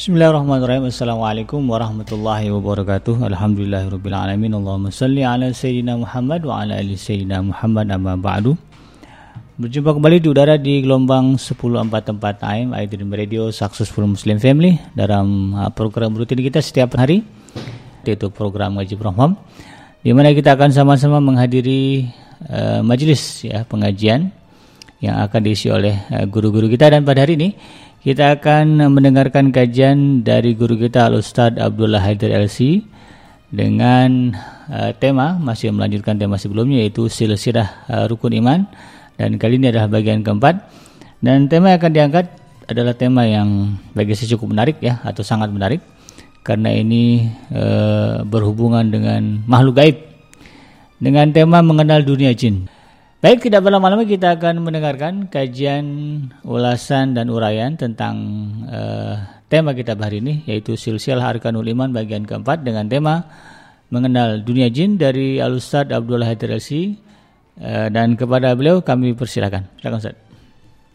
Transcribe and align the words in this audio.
Bismillahirrahmanirrahim. 0.00 0.88
Assalamualaikum 0.88 1.60
warahmatullahi 1.68 2.48
wabarakatuh. 2.48 3.20
Alhamdulillahirabbil 3.20 4.16
Allahumma 4.16 4.88
salli 4.88 5.20
ala 5.20 5.52
sayyidina 5.52 6.00
Muhammad 6.00 6.40
wa 6.40 6.64
ala 6.64 6.80
ali 6.80 6.96
sayyidina 6.96 7.44
Muhammad 7.44 7.92
amma 7.92 8.16
ba'du. 8.16 8.56
Berjumpa 9.60 9.92
kembali 9.92 10.24
di 10.24 10.28
udara 10.32 10.56
di 10.56 10.80
gelombang 10.80 11.36
1044 11.36 12.16
AM 12.16 12.72
Aidin 12.72 13.12
Radio 13.12 13.52
Successful 13.52 14.08
Muslim 14.08 14.40
Family 14.40 14.80
dalam 14.96 15.52
uh, 15.52 15.68
program 15.68 16.16
rutin 16.16 16.40
kita 16.40 16.64
setiap 16.64 16.96
hari 16.96 17.20
yaitu 18.08 18.32
program 18.32 18.80
Ngaji 18.80 18.96
Proham 18.96 19.36
di 20.00 20.16
mana 20.16 20.32
kita 20.32 20.56
akan 20.56 20.72
sama-sama 20.72 21.20
menghadiri 21.20 22.08
uh, 22.48 22.80
majelis 22.80 23.44
ya 23.44 23.68
pengajian 23.68 24.32
yang 25.04 25.20
akan 25.28 25.40
diisi 25.44 25.68
oleh 25.68 25.92
uh, 26.08 26.24
guru-guru 26.24 26.68
uh, 26.68 26.72
kita 26.72 26.88
dan 26.88 27.04
pada 27.04 27.28
hari 27.28 27.36
ini 27.36 27.52
kita 28.00 28.40
akan 28.40 28.88
mendengarkan 28.96 29.52
kajian 29.52 30.24
dari 30.24 30.56
guru 30.56 30.80
kita 30.80 31.12
Al-Ustaz 31.12 31.60
Abdullah 31.60 32.00
Haidar 32.00 32.32
LC 32.32 32.80
dengan 33.52 34.32
uh, 34.72 34.96
tema 34.96 35.36
masih 35.36 35.68
melanjutkan 35.68 36.16
tema 36.16 36.40
sebelumnya 36.40 36.80
yaitu 36.80 37.12
silsilah 37.12 37.68
uh, 37.92 38.04
rukun 38.08 38.32
iman. 38.40 38.64
Dan 39.20 39.36
kali 39.36 39.60
ini 39.60 39.68
adalah 39.68 39.92
bagian 39.92 40.24
keempat. 40.24 40.64
Dan 41.20 41.52
tema 41.52 41.76
yang 41.76 41.78
akan 41.84 41.92
diangkat 41.92 42.26
adalah 42.72 42.96
tema 42.96 43.28
yang 43.28 43.76
bagi 43.92 44.16
saya 44.16 44.32
cukup 44.32 44.56
menarik 44.56 44.80
ya 44.80 45.04
atau 45.04 45.20
sangat 45.20 45.52
menarik. 45.52 45.84
Karena 46.40 46.72
ini 46.72 47.28
uh, 47.52 48.24
berhubungan 48.24 48.88
dengan 48.88 49.44
makhluk 49.44 49.76
gaib. 49.76 49.96
Dengan 50.96 51.36
tema 51.36 51.60
mengenal 51.60 52.00
dunia 52.00 52.32
jin. 52.32 52.64
Baik, 53.20 53.44
tidak 53.44 53.68
berlama-lama 53.68 54.08
kita 54.08 54.32
akan 54.32 54.64
mendengarkan 54.64 55.28
kajian 55.28 55.84
ulasan 56.40 57.12
dan 57.12 57.28
uraian 57.28 57.76
tentang 57.76 58.16
uh, 58.64 59.44
tema 59.44 59.76
kita 59.76 59.92
hari 59.92 60.24
ini 60.24 60.40
yaitu 60.48 60.72
silsilah 60.72 61.28
arkanul 61.28 61.68
iman 61.68 61.92
bagian 61.92 62.24
keempat 62.24 62.64
dengan 62.64 62.88
tema 62.88 63.28
mengenal 63.92 64.40
dunia 64.40 64.72
jin 64.72 64.96
dari 64.96 65.36
Al 65.36 65.52
Ustaz 65.60 65.92
Abdullah 65.92 66.32
Haidir 66.32 66.48
uh, 66.56 66.64
dan 67.92 68.16
kepada 68.16 68.56
beliau 68.56 68.80
kami 68.80 69.12
persilakan. 69.12 69.68
Silakan 69.76 70.00
Ustaz. 70.00 70.16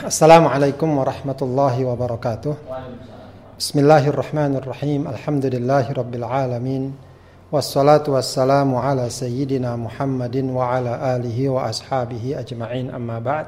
Assalamualaikum 0.01 0.97
warahmatullahi 0.97 1.85
wabarakatuh. 1.85 2.53
Bismillahirrahmanirrahim. 3.61 5.05
Alhamdulillahirabbil 5.13 6.25
alamin. 6.25 6.89
Wassalatu 7.55 8.19
wassalamu 8.19 8.83
ala 8.83 9.07
sayyidina 9.07 9.79
Muhammadin 9.79 10.51
wa 10.51 10.75
ala 10.75 11.15
alihi 11.15 11.47
wa 11.47 11.71
ashabihi 11.71 12.35
ajma'in 12.35 12.91
amma 12.91 13.23
ba'd. 13.23 13.47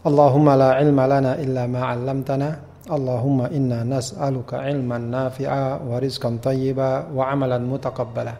Allahumma 0.00 0.56
la 0.56 0.70
ilma 0.80 1.04
lana 1.04 1.36
illa 1.36 1.68
ma 1.68 1.92
'allamtana. 1.92 2.48
Allahumma 2.88 3.52
inna 3.52 3.84
nas'aluka 3.84 4.64
ilman 4.72 5.12
nafi'a 5.12 5.84
wa 5.84 6.00
rizqan 6.00 6.40
tayyiba 6.40 7.12
wa 7.12 7.28
amalan 7.28 7.68
mutaqabbala. 7.68 8.32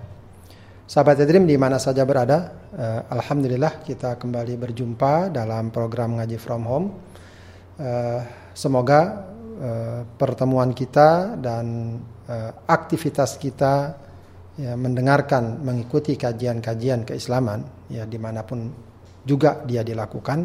Sahabat 0.89 1.21
Edrim 1.21 1.45
di 1.45 1.61
mana 1.61 1.77
saja 1.77 2.09
berada, 2.09 2.57
uh, 2.73 3.13
alhamdulillah 3.13 3.85
kita 3.85 4.17
kembali 4.17 4.57
berjumpa 4.57 5.37
dalam 5.37 5.69
program 5.69 6.17
ngaji 6.17 6.41
from 6.41 6.63
home. 6.65 6.89
Uh, 7.77 8.25
semoga 8.57 9.21
uh, 9.61 10.01
pertemuan 10.17 10.73
kita 10.73 11.37
dan 11.45 12.01
aktivitas 12.67 13.37
kita 13.37 14.06
ya, 14.57 14.73
mendengarkan, 14.75 15.61
mengikuti 15.61 16.17
kajian-kajian 16.17 17.05
keislaman, 17.05 17.89
ya 17.93 18.09
di 18.09 18.17
mana 18.17 18.43
pun 18.43 18.73
juga 19.23 19.63
dia 19.65 19.85
dilakukan, 19.85 20.39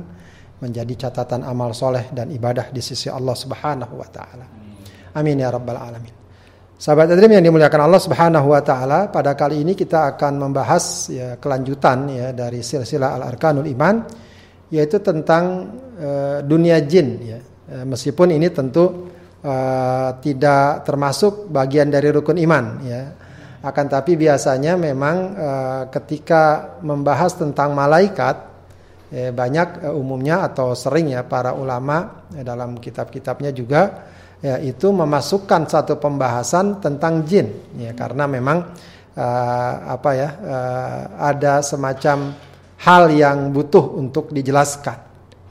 menjadi 0.61 1.09
catatan 1.09 1.41
amal 1.41 1.73
soleh 1.73 2.13
dan 2.13 2.29
ibadah 2.29 2.69
di 2.69 2.83
sisi 2.83 3.09
Allah 3.09 3.33
Subhanahu 3.33 3.93
Wa 3.97 4.09
Taala. 4.11 4.45
Amin 5.17 5.41
ya 5.41 5.49
rabbal 5.49 5.79
alamin. 5.79 6.13
Sahabat 6.81 7.13
Adrim 7.13 7.37
yang 7.37 7.45
dimuliakan 7.45 7.81
Allah 7.85 8.01
Subhanahu 8.01 8.47
Wa 8.57 8.61
Taala, 8.65 8.99
pada 9.13 9.37
kali 9.37 9.61
ini 9.61 9.77
kita 9.77 10.17
akan 10.17 10.49
membahas 10.49 11.13
ya 11.13 11.37
kelanjutan 11.37 12.09
ya 12.09 12.27
dari 12.33 12.65
silsilah 12.65 13.21
al 13.21 13.23
arkanul 13.29 13.69
iman, 13.69 14.01
yaitu 14.73 14.97
tentang 14.97 15.77
uh, 16.01 16.39
dunia 16.41 16.81
jin. 16.81 17.21
Ya. 17.21 17.37
Uh, 17.69 17.85
meskipun 17.85 18.33
ini 18.33 18.49
tentu 18.49 19.13
uh, 19.45 20.09
tidak 20.25 20.81
termasuk 20.81 21.53
bagian 21.53 21.93
dari 21.93 22.09
rukun 22.09 22.41
iman, 22.41 22.65
ya 22.81 23.01
akan 23.61 23.85
tapi 23.85 24.17
biasanya 24.17 24.73
memang 24.73 25.17
e, 25.37 25.49
ketika 25.93 26.75
membahas 26.81 27.37
tentang 27.37 27.77
malaikat 27.77 28.35
e, 29.13 29.29
banyak 29.29 29.85
e, 29.85 29.89
umumnya 29.93 30.49
atau 30.49 30.73
sering 30.73 31.13
ya 31.13 31.21
para 31.21 31.53
ulama 31.53 32.25
dalam 32.41 32.81
kitab-kitabnya 32.81 33.53
juga 33.53 34.09
ya 34.41 34.57
itu 34.57 34.89
memasukkan 34.89 35.69
satu 35.69 36.01
pembahasan 36.01 36.81
tentang 36.81 37.21
jin. 37.21 37.77
Ya 37.77 37.93
karena 37.93 38.25
memang 38.25 38.73
e, 39.13 39.27
apa 39.85 40.09
ya 40.17 40.29
e, 40.41 40.57
ada 41.21 41.61
semacam 41.61 42.33
hal 42.81 43.03
yang 43.13 43.53
butuh 43.53 43.93
untuk 43.93 44.33
dijelaskan. 44.33 44.97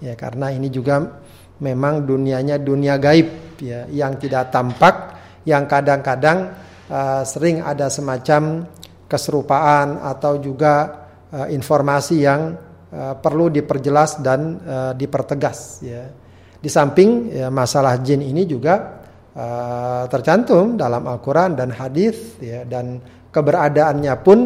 Ya 0.03 0.19
karena 0.19 0.50
ini 0.50 0.66
juga 0.66 0.98
memang 1.62 2.03
dunianya 2.03 2.59
dunia 2.59 2.98
gaib 2.98 3.60
ya 3.62 3.87
yang 3.87 4.19
tidak 4.19 4.50
tampak 4.50 5.15
yang 5.47 5.69
kadang-kadang 5.71 6.70
uh, 6.91 7.23
sering 7.23 7.62
ada 7.62 7.87
semacam 7.87 8.67
keserupaan 9.06 10.03
atau 10.03 10.43
juga 10.43 11.06
uh, 11.31 11.47
informasi 11.47 12.17
yang 12.19 12.55
uh, 12.91 13.15
perlu 13.19 13.49
diperjelas 13.49 14.19
dan 14.21 14.59
uh, 14.61 14.93
dipertegas 14.95 15.81
ya. 15.87 16.03
Di 16.61 16.69
samping 16.69 17.33
ya, 17.33 17.49
masalah 17.49 17.97
jin 18.05 18.21
ini 18.21 18.45
juga 18.45 19.01
uh, 19.33 20.05
tercantum 20.12 20.77
dalam 20.77 21.09
Al-Qur'an 21.09 21.56
dan 21.56 21.73
hadis 21.73 22.37
ya 22.37 22.69
dan 22.69 23.01
keberadaannya 23.33 24.15
pun 24.21 24.39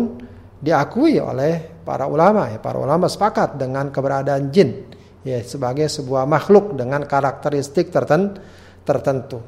diakui 0.62 1.18
oleh 1.18 1.82
para 1.82 2.06
ulama 2.06 2.54
ya. 2.54 2.62
Para 2.62 2.78
ulama 2.78 3.10
sepakat 3.10 3.58
dengan 3.58 3.90
keberadaan 3.90 4.54
jin 4.54 4.94
ya 5.26 5.42
sebagai 5.42 5.90
sebuah 5.90 6.28
makhluk 6.28 6.78
dengan 6.78 7.02
karakteristik 7.02 7.90
tertentu. 7.90 9.40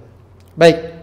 Baik, 0.56 0.95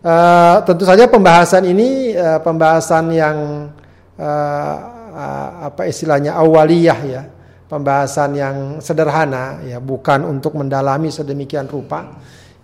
Uh, 0.00 0.64
tentu 0.64 0.88
saja 0.88 1.04
pembahasan 1.04 1.60
ini 1.68 2.16
uh, 2.16 2.40
pembahasan 2.40 3.12
yang 3.12 3.68
uh, 4.16 4.76
uh, 5.12 5.48
apa 5.68 5.92
istilahnya 5.92 6.40
awaliyah 6.40 7.00
ya, 7.04 7.22
pembahasan 7.68 8.32
yang 8.32 8.56
sederhana 8.80 9.60
ya, 9.60 9.76
bukan 9.76 10.24
untuk 10.24 10.56
mendalami 10.56 11.12
sedemikian 11.12 11.68
rupa 11.68 12.16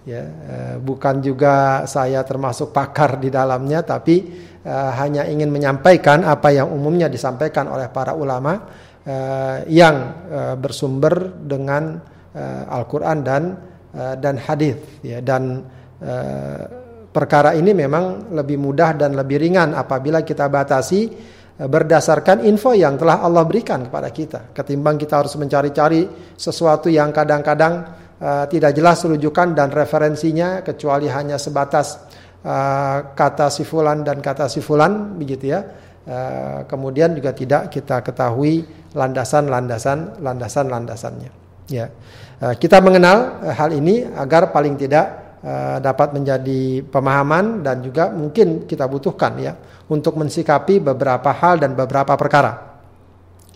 ya, 0.09 0.25
uh, 0.25 0.75
bukan 0.81 1.21
juga 1.21 1.85
saya 1.85 2.25
termasuk 2.25 2.73
pakar 2.73 3.21
di 3.21 3.29
dalamnya, 3.29 3.85
tapi 3.85 4.33
uh, 4.65 4.97
hanya 4.97 5.29
ingin 5.29 5.53
menyampaikan 5.53 6.25
apa 6.25 6.57
yang 6.57 6.73
umumnya 6.73 7.13
disampaikan 7.13 7.69
oleh 7.69 7.93
para 7.93 8.17
ulama 8.17 8.65
uh, 9.05 9.61
yang 9.69 10.25
uh, 10.33 10.55
bersumber 10.57 11.37
dengan 11.45 12.01
uh, 12.33 12.81
Al-Quran 12.81 13.19
dan 13.21 13.61
uh, 13.93 14.17
dan 14.17 14.41
hadis 14.41 14.81
ya. 15.05 15.21
Dan 15.21 15.69
uh, 16.01 16.86
Perkara 17.17 17.57
ini 17.57 17.73
memang 17.73 18.29
lebih 18.37 18.61
mudah 18.61 18.93
dan 18.93 19.17
lebih 19.17 19.41
ringan 19.41 19.73
apabila 19.73 20.21
kita 20.21 20.53
batasi 20.53 21.09
e, 21.57 21.65
berdasarkan 21.65 22.45
info 22.45 22.77
yang 22.77 23.01
telah 23.01 23.25
Allah 23.25 23.41
berikan 23.49 23.89
kepada 23.89 24.13
kita. 24.13 24.53
Ketimbang 24.53 25.01
kita 25.01 25.25
harus 25.25 25.33
mencari-cari 25.41 26.05
sesuatu 26.37 26.93
yang 26.93 27.17
kadang-kadang 27.17 28.05
uh, 28.21 28.45
tidak 28.53 28.77
jelas 28.77 29.01
rujukan 29.01 29.57
dan 29.57 29.73
referensinya 29.73 30.61
kecuali 30.61 31.09
hanya 31.09 31.41
sebatas 31.41 32.05
uh, 32.45 33.17
kata 33.17 33.49
si 33.49 33.65
fulan 33.65 34.05
dan 34.05 34.21
kata 34.21 34.53
si 34.53 34.61
fulan 34.61 35.17
begitu 35.17 35.57
ya. 35.57 35.61
Uh, 36.07 36.69
kemudian 36.71 37.17
juga 37.19 37.35
tidak 37.35 37.73
kita 37.73 38.05
ketahui 38.05 38.63
landasan-landasan 38.93 40.21
landasan-landasannya. 40.21 41.31
Ya. 41.73 41.91
Uh, 42.39 42.55
kita 42.55 42.79
mengenal 42.79 43.43
uh, 43.43 43.57
hal 43.57 43.73
ini 43.75 44.05
agar 44.05 44.55
paling 44.55 44.79
tidak 44.79 45.26
Eh, 45.47 45.79
dapat 45.79 46.11
menjadi 46.11 46.83
pemahaman 46.91 47.63
dan 47.63 47.79
juga 47.79 48.11
mungkin 48.11 48.67
kita 48.67 48.83
butuhkan 48.91 49.39
ya 49.39 49.55
untuk 49.87 50.19
mensikapi 50.19 50.83
beberapa 50.83 51.31
hal 51.31 51.63
dan 51.63 51.71
beberapa 51.79 52.19
perkara. 52.19 52.83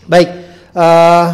Baik, 0.07 0.29
uh, 0.71 1.25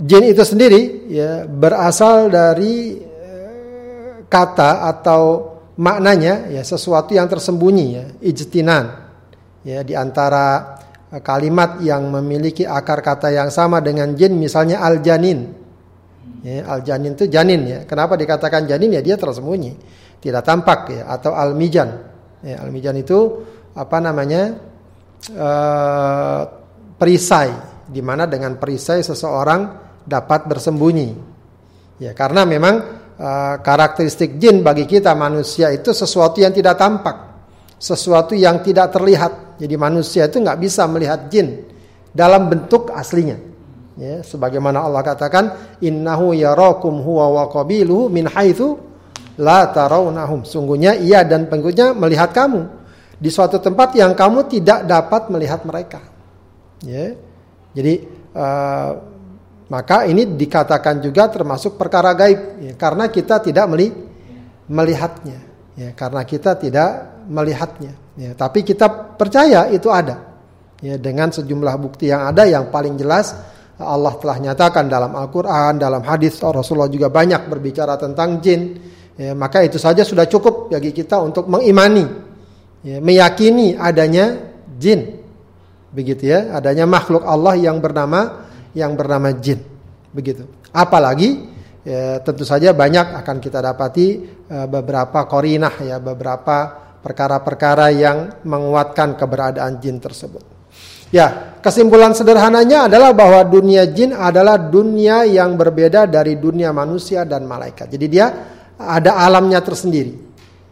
jin 0.00 0.24
itu 0.24 0.40
sendiri 0.40 1.04
ya 1.12 1.44
berasal 1.44 2.32
dari 2.32 2.96
uh, 2.96 4.24
kata 4.24 4.88
atau 4.88 5.52
maknanya 5.76 6.48
ya 6.48 6.64
sesuatu 6.64 7.12
yang 7.12 7.28
tersembunyi 7.28 7.86
ya 7.92 8.04
ijtinan 8.24 8.84
ya 9.68 9.84
di 9.84 9.92
antara 9.92 10.80
kalimat 11.20 11.76
yang 11.84 12.08
memiliki 12.08 12.64
akar 12.64 13.04
kata 13.04 13.28
yang 13.28 13.52
sama 13.52 13.84
dengan 13.84 14.16
jin 14.16 14.32
misalnya 14.40 14.80
al 14.80 15.04
janin 15.04 15.63
Ya, 16.44 16.60
al 16.68 16.84
janin 16.84 17.16
itu 17.16 17.24
janin 17.24 17.64
ya. 17.64 17.78
Kenapa 17.88 18.20
dikatakan 18.20 18.68
janin 18.68 18.92
ya 18.92 19.00
dia 19.00 19.16
tersembunyi, 19.16 19.72
tidak 20.20 20.44
tampak 20.44 20.92
ya. 20.92 21.02
Atau 21.08 21.32
al 21.32 21.56
mijan. 21.56 21.88
Ya, 22.44 22.60
al 22.60 22.68
mijan 22.68 23.00
itu 23.00 23.40
apa 23.72 23.96
namanya 24.04 24.52
uh, 25.32 26.42
perisai, 27.00 27.48
di 27.88 28.04
mana 28.04 28.28
dengan 28.28 28.60
perisai 28.60 29.00
seseorang 29.00 29.60
dapat 30.04 30.44
bersembunyi. 30.44 31.08
Ya, 32.04 32.12
karena 32.12 32.44
memang 32.44 32.74
uh, 33.16 33.56
karakteristik 33.64 34.36
jin 34.36 34.60
bagi 34.60 34.84
kita 34.84 35.16
manusia 35.16 35.72
itu 35.72 35.96
sesuatu 35.96 36.44
yang 36.44 36.52
tidak 36.52 36.76
tampak, 36.76 37.16
sesuatu 37.80 38.36
yang 38.36 38.60
tidak 38.60 38.92
terlihat. 38.92 39.56
Jadi 39.56 39.74
manusia 39.80 40.28
itu 40.28 40.44
nggak 40.44 40.60
bisa 40.60 40.84
melihat 40.92 41.24
jin 41.32 41.64
dalam 42.12 42.52
bentuk 42.52 42.92
aslinya. 42.92 43.53
Ya, 43.94 44.26
sebagaimana 44.26 44.82
Allah 44.82 45.06
katakan, 45.06 45.78
innahu 45.78 46.34
yarakum 46.34 46.98
huwa 46.98 47.30
wa 47.30 47.44
qabiluhu 47.46 48.10
min 48.10 48.26
haitsu 48.26 48.74
la 49.38 49.70
tarawnahum. 49.70 50.42
Sungguhnya 50.42 50.98
ia 50.98 51.22
dan 51.22 51.46
pengikutnya 51.46 51.94
melihat 51.94 52.34
kamu 52.34 52.66
di 53.22 53.30
suatu 53.30 53.62
tempat 53.62 53.94
yang 53.94 54.18
kamu 54.18 54.50
tidak 54.50 54.82
dapat 54.82 55.30
melihat 55.30 55.62
mereka. 55.62 56.02
Ya. 56.82 57.14
Jadi 57.70 57.94
uh, 58.34 58.90
maka 59.70 60.04
ini 60.04 60.28
dikatakan 60.36 61.00
juga 61.00 61.30
termasuk 61.32 61.80
perkara 61.80 62.12
gaib 62.12 62.60
ya, 62.60 62.72
karena 62.76 63.08
kita 63.08 63.40
tidak 63.40 63.64
meli 63.70 63.88
melihatnya 64.68 65.38
ya 65.74 65.90
karena 65.96 66.22
kita 66.24 66.56
tidak 66.60 66.88
melihatnya 67.26 67.92
ya 68.14 68.30
tapi 68.36 68.60
kita 68.62 69.16
percaya 69.16 69.72
itu 69.72 69.88
ada 69.88 70.36
ya 70.84 71.00
dengan 71.00 71.32
sejumlah 71.32 71.74
bukti 71.80 72.12
yang 72.12 72.28
ada 72.28 72.44
yang 72.44 72.68
paling 72.68 72.94
jelas 73.00 73.32
Allah 73.80 74.14
telah 74.20 74.38
nyatakan 74.38 74.86
dalam 74.86 75.18
Al-Qur'an 75.18 75.78
dalam 75.78 76.02
hadis 76.06 76.38
Rasulullah 76.38 76.90
juga 76.90 77.10
banyak 77.10 77.50
berbicara 77.50 77.98
tentang 77.98 78.38
jin 78.38 78.78
ya, 79.18 79.34
maka 79.34 79.66
itu 79.66 79.82
saja 79.82 80.06
sudah 80.06 80.30
cukup 80.30 80.70
bagi 80.70 80.94
kita 80.94 81.18
untuk 81.18 81.50
mengimani 81.50 82.06
ya, 82.86 83.02
meyakini 83.02 83.74
adanya 83.74 84.54
jin 84.78 85.18
begitu 85.90 86.30
ya 86.30 86.54
adanya 86.54 86.86
makhluk 86.86 87.26
Allah 87.26 87.58
yang 87.58 87.82
bernama 87.82 88.44
yang 88.74 88.98
bernama 88.98 89.30
jin. 89.38 89.62
Begitu. 90.10 90.44
Apalagi 90.74 91.46
ya, 91.86 92.18
tentu 92.20 92.42
saja 92.42 92.74
banyak 92.74 93.22
akan 93.24 93.36
kita 93.38 93.62
dapati 93.62 94.06
uh, 94.50 94.66
beberapa 94.66 95.24
korinah 95.30 95.74
ya, 95.80 96.02
beberapa 96.02 96.82
perkara-perkara 97.00 97.94
yang 97.94 98.18
menguatkan 98.42 99.14
keberadaan 99.14 99.78
jin 99.78 100.02
tersebut. 100.02 100.53
Ya, 101.14 101.54
kesimpulan 101.62 102.10
sederhananya 102.10 102.90
adalah 102.90 103.14
bahwa 103.14 103.46
dunia 103.46 103.86
jin 103.86 104.10
adalah 104.10 104.58
dunia 104.58 105.22
yang 105.22 105.54
berbeda 105.54 106.10
dari 106.10 106.34
dunia 106.34 106.74
manusia 106.74 107.22
dan 107.22 107.46
malaikat. 107.46 107.86
Jadi 107.86 108.06
dia 108.10 108.26
ada 108.74 109.22
alamnya 109.22 109.62
tersendiri. 109.62 110.10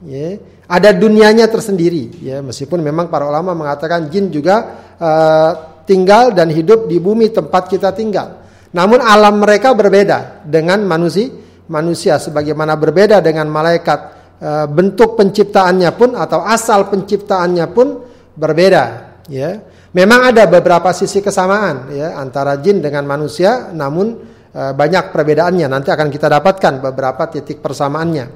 Ya, 0.02 0.42
ada 0.66 0.90
dunianya 0.90 1.46
tersendiri. 1.46 2.10
Ya, 2.18 2.42
meskipun 2.42 2.82
memang 2.82 3.06
para 3.06 3.22
ulama 3.30 3.54
mengatakan 3.54 4.10
jin 4.10 4.34
juga 4.34 4.82
uh, 4.98 5.50
tinggal 5.86 6.34
dan 6.34 6.50
hidup 6.50 6.90
di 6.90 6.98
bumi 6.98 7.30
tempat 7.30 7.70
kita 7.70 7.94
tinggal. 7.94 8.42
Namun 8.72 8.98
alam 8.98 9.38
mereka 9.38 9.76
berbeda 9.76 10.42
dengan 10.48 10.82
manusia, 10.82 11.28
manusia 11.68 12.16
sebagaimana 12.16 12.72
berbeda 12.74 13.20
dengan 13.20 13.44
malaikat. 13.52 14.00
E, 14.42 14.50
bentuk 14.72 15.14
penciptaannya 15.20 15.92
pun 15.92 16.16
atau 16.16 16.40
asal 16.40 16.88
penciptaannya 16.88 17.68
pun 17.68 18.00
berbeda, 18.32 18.84
ya. 19.28 19.60
Memang 19.92 20.32
ada 20.32 20.48
beberapa 20.48 20.88
sisi 20.96 21.20
kesamaan 21.20 21.92
ya 21.92 22.16
antara 22.16 22.56
jin 22.56 22.80
dengan 22.80 23.04
manusia, 23.04 23.68
namun 23.76 24.24
e, 24.48 24.62
banyak 24.72 25.12
perbedaannya. 25.12 25.68
Nanti 25.68 25.92
akan 25.92 26.08
kita 26.08 26.32
dapatkan 26.32 26.80
beberapa 26.80 27.28
titik 27.28 27.60
persamaannya. 27.60 28.26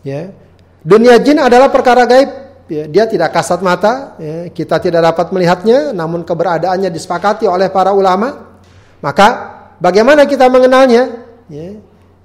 Ya. 0.00 0.32
Dunia 0.80 1.20
jin 1.20 1.44
adalah 1.44 1.68
perkara 1.68 2.08
gaib 2.08 2.30
ya, 2.72 2.88
dia 2.88 3.04
tidak 3.04 3.36
kasat 3.36 3.60
mata, 3.60 4.16
ya, 4.16 4.48
kita 4.48 4.80
tidak 4.80 5.12
dapat 5.12 5.28
melihatnya, 5.28 5.92
namun 5.92 6.24
keberadaannya 6.24 6.88
disepakati 6.88 7.44
oleh 7.44 7.68
para 7.68 7.92
ulama. 7.92 8.60
Maka 9.04 9.28
bagaimana 9.76 10.24
kita 10.24 10.48
mengenalnya? 10.48 11.04
Ya, 11.52 11.68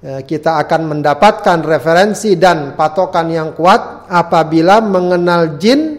ya, 0.00 0.16
kita 0.24 0.56
akan 0.64 0.88
mendapatkan 0.88 1.60
referensi 1.60 2.32
dan 2.40 2.72
patokan 2.72 3.28
yang 3.28 3.52
kuat 3.52 4.08
apabila 4.08 4.80
mengenal 4.80 5.60
jin 5.60 5.93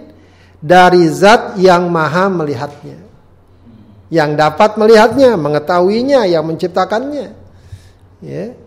dari 0.65 1.05
zat 1.13 1.61
yang 1.61 1.93
maha 1.93 2.25
melihatnya. 2.25 2.97
Yang 4.09 4.29
dapat 4.33 4.71
melihatnya, 4.81 5.37
mengetahuinya, 5.37 6.25
yang 6.25 6.41
menciptakannya. 6.45 7.27
Ya, 8.25 8.57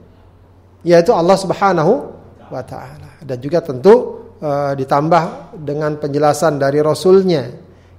yaitu 0.86 1.10
Allah 1.10 1.34
Subhanahu 1.34 2.14
wa 2.46 2.62
taala. 2.62 3.18
Dan 3.26 3.42
juga 3.42 3.58
tentu 3.58 4.22
uh, 4.38 4.72
ditambah 4.78 5.54
dengan 5.58 5.98
penjelasan 5.98 6.62
dari 6.62 6.78
Rasulnya 6.78 7.50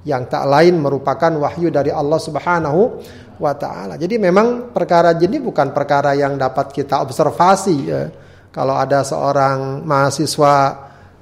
yang 0.07 0.31
tak 0.31 0.47
lain 0.47 0.79
merupakan 0.79 1.31
wahyu 1.35 1.67
dari 1.67 1.91
Allah 1.91 2.19
Subhanahu 2.23 3.03
wa 3.39 3.53
taala. 3.55 3.99
Jadi 3.99 4.15
memang 4.15 4.71
perkara 4.71 5.11
jin 5.15 5.43
bukan 5.43 5.75
perkara 5.75 6.15
yang 6.15 6.39
dapat 6.39 6.71
kita 6.71 7.03
observasi 7.03 7.77
ya. 7.83 8.03
Kalau 8.49 8.73
ada 8.73 9.05
seorang 9.05 9.85
mahasiswa 9.85 10.55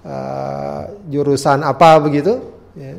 uh, 0.06 0.82
jurusan 1.12 1.60
apa 1.60 2.00
begitu 2.00 2.57
ya. 2.78 2.96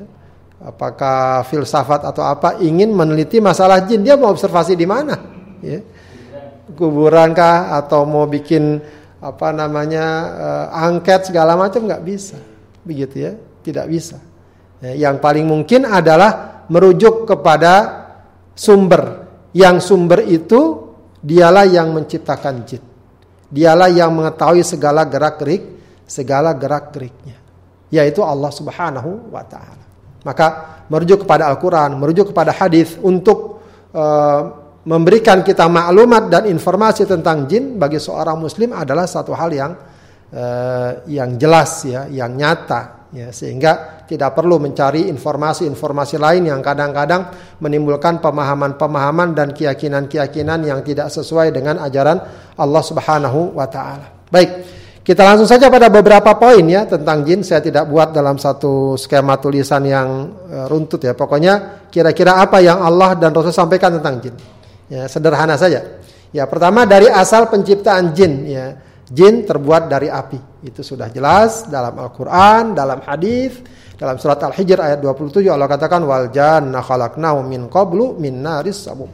Apakah 0.58 1.46
filsafat 1.46 2.02
atau 2.02 2.26
apa 2.26 2.58
ingin 2.58 2.90
meneliti 2.90 3.38
masalah 3.38 3.78
jin 3.86 4.02
dia 4.02 4.18
mau 4.18 4.34
observasi 4.34 4.74
di 4.74 4.86
mana? 4.90 5.14
Ya. 5.62 5.82
Kuburan 6.74 7.30
kah 7.30 7.78
atau 7.78 8.02
mau 8.02 8.26
bikin 8.26 8.82
apa 9.18 9.50
namanya 9.54 10.06
uh, 10.34 10.66
angket 10.86 11.30
segala 11.30 11.54
macam 11.54 11.86
nggak 11.86 12.02
bisa. 12.02 12.38
Begitu 12.82 13.16
ya 13.22 13.32
tidak 13.62 13.86
bisa. 13.86 14.18
Ya, 14.82 15.10
yang 15.10 15.22
paling 15.22 15.46
mungkin 15.46 15.86
adalah 15.86 16.62
merujuk 16.66 17.26
kepada 17.26 18.06
sumber. 18.54 19.30
Yang 19.54 19.90
sumber 19.90 20.26
itu 20.26 20.90
dialah 21.22 21.66
yang 21.66 21.94
menciptakan 21.94 22.66
jin. 22.66 22.82
Dialah 23.48 23.90
yang 23.90 24.10
mengetahui 24.10 24.62
segala 24.66 25.06
gerak 25.06 25.38
gerik 25.40 25.62
segala 26.04 26.52
gerak 26.54 26.92
geriknya 26.92 27.47
yaitu 27.92 28.20
Allah 28.24 28.52
Subhanahu 28.52 29.32
wa 29.32 29.42
taala 29.44 29.84
maka 30.26 30.46
merujuk 30.92 31.24
kepada 31.24 31.48
Al-Qur'an 31.48 31.96
merujuk 31.96 32.32
kepada 32.32 32.52
hadis 32.52 32.96
untuk 33.00 33.62
uh, 33.94 34.68
memberikan 34.88 35.44
kita 35.44 35.68
maklumat 35.68 36.32
dan 36.32 36.42
informasi 36.48 37.04
tentang 37.04 37.44
jin 37.44 37.76
bagi 37.76 38.00
seorang 38.00 38.40
muslim 38.40 38.72
adalah 38.72 39.04
satu 39.04 39.36
hal 39.36 39.52
yang 39.52 39.72
uh, 40.32 41.04
yang 41.04 41.36
jelas 41.36 41.84
ya, 41.84 42.08
yang 42.08 42.32
nyata 42.32 43.10
ya 43.12 43.28
sehingga 43.32 44.04
tidak 44.08 44.36
perlu 44.36 44.56
mencari 44.56 45.08
informasi-informasi 45.12 46.16
lain 46.16 46.48
yang 46.48 46.60
kadang-kadang 46.64 47.56
menimbulkan 47.60 48.20
pemahaman-pemahaman 48.20 49.36
dan 49.36 49.52
keyakinan-keyakinan 49.52 50.64
yang 50.64 50.80
tidak 50.84 51.12
sesuai 51.12 51.52
dengan 51.52 51.84
ajaran 51.84 52.20
Allah 52.56 52.82
Subhanahu 52.84 53.56
wa 53.56 53.68
taala. 53.68 54.28
Baik. 54.28 54.77
Kita 55.08 55.24
langsung 55.24 55.48
saja 55.48 55.72
pada 55.72 55.88
beberapa 55.88 56.36
poin 56.36 56.60
ya 56.68 56.84
tentang 56.84 57.24
jin. 57.24 57.40
Saya 57.40 57.64
tidak 57.64 57.88
buat 57.88 58.12
dalam 58.12 58.36
satu 58.36 58.92
skema 58.92 59.40
tulisan 59.40 59.80
yang 59.88 60.36
uh, 60.52 60.68
runtut 60.68 61.00
ya. 61.00 61.16
Pokoknya 61.16 61.88
kira-kira 61.88 62.36
apa 62.36 62.60
yang 62.60 62.76
Allah 62.76 63.16
dan 63.16 63.32
Rasul 63.32 63.56
sampaikan 63.56 63.96
tentang 63.96 64.20
jin. 64.20 64.36
Ya, 64.92 65.08
sederhana 65.08 65.56
saja. 65.56 65.80
Ya, 66.28 66.44
pertama 66.44 66.84
dari 66.84 67.08
asal 67.08 67.48
penciptaan 67.48 68.12
jin 68.12 68.52
ya. 68.52 68.76
Jin 69.08 69.48
terbuat 69.48 69.88
dari 69.88 70.12
api. 70.12 70.68
Itu 70.68 70.84
sudah 70.84 71.08
jelas 71.08 71.64
dalam 71.72 71.96
Al-Qur'an, 71.96 72.76
dalam 72.76 73.00
hadis, 73.00 73.64
dalam 73.96 74.20
surat 74.20 74.36
Al-Hijr 74.44 74.76
ayat 74.76 75.00
27 75.00 75.48
Allah 75.48 75.72
katakan 75.72 76.04
wal 76.04 76.28
janna 76.28 76.84
khalaqnahu 76.84 77.48
min 77.48 77.72
qablu 77.72 78.20
min 78.20 78.44
naris 78.44 78.84
sabum. 78.84 79.08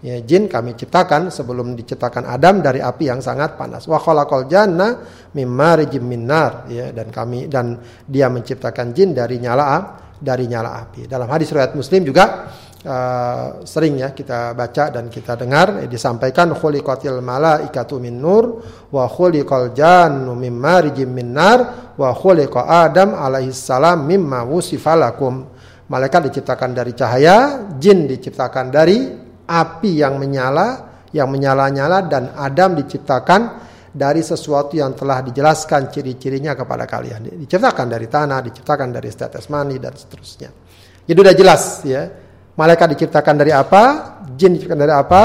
Ya, 0.00 0.16
jin 0.24 0.48
kami 0.48 0.80
ciptakan 0.80 1.28
sebelum 1.28 1.76
diciptakan 1.76 2.24
Adam 2.24 2.64
dari 2.64 2.80
api 2.80 3.12
yang 3.12 3.20
sangat 3.20 3.60
panas. 3.60 3.84
Wa 3.84 4.00
khalaqal 4.00 4.48
janna 4.48 4.96
mimma 5.36 5.76
minnar 6.00 6.64
ya 6.72 6.88
dan 6.88 7.12
kami 7.12 7.52
dan 7.52 7.76
dia 8.08 8.32
menciptakan 8.32 8.96
jin 8.96 9.12
dari 9.12 9.36
nyala 9.36 10.00
dari 10.16 10.48
nyala 10.48 10.80
api. 10.88 11.04
Dalam 11.04 11.28
hadis 11.28 11.52
riwayat 11.52 11.76
Muslim 11.76 12.08
juga 12.08 12.48
uh, 12.84 13.60
sering 13.64 14.00
ya 14.00 14.16
kita 14.16 14.56
baca 14.56 14.88
dan 14.88 15.12
kita 15.12 15.36
dengar 15.36 15.84
eh, 15.84 15.88
disampaikan 15.88 16.52
khuliqatil 16.56 17.20
malaikatu 17.20 18.00
min 18.00 18.16
nur 18.16 18.64
wa 18.88 19.04
khuliqal 19.04 19.76
jannu 19.76 20.32
mim 20.32 20.56
marijim 20.56 21.12
min 21.12 21.36
nar 21.36 21.92
wa 22.00 22.08
khuliqa 22.16 22.88
adam 22.88 23.12
alaihi 23.16 23.52
salam 23.52 24.08
mimma 24.08 24.48
wusifalakum 24.48 25.44
malaikat 25.92 26.32
diciptakan 26.32 26.72
dari 26.72 26.92
cahaya 26.96 27.68
jin 27.76 28.08
diciptakan 28.08 28.72
dari 28.72 29.19
api 29.50 29.98
yang 29.98 30.14
menyala 30.22 30.86
yang 31.10 31.26
menyala-nyala 31.26 32.06
dan 32.06 32.30
Adam 32.38 32.78
diciptakan 32.78 33.66
dari 33.90 34.22
sesuatu 34.22 34.78
yang 34.78 34.94
telah 34.94 35.26
dijelaskan 35.26 35.90
ciri-cirinya 35.90 36.54
kepada 36.54 36.86
kalian. 36.86 37.34
Diciptakan 37.42 37.90
dari 37.90 38.06
tanah, 38.06 38.38
diciptakan 38.46 38.94
dari 38.94 39.10
status 39.10 39.50
mani 39.50 39.82
dan 39.82 39.98
seterusnya. 39.98 40.54
Jadi 41.02 41.18
sudah 41.18 41.34
jelas 41.34 41.62
ya 41.82 42.02
Malaikat 42.60 42.92
diciptakan 42.92 43.40
dari 43.40 43.56
apa? 43.56 43.82
Jin 44.36 44.60
diciptakan 44.60 44.80
dari 44.84 44.92
apa? 44.92 45.22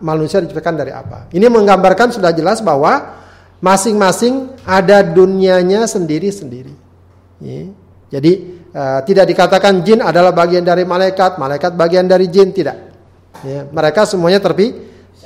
Manusia 0.00 0.40
diciptakan 0.40 0.72
dari 0.72 0.88
apa? 0.88 1.28
Ini 1.36 1.44
menggambarkan 1.52 2.16
sudah 2.16 2.32
jelas 2.32 2.64
bahwa 2.64 3.18
masing-masing 3.60 4.56
ada 4.64 5.04
dunianya 5.04 5.84
sendiri-sendiri. 5.84 6.72
Jadi 8.08 8.32
uh, 8.72 9.04
tidak 9.04 9.28
dikatakan 9.28 9.84
jin 9.84 10.00
adalah 10.00 10.32
bagian 10.32 10.64
dari 10.64 10.88
malaikat, 10.88 11.36
malaikat 11.36 11.76
bagian 11.76 12.08
dari 12.08 12.32
jin 12.32 12.56
tidak. 12.56 12.87
Ya. 13.44 13.66
Mereka 13.68 14.06
semuanya 14.08 14.42
terpi 14.42 14.74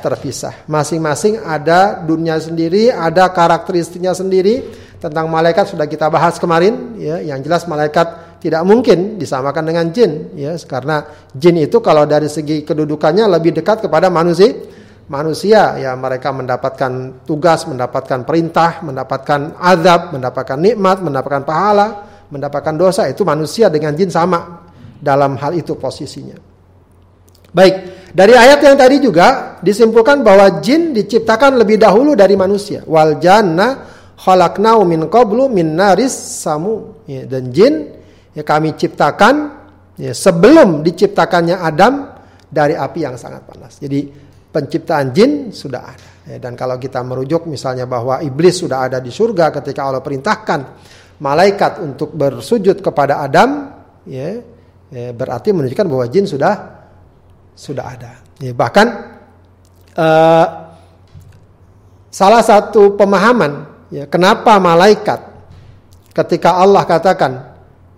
terpisah. 0.03 0.67
Masing-masing 0.67 1.39
ada 1.41 2.03
dunia 2.03 2.37
sendiri, 2.43 2.91
ada 2.91 3.31
karakteristiknya 3.31 4.13
sendiri. 4.13 4.85
Tentang 5.03 5.27
malaikat 5.27 5.67
sudah 5.67 5.91
kita 5.91 6.07
bahas 6.07 6.39
kemarin, 6.39 6.95
ya. 6.99 7.19
Yang 7.19 7.51
jelas 7.51 7.63
malaikat 7.67 8.39
tidak 8.39 8.63
mungkin 8.63 9.19
disamakan 9.19 9.65
dengan 9.67 9.87
jin, 9.91 10.31
ya. 10.39 10.55
Karena 10.63 11.03
jin 11.35 11.59
itu 11.59 11.83
kalau 11.83 12.07
dari 12.07 12.31
segi 12.31 12.63
kedudukannya 12.63 13.27
lebih 13.27 13.55
dekat 13.63 13.87
kepada 13.87 14.11
manusia. 14.11 14.55
Manusia, 15.11 15.77
ya 15.83 15.93
mereka 15.99 16.31
mendapatkan 16.31 17.27
tugas, 17.27 17.67
mendapatkan 17.67 18.23
perintah, 18.23 18.81
mendapatkan 18.87 19.59
azab, 19.59 20.15
mendapatkan 20.15 20.57
nikmat, 20.57 21.03
mendapatkan 21.03 21.43
pahala, 21.43 22.07
mendapatkan 22.31 22.75
dosa. 22.79 23.11
Itu 23.11 23.27
manusia 23.27 23.67
dengan 23.69 23.93
jin 23.99 24.09
sama 24.09 24.63
dalam 25.03 25.35
hal 25.37 25.59
itu 25.59 25.75
posisinya. 25.75 26.39
Baik, 27.53 28.02
dari 28.13 28.37
ayat 28.37 28.61
yang 28.61 28.77
tadi 28.77 29.01
juga 29.01 29.57
disimpulkan 29.65 30.21
bahwa 30.21 30.61
jin 30.61 30.93
diciptakan 30.93 31.57
lebih 31.57 31.81
dahulu 31.81 32.13
dari 32.13 32.37
manusia. 32.37 32.85
Wal 32.85 33.17
janna 33.17 33.89
khalaqnau 34.21 34.85
min 34.85 35.09
qablu 35.09 35.49
min 35.49 35.73
naris 35.73 36.13
samu. 36.13 37.01
Ya, 37.09 37.25
dan 37.25 37.49
jin 37.49 37.89
ya 38.37 38.45
kami 38.45 38.77
ciptakan 38.77 39.35
ya, 39.97 40.13
sebelum 40.13 40.85
diciptakannya 40.85 41.57
Adam 41.57 42.13
dari 42.53 42.77
api 42.77 43.01
yang 43.01 43.17
sangat 43.17 43.49
panas. 43.49 43.81
Jadi 43.81 44.13
penciptaan 44.53 45.17
jin 45.17 45.49
sudah 45.49 45.81
ada. 45.81 46.11
Ya, 46.29 46.37
dan 46.37 46.53
kalau 46.53 46.77
kita 46.77 47.01
merujuk 47.01 47.49
misalnya 47.49 47.89
bahwa 47.89 48.21
iblis 48.21 48.61
sudah 48.61 48.93
ada 48.93 49.01
di 49.01 49.09
surga 49.09 49.49
ketika 49.57 49.89
Allah 49.89 50.05
perintahkan 50.05 50.61
malaikat 51.17 51.81
untuk 51.81 52.13
bersujud 52.13 52.85
kepada 52.85 53.25
Adam, 53.25 53.73
ya, 54.05 54.37
ya 54.93 55.17
berarti 55.17 55.49
menunjukkan 55.57 55.89
bahwa 55.89 56.05
jin 56.13 56.29
sudah 56.29 56.82
sudah 57.53 57.85
ada. 57.95 58.13
Ya, 58.43 58.53
bahkan 58.57 59.17
uh, 59.97 60.47
salah 62.11 62.43
satu 62.43 62.97
pemahaman 62.99 63.69
ya 63.93 64.05
kenapa 64.09 64.57
malaikat 64.59 65.21
ketika 66.13 66.61
Allah 66.61 66.83
katakan 66.85 67.33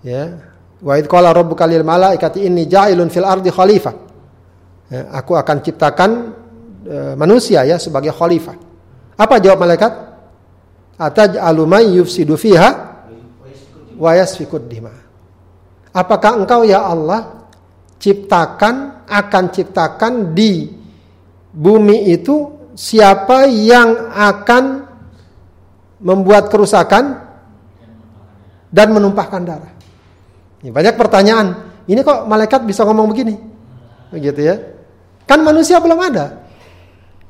ya 0.04 0.38
wa 0.84 0.92
id 0.98 1.06
qala 1.08 1.32
rabbuka 1.32 1.64
lil 1.66 1.82
malaikati 1.82 2.44
inni 2.44 2.68
ja'ilun 2.68 3.08
fil 3.08 3.26
ardi 3.26 3.50
khalifah. 3.50 3.94
Ya, 4.92 5.00
aku 5.16 5.34
akan 5.34 5.56
ciptakan 5.64 6.10
uh, 6.86 7.12
manusia 7.16 7.64
ya 7.64 7.80
sebagai 7.80 8.12
khalifah. 8.12 8.54
Apa 9.14 9.38
jawab 9.38 9.64
malaikat? 9.64 9.92
Ataj'alu 10.94 11.62
may 11.66 11.98
yufsidu 11.98 12.38
fiha 12.38 12.70
wa 13.98 14.10
yasfikud 14.14 14.66
dima. 14.70 14.94
Apakah 15.94 16.38
engkau 16.42 16.66
ya 16.66 16.86
Allah 16.86 17.46
ciptakan 18.02 18.93
akan 19.08 19.44
ciptakan 19.52 20.32
di 20.32 20.68
bumi 21.54 22.10
itu 22.10 22.68
siapa 22.74 23.46
yang 23.46 24.10
akan 24.10 24.88
membuat 26.02 26.50
kerusakan 26.50 27.22
dan 28.74 28.88
menumpahkan 28.90 29.42
darah. 29.46 29.72
Ini 30.60 30.74
banyak 30.74 30.94
pertanyaan. 30.98 31.46
Ini 31.86 32.00
kok 32.02 32.26
malaikat 32.26 32.66
bisa 32.66 32.82
ngomong 32.82 33.12
begini? 33.12 33.36
Begitu 34.10 34.40
ya. 34.42 34.56
Kan 35.24 35.44
manusia 35.46 35.78
belum 35.78 36.00
ada. 36.00 36.44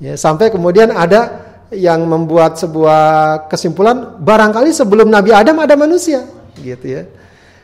Ya, 0.03 0.19
sampai 0.19 0.51
kemudian 0.51 0.91
ada 0.91 1.45
yang 1.71 2.03
membuat 2.07 2.59
sebuah 2.59 3.03
kesimpulan 3.47 4.19
barangkali 4.23 4.75
sebelum 4.75 5.11
Nabi 5.11 5.31
Adam 5.31 5.63
ada 5.63 5.75
manusia, 5.79 6.27
gitu 6.59 6.87
ya. 6.87 7.03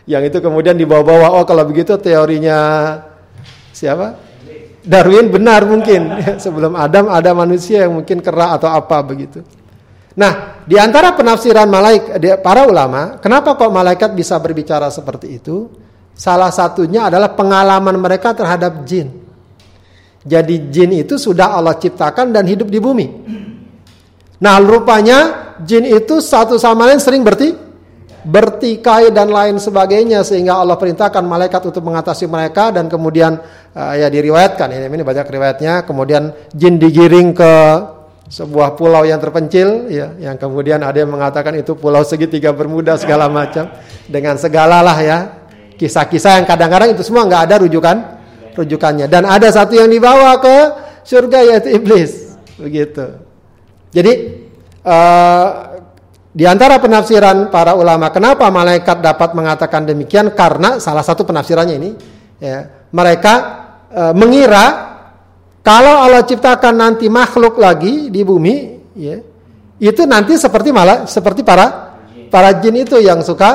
Yang 0.06 0.34
itu 0.34 0.38
kemudian 0.42 0.74
dibawa-bawa 0.74 1.36
oh 1.38 1.44
kalau 1.46 1.62
begitu 1.66 1.94
teorinya 2.00 2.58
siapa? 3.80 4.20
Darwin 4.84 5.32
benar 5.32 5.64
mungkin 5.64 6.12
sebelum 6.44 6.76
Adam 6.76 7.08
ada 7.08 7.32
manusia 7.32 7.88
yang 7.88 7.96
mungkin 7.96 8.20
kera 8.20 8.60
atau 8.60 8.68
apa 8.68 9.00
begitu. 9.00 9.40
Nah, 10.20 10.60
di 10.68 10.76
antara 10.76 11.16
penafsiran 11.16 11.70
malaikat 11.70 12.20
para 12.44 12.68
ulama, 12.68 13.16
kenapa 13.22 13.56
kok 13.56 13.72
malaikat 13.72 14.10
bisa 14.12 14.36
berbicara 14.36 14.92
seperti 14.92 15.40
itu? 15.40 15.70
Salah 16.12 16.52
satunya 16.52 17.08
adalah 17.08 17.32
pengalaman 17.32 17.96
mereka 17.96 18.36
terhadap 18.36 18.84
jin. 18.84 19.08
Jadi 20.20 20.68
jin 20.68 20.92
itu 20.92 21.16
sudah 21.16 21.56
Allah 21.56 21.78
ciptakan 21.80 22.34
dan 22.36 22.44
hidup 22.44 22.68
di 22.68 22.76
bumi. 22.76 23.06
Nah, 24.42 24.60
rupanya 24.60 25.18
jin 25.64 25.88
itu 25.88 26.20
satu 26.20 26.60
sama 26.60 26.90
lain 26.90 27.00
sering 27.00 27.24
berarti 27.24 27.69
bertikai 28.24 29.08
dan 29.08 29.32
lain 29.32 29.56
sebagainya 29.56 30.20
sehingga 30.20 30.60
Allah 30.60 30.76
perintahkan 30.76 31.24
malaikat 31.24 31.64
untuk 31.64 31.80
mengatasi 31.84 32.28
mereka 32.28 32.68
dan 32.68 32.86
kemudian 32.86 33.40
uh, 33.72 33.94
ya 33.96 34.12
diriwayatkan. 34.12 34.68
Ini 34.68 34.86
ini 34.92 35.04
banyak 35.04 35.26
riwayatnya. 35.26 35.88
Kemudian 35.88 36.32
jin 36.52 36.76
digiring 36.76 37.32
ke 37.32 37.54
sebuah 38.30 38.78
pulau 38.78 39.02
yang 39.02 39.18
terpencil 39.18 39.90
ya 39.90 40.14
yang 40.22 40.38
kemudian 40.38 40.78
ada 40.86 41.02
yang 41.02 41.10
mengatakan 41.10 41.50
itu 41.58 41.74
pulau 41.74 42.04
segitiga 42.04 42.52
bermuda 42.52 43.00
segala 43.00 43.26
macam. 43.32 43.72
Dengan 44.04 44.36
segala 44.36 44.84
lah 44.84 44.98
ya 45.00 45.18
kisah-kisah 45.80 46.42
yang 46.42 46.46
kadang-kadang 46.46 46.92
itu 46.92 47.00
semua 47.00 47.24
nggak 47.24 47.42
ada 47.48 47.56
rujukan 47.64 47.96
rujukannya. 48.52 49.08
Dan 49.08 49.24
ada 49.24 49.48
satu 49.48 49.80
yang 49.80 49.88
dibawa 49.88 50.36
ke 50.38 50.56
surga 51.08 51.38
yaitu 51.56 51.72
iblis. 51.72 52.36
Begitu. 52.60 53.16
Jadi 53.90 54.12
uh, 54.84 55.48
di 56.30 56.46
antara 56.46 56.78
penafsiran 56.78 57.50
para 57.50 57.74
ulama, 57.74 58.14
kenapa 58.14 58.46
malaikat 58.54 59.02
dapat 59.02 59.34
mengatakan 59.34 59.82
demikian? 59.82 60.30
Karena 60.30 60.78
salah 60.78 61.02
satu 61.02 61.26
penafsirannya 61.26 61.74
ini, 61.74 61.90
ya, 62.38 62.86
mereka 62.94 63.34
e, 63.90 64.02
mengira 64.14 64.94
kalau 65.58 66.06
Allah 66.06 66.22
ciptakan 66.22 66.78
nanti 66.78 67.10
makhluk 67.10 67.58
lagi 67.58 68.14
di 68.14 68.22
bumi, 68.22 68.78
ya, 68.94 69.18
itu 69.82 70.02
nanti 70.06 70.38
seperti 70.38 70.70
malah 70.70 71.10
seperti 71.10 71.42
para 71.42 71.98
para 72.30 72.54
jin 72.62 72.78
itu 72.78 73.02
yang 73.02 73.26
suka 73.26 73.50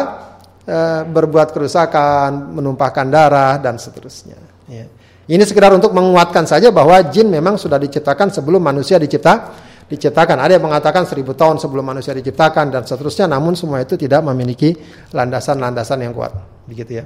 e, 0.67 0.77
berbuat 1.07 1.55
kerusakan, 1.55 2.59
menumpahkan 2.59 3.07
darah 3.07 3.55
dan 3.55 3.79
seterusnya. 3.79 4.35
Ya. 4.67 4.91
Ini 5.31 5.41
sekedar 5.47 5.71
untuk 5.71 5.95
menguatkan 5.95 6.43
saja 6.43 6.75
bahwa 6.75 6.99
jin 7.07 7.31
memang 7.31 7.55
sudah 7.55 7.79
diciptakan 7.79 8.35
sebelum 8.35 8.59
manusia 8.59 8.99
dicipta 8.99 9.55
diciptakan. 9.85 10.41
Ada 10.41 10.57
yang 10.57 10.65
mengatakan 10.65 11.05
seribu 11.05 11.37
tahun 11.37 11.61
sebelum 11.61 11.85
manusia 11.85 12.11
diciptakan 12.13 12.73
dan 12.73 12.83
seterusnya. 12.83 13.29
Namun 13.29 13.53
semua 13.53 13.81
itu 13.81 13.93
tidak 13.95 14.25
memiliki 14.25 14.73
landasan-landasan 15.13 16.01
yang 16.01 16.13
kuat. 16.13 16.33
Begitu 16.65 17.01
ya. 17.01 17.05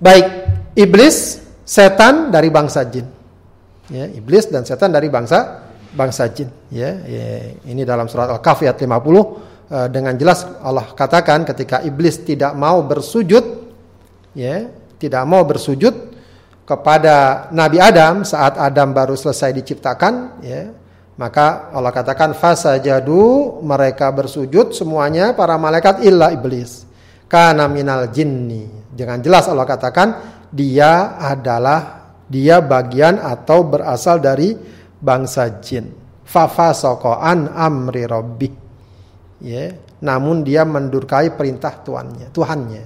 Baik, 0.00 0.26
iblis, 0.76 1.40
setan 1.64 2.32
dari 2.32 2.48
bangsa 2.48 2.84
jin. 2.88 3.06
Ya, 3.92 4.08
iblis 4.08 4.48
dan 4.48 4.64
setan 4.64 4.90
dari 4.90 5.12
bangsa 5.12 5.68
bangsa 5.92 6.28
jin. 6.32 6.48
Ya, 6.72 6.96
ya 7.04 7.54
ini 7.68 7.84
dalam 7.84 8.08
surat 8.08 8.32
Al-Kahf 8.32 8.64
ayat 8.64 8.80
50 8.80 8.88
eh, 8.88 9.88
dengan 9.92 10.16
jelas 10.16 10.44
Allah 10.64 10.92
katakan 10.96 11.44
ketika 11.44 11.84
iblis 11.84 12.20
tidak 12.24 12.56
mau 12.56 12.80
bersujud, 12.82 13.44
ya, 14.32 14.66
tidak 14.96 15.22
mau 15.28 15.44
bersujud 15.44 16.16
kepada 16.64 17.48
Nabi 17.52 17.76
Adam 17.76 18.24
saat 18.24 18.56
Adam 18.56 18.96
baru 18.96 19.14
selesai 19.14 19.52
diciptakan, 19.52 20.40
ya, 20.40 20.72
maka 21.14 21.70
Allah 21.70 21.94
katakan 21.94 22.34
fasajadu 22.34 23.62
mereka 23.62 24.10
bersujud 24.10 24.74
semuanya 24.74 25.30
para 25.30 25.54
malaikat 25.54 26.02
illa 26.02 26.34
iblis. 26.34 26.82
Karena 27.30 27.70
minal 27.70 28.10
jinni. 28.10 28.66
Jangan 28.94 29.18
jelas 29.22 29.46
Allah 29.46 29.66
katakan 29.66 30.08
dia 30.50 31.18
adalah 31.18 32.14
dia 32.26 32.58
bagian 32.62 33.18
atau 33.22 33.62
berasal 33.66 34.18
dari 34.18 34.54
bangsa 34.98 35.62
jin. 35.62 35.90
Fafasokoan 36.26 37.50
amri 37.54 38.02
robbi. 38.06 38.50
Ya, 39.44 39.76
namun 40.02 40.40
dia 40.42 40.64
mendurkai 40.64 41.36
perintah 41.36 41.84
tuannya, 41.84 42.32
Tuhannya. 42.32 42.84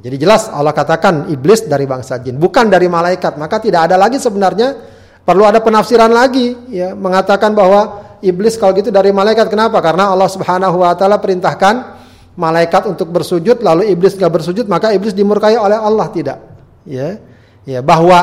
Jadi 0.00 0.16
jelas 0.16 0.48
Allah 0.48 0.72
katakan 0.72 1.28
iblis 1.30 1.66
dari 1.66 1.84
bangsa 1.84 2.18
jin, 2.22 2.38
bukan 2.38 2.70
dari 2.70 2.86
malaikat. 2.90 3.38
Maka 3.38 3.60
tidak 3.60 3.90
ada 3.90 3.96
lagi 4.00 4.16
sebenarnya 4.16 4.95
Perlu 5.26 5.42
ada 5.42 5.58
penafsiran 5.58 6.06
lagi 6.06 6.54
ya 6.70 6.94
mengatakan 6.94 7.50
bahwa 7.50 8.06
iblis 8.22 8.54
kalau 8.54 8.78
gitu 8.78 8.94
dari 8.94 9.10
malaikat. 9.10 9.50
Kenapa? 9.50 9.82
Karena 9.82 10.14
Allah 10.14 10.30
Subhanahu 10.30 10.86
wa 10.86 10.94
taala 10.94 11.18
perintahkan 11.18 11.98
malaikat 12.38 12.86
untuk 12.86 13.10
bersujud 13.10 13.58
lalu 13.58 13.90
iblis 13.90 14.14
nggak 14.14 14.30
bersujud 14.30 14.70
maka 14.70 14.94
iblis 14.94 15.10
dimurkai 15.18 15.58
oleh 15.58 15.74
Allah 15.74 16.06
tidak. 16.14 16.38
Ya. 16.86 17.18
Ya, 17.66 17.82
bahwa 17.82 18.18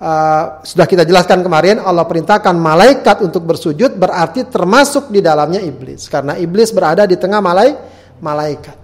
uh, 0.00 0.64
sudah 0.64 0.88
kita 0.88 1.04
jelaskan 1.04 1.44
kemarin 1.44 1.84
Allah 1.84 2.08
perintahkan 2.08 2.56
malaikat 2.56 3.20
untuk 3.20 3.44
bersujud 3.44 3.92
berarti 3.92 4.48
termasuk 4.48 5.12
di 5.12 5.20
dalamnya 5.20 5.60
iblis 5.60 6.08
karena 6.08 6.40
iblis 6.40 6.72
berada 6.72 7.04
di 7.04 7.20
tengah 7.20 7.44
malai 7.44 7.76
malaikat. 8.16 8.76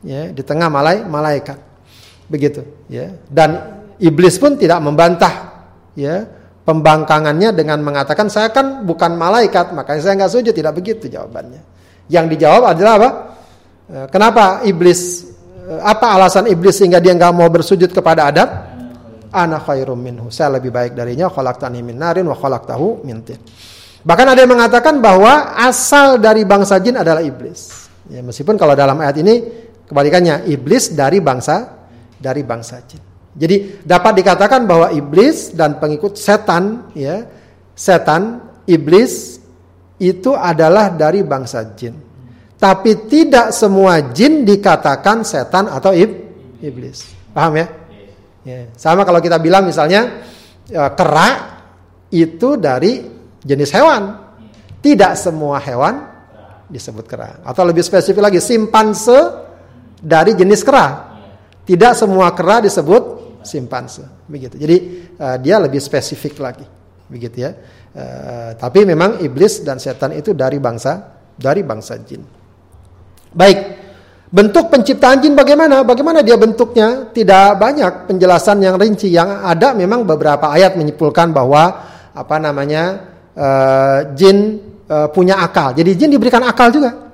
Ya, 0.00 0.32
di 0.32 0.40
tengah 0.40 0.72
malai 0.72 1.04
malaikat. 1.04 1.60
Begitu, 2.32 2.64
ya. 2.88 3.12
Dan 3.28 3.84
iblis 4.00 4.40
pun 4.40 4.56
tidak 4.56 4.80
membantah 4.80 5.52
ya 5.92 6.35
pembangkangannya 6.66 7.54
dengan 7.54 7.78
mengatakan 7.80 8.26
saya 8.26 8.50
kan 8.50 8.82
bukan 8.82 9.14
malaikat, 9.14 9.70
makanya 9.70 10.00
saya 10.02 10.14
nggak 10.18 10.32
sujud. 10.34 10.52
Tidak 10.52 10.74
begitu 10.74 11.06
jawabannya. 11.06 11.62
Yang 12.10 12.26
dijawab 12.36 12.62
adalah 12.74 12.92
apa? 12.98 13.10
Eh, 13.86 14.06
kenapa 14.10 14.44
iblis? 14.66 15.30
Eh, 15.70 15.80
apa 15.80 16.18
alasan 16.18 16.50
iblis 16.50 16.76
sehingga 16.82 16.98
dia 16.98 17.14
nggak 17.14 17.32
mau 17.32 17.46
bersujud 17.46 17.94
kepada 17.94 18.28
Adam? 18.28 18.50
ana 19.36 19.60
khairum 19.60 20.00
minhu. 20.00 20.32
Saya 20.32 20.56
lebih 20.56 20.72
baik 20.72 20.96
darinya 20.96 21.28
khalaqtani 21.28 21.84
min 21.84 22.00
narin 22.00 22.24
wa 22.24 22.36
min 23.04 23.20
tin. 23.20 23.36
Bahkan 24.06 24.26
ada 24.32 24.40
yang 24.40 24.52
mengatakan 24.56 25.02
bahwa 25.02 25.58
asal 25.58 26.16
dari 26.16 26.48
bangsa 26.48 26.80
jin 26.80 26.96
adalah 26.96 27.20
iblis. 27.20 27.90
Ya, 28.06 28.22
meskipun 28.22 28.54
kalau 28.54 28.78
dalam 28.78 28.96
ayat 29.02 29.18
ini 29.18 29.34
kebalikannya 29.84 30.46
iblis 30.46 30.94
dari 30.94 31.18
bangsa 31.18 31.84
dari 32.16 32.46
bangsa 32.46 32.80
jin. 32.86 33.15
Jadi 33.36 33.84
dapat 33.84 34.24
dikatakan 34.24 34.64
bahwa 34.64 34.88
iblis 34.96 35.52
dan 35.52 35.76
pengikut 35.76 36.16
setan 36.16 36.88
ya, 36.96 37.28
setan, 37.76 38.40
iblis 38.64 39.36
itu 40.00 40.32
adalah 40.32 40.88
dari 40.88 41.20
bangsa 41.20 41.76
jin. 41.76 41.92
Tapi 42.56 43.04
tidak 43.04 43.52
semua 43.52 44.00
jin 44.16 44.48
dikatakan 44.48 45.20
setan 45.20 45.68
atau 45.68 45.92
ib, 45.92 46.08
iblis. 46.64 47.04
Paham 47.36 47.60
ya? 47.60 47.66
ya? 48.48 48.72
Sama 48.72 49.04
kalau 49.04 49.20
kita 49.20 49.36
bilang 49.36 49.68
misalnya 49.68 50.24
ya, 50.64 50.96
kera 50.96 51.60
itu 52.08 52.56
dari 52.56 53.04
jenis 53.44 53.70
hewan. 53.76 54.02
Tidak 54.80 55.12
semua 55.12 55.60
hewan 55.60 56.00
disebut 56.72 57.04
kera. 57.04 57.44
Atau 57.44 57.68
lebih 57.68 57.84
spesifik 57.84 58.24
lagi, 58.24 58.40
simpanse 58.40 59.44
dari 60.00 60.32
jenis 60.32 60.64
kera. 60.64 61.12
Tidak 61.66 61.92
semua 61.92 62.32
kera 62.32 62.62
disebut 62.62 63.25
simpanse. 63.46 64.02
Begitu. 64.26 64.58
Jadi 64.58 64.76
uh, 65.16 65.36
dia 65.38 65.62
lebih 65.62 65.78
spesifik 65.78 66.42
lagi. 66.42 66.66
Begitu 67.06 67.46
ya. 67.46 67.54
Uh, 67.96 68.50
tapi 68.58 68.82
memang 68.82 69.22
iblis 69.22 69.62
dan 69.62 69.78
setan 69.78 70.12
itu 70.12 70.34
dari 70.34 70.58
bangsa 70.58 71.16
dari 71.38 71.62
bangsa 71.62 71.96
jin. 72.02 72.20
Baik. 73.30 73.86
Bentuk 74.26 74.68
penciptaan 74.74 75.22
jin 75.22 75.38
bagaimana? 75.38 75.86
Bagaimana 75.86 76.20
dia 76.20 76.34
bentuknya? 76.34 77.08
Tidak 77.14 77.56
banyak 77.56 78.10
penjelasan 78.10 78.58
yang 78.58 78.74
rinci. 78.74 79.08
Yang 79.08 79.38
ada 79.46 79.70
memang 79.72 80.02
beberapa 80.02 80.50
ayat 80.50 80.74
menyimpulkan 80.74 81.30
bahwa 81.30 81.86
apa 82.10 82.36
namanya 82.42 83.06
uh, 83.38 83.98
jin 84.18 84.58
uh, 84.90 85.08
punya 85.14 85.38
akal. 85.38 85.72
Jadi 85.72 85.94
jin 85.94 86.10
diberikan 86.10 86.42
akal 86.42 86.74
juga. 86.74 87.06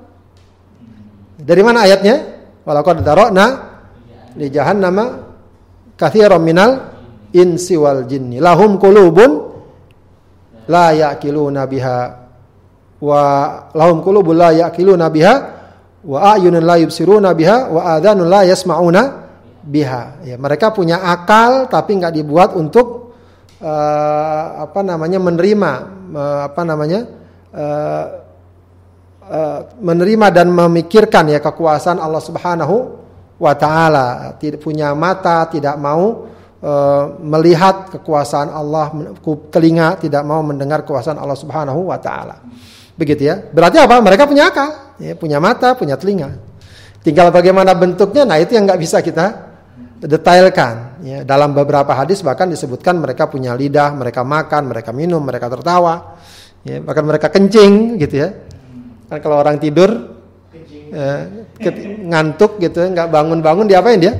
Dari 1.37 1.61
mana 1.61 1.85
ayatnya? 1.85 2.15
Walaqad 2.63 3.03
darokna 3.03 3.45
li 4.39 4.47
jahannama 4.47 5.32
katsiran 6.03 6.43
minal 6.43 6.71
insi 7.31 7.79
wal 7.79 8.03
jinni. 8.03 8.43
Lahum 8.43 8.75
qulubun 8.75 9.31
la 10.67 10.91
yaqiluna 10.91 11.63
biha. 11.63 11.99
Wa 12.99 13.21
lahum 13.71 14.03
qulubun 14.03 14.35
la 14.35 14.49
yaqiluna 14.67 15.07
biha. 15.07 15.35
Wa 16.03 16.35
ayunun 16.35 16.63
la 16.63 16.75
yubsiruna 16.83 17.31
biha. 17.31 17.71
Wa 17.71 17.95
adhanun 17.95 18.27
la 18.27 18.43
yasmauna 18.43 19.01
biha. 19.63 20.27
Ya, 20.27 20.35
mereka 20.35 20.75
punya 20.75 20.99
akal 20.99 21.71
tapi 21.71 21.95
nggak 21.95 22.13
dibuat 22.13 22.51
untuk 22.59 23.15
uh, 23.63 24.45
apa 24.67 24.83
namanya 24.83 25.23
menerima 25.23 25.71
uh, 26.11 26.41
apa 26.51 26.61
namanya 26.67 26.99
uh, 27.55 28.05
uh, 29.23 29.59
menerima 29.79 30.27
dan 30.35 30.51
memikirkan 30.51 31.31
ya 31.31 31.39
kekuasaan 31.39 31.97
Allah 32.03 32.19
Subhanahu 32.19 33.02
wa 33.43 33.53
taala 33.53 34.39
tidak 34.39 34.63
punya 34.63 34.95
mata 34.95 35.43
tidak 35.51 35.75
mau 35.75 36.31
uh, 36.63 37.03
melihat 37.19 37.91
kekuasaan 37.91 38.47
Allah 38.47 38.89
telinga 39.51 39.99
tidak 39.99 40.23
mau 40.23 40.39
mendengar 40.39 40.87
kekuasaan 40.87 41.19
Allah 41.19 41.35
Subhanahu 41.35 41.91
wa 41.91 41.99
taala. 41.99 42.39
Begitu 42.95 43.27
ya. 43.27 43.35
Berarti 43.41 43.81
apa? 43.81 43.99
Mereka 43.99 44.29
punya 44.29 44.47
akal. 44.53 44.95
Ya, 45.01 45.17
punya 45.17 45.41
mata 45.41 45.73
punya 45.75 45.99
telinga. 45.99 46.37
Tinggal 47.03 47.35
bagaimana 47.35 47.75
bentuknya 47.75 48.23
nah 48.23 48.39
itu 48.39 48.55
yang 48.55 48.63
nggak 48.63 48.79
bisa 48.79 49.03
kita 49.03 49.51
detailkan. 49.99 51.03
Ya, 51.03 51.19
dalam 51.27 51.51
beberapa 51.51 51.91
hadis 51.91 52.23
bahkan 52.23 52.47
disebutkan 52.47 52.95
mereka 52.95 53.27
punya 53.27 53.51
lidah, 53.57 53.91
mereka 53.91 54.23
makan, 54.23 54.71
mereka 54.71 54.95
minum, 54.95 55.19
mereka 55.19 55.51
tertawa, 55.51 56.15
ya, 56.63 56.79
bahkan 56.79 57.03
mereka 57.03 57.27
kencing 57.27 57.99
gitu 57.99 58.23
ya. 58.23 58.29
Kan 59.11 59.19
kalau 59.19 59.41
orang 59.43 59.59
tidur 59.59 60.12
ya, 60.93 61.25
ngantuk 62.05 62.61
gitu, 62.61 62.85
nggak 62.85 63.09
bangun-bangun 63.09 63.65
diapain 63.65 63.97
dia? 63.97 64.13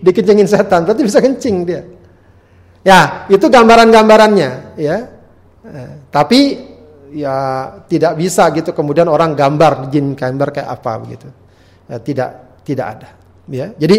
Dikencingin 0.00 0.48
setan, 0.48 0.88
berarti 0.88 1.02
bisa 1.04 1.20
kencing 1.20 1.56
dia. 1.68 1.84
Ya, 2.86 3.28
itu 3.28 3.44
gambaran-gambarannya, 3.46 4.78
ya. 4.80 4.96
Eh, 5.66 5.92
tapi 6.08 6.40
ya 7.10 7.68
tidak 7.90 8.14
bisa 8.18 8.50
gitu 8.54 8.70
kemudian 8.70 9.10
orang 9.10 9.34
gambar 9.34 9.90
jin 9.90 10.14
gambar 10.14 10.48
kayak 10.54 10.70
apa 10.70 10.92
begitu. 11.02 11.28
Ya, 11.86 11.96
tidak 12.00 12.30
tidak 12.64 12.86
ada, 12.98 13.08
ya. 13.50 13.66
Jadi 13.76 13.96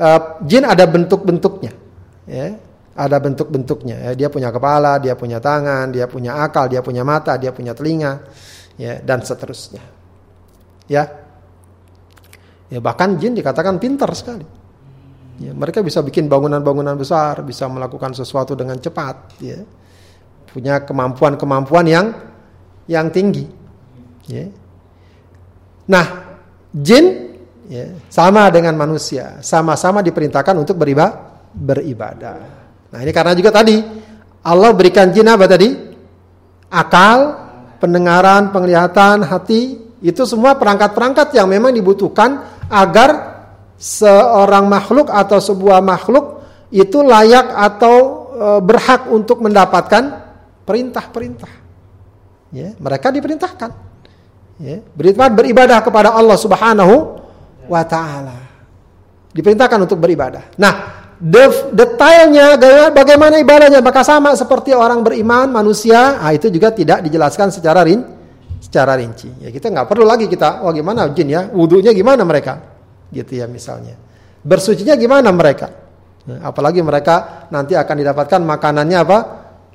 uh, 0.00 0.20
jin 0.46 0.64
ada 0.66 0.86
bentuk-bentuknya. 0.86 1.72
Ya, 2.30 2.54
ada 2.94 3.16
bentuk-bentuknya. 3.18 3.96
Ya. 4.10 4.10
Dia 4.14 4.28
punya 4.30 4.54
kepala, 4.54 5.02
dia 5.02 5.18
punya 5.18 5.42
tangan, 5.42 5.90
dia 5.90 6.06
punya 6.06 6.38
akal, 6.42 6.70
dia 6.70 6.78
punya 6.84 7.02
mata, 7.02 7.34
dia 7.40 7.50
punya 7.50 7.74
telinga, 7.74 8.22
ya, 8.78 9.02
dan 9.02 9.24
seterusnya. 9.26 9.82
Ya, 10.90 11.06
ya 12.70 12.78
bahkan 12.78 13.18
jin 13.18 13.34
dikatakan 13.34 13.76
pintar 13.82 14.08
sekali. 14.16 14.46
Ya, 15.40 15.56
mereka 15.56 15.80
bisa 15.80 16.04
bikin 16.04 16.28
bangunan-bangunan 16.28 17.00
besar, 17.00 17.40
bisa 17.40 17.64
melakukan 17.64 18.12
sesuatu 18.12 18.52
dengan 18.52 18.76
cepat. 18.76 19.40
Ya. 19.40 19.64
Punya 20.52 20.84
kemampuan-kemampuan 20.84 21.86
yang 21.88 22.06
yang 22.84 23.08
tinggi. 23.08 23.48
Ya. 24.28 24.52
Nah, 25.88 26.06
jin 26.76 27.34
ya, 27.72 27.88
sama 28.12 28.52
dengan 28.52 28.76
manusia, 28.76 29.40
sama-sama 29.40 30.04
diperintahkan 30.04 30.54
untuk 30.60 30.76
beribadah. 30.76 31.50
beribadah. 31.50 32.38
Nah 32.90 32.98
ini 33.02 33.10
karena 33.10 33.34
juga 33.34 33.50
tadi 33.50 33.82
Allah 34.46 34.70
berikan 34.70 35.10
jin 35.10 35.26
apa 35.26 35.50
tadi? 35.50 35.74
Akal, 36.70 37.18
pendengaran, 37.82 38.54
penglihatan, 38.54 39.26
hati, 39.26 39.78
itu 39.98 40.22
semua 40.22 40.54
perangkat-perangkat 40.54 41.34
yang 41.34 41.50
memang 41.50 41.74
dibutuhkan 41.74 42.59
agar 42.70 43.10
seorang 43.74 44.70
makhluk 44.70 45.10
atau 45.10 45.42
sebuah 45.42 45.82
makhluk 45.82 46.40
itu 46.70 47.02
layak 47.02 47.50
atau 47.50 47.96
e, 48.30 48.46
berhak 48.62 49.10
untuk 49.10 49.42
mendapatkan 49.42 50.30
perintah-perintah. 50.62 51.52
Ya, 52.54 52.76
mereka 52.78 53.10
diperintahkan. 53.10 53.70
Ya, 54.60 54.84
beribadah 55.32 55.80
kepada 55.82 56.14
Allah 56.14 56.38
Subhanahu 56.38 57.18
wa 57.66 57.82
taala. 57.82 58.38
Diperintahkan 59.32 59.78
untuk 59.88 59.98
beribadah. 59.98 60.52
Nah, 60.60 61.00
detailnya 61.72 62.60
bagaimana 62.92 63.40
ibadahnya 63.40 63.84
apakah 63.84 64.04
sama 64.04 64.36
seperti 64.36 64.76
orang 64.76 65.00
beriman 65.00 65.48
manusia? 65.52 66.20
Ah 66.20 66.32
itu 66.32 66.48
juga 66.48 66.72
tidak 66.72 67.04
dijelaskan 67.04 67.52
secara 67.52 67.84
rin 67.84 68.19
secara 68.70 68.94
rinci. 68.94 69.42
Ya 69.42 69.50
kita 69.50 69.66
nggak 69.74 69.90
perlu 69.90 70.06
lagi 70.06 70.30
kita 70.30 70.62
oh 70.62 70.70
gimana 70.70 71.10
jin 71.10 71.26
ya, 71.26 71.50
wudhunya 71.50 71.90
gimana 71.90 72.22
mereka? 72.22 72.62
Gitu 73.10 73.42
ya 73.42 73.50
misalnya. 73.50 73.98
Bersucinya 74.46 74.94
gimana 74.94 75.34
mereka? 75.34 75.74
Ya, 76.22 76.46
apalagi 76.46 76.78
mereka 76.78 77.50
nanti 77.50 77.74
akan 77.74 77.96
didapatkan 77.98 78.40
makanannya 78.46 78.98
apa? 79.02 79.18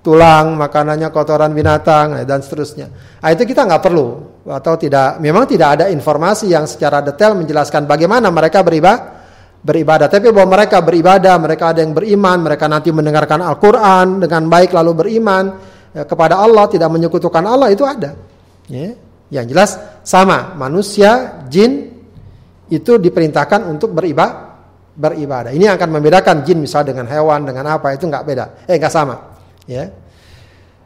tulang, 0.06 0.54
makanannya 0.54 1.10
kotoran 1.10 1.50
binatang 1.50 2.22
dan 2.30 2.46
seterusnya. 2.46 2.94
Nah, 3.26 3.34
itu 3.34 3.42
kita 3.42 3.66
nggak 3.66 3.82
perlu 3.82 4.38
atau 4.46 4.78
tidak. 4.78 5.18
Memang 5.18 5.50
tidak 5.50 5.82
ada 5.82 5.86
informasi 5.90 6.54
yang 6.54 6.70
secara 6.70 7.02
detail 7.02 7.34
menjelaskan 7.34 7.90
bagaimana 7.90 8.30
mereka 8.30 8.62
beribadah. 8.62 9.18
Beribadah, 9.66 10.06
tapi 10.06 10.30
bahwa 10.30 10.62
mereka 10.62 10.78
beribadah, 10.78 11.42
mereka 11.42 11.74
ada 11.74 11.82
yang 11.82 11.90
beriman, 11.90 12.38
mereka 12.38 12.70
nanti 12.70 12.94
mendengarkan 12.94 13.42
Al-Quran 13.42 14.22
dengan 14.22 14.46
baik 14.46 14.70
lalu 14.70 14.94
beriman 14.94 15.58
ya, 15.90 16.06
kepada 16.06 16.38
Allah, 16.38 16.70
tidak 16.70 16.86
menyekutukan 16.94 17.42
Allah 17.42 17.74
itu 17.74 17.82
ada. 17.82 18.14
Ya. 18.72 18.98
Yang 19.34 19.46
jelas 19.52 19.72
sama 20.06 20.54
manusia, 20.54 21.44
jin 21.50 21.92
itu 22.70 22.98
diperintahkan 22.98 23.66
untuk 23.70 23.94
beribadah 23.94 24.46
beribadah. 24.96 25.52
Ini 25.52 25.76
akan 25.76 26.00
membedakan 26.00 26.48
jin 26.48 26.64
misalnya 26.64 26.96
dengan 26.96 27.12
hewan 27.12 27.44
dengan 27.44 27.68
apa 27.68 27.94
itu 27.94 28.08
nggak 28.08 28.24
beda, 28.24 28.46
eh 28.66 28.80
nggak 28.80 28.94
sama. 28.94 29.16
Ya. 29.68 29.92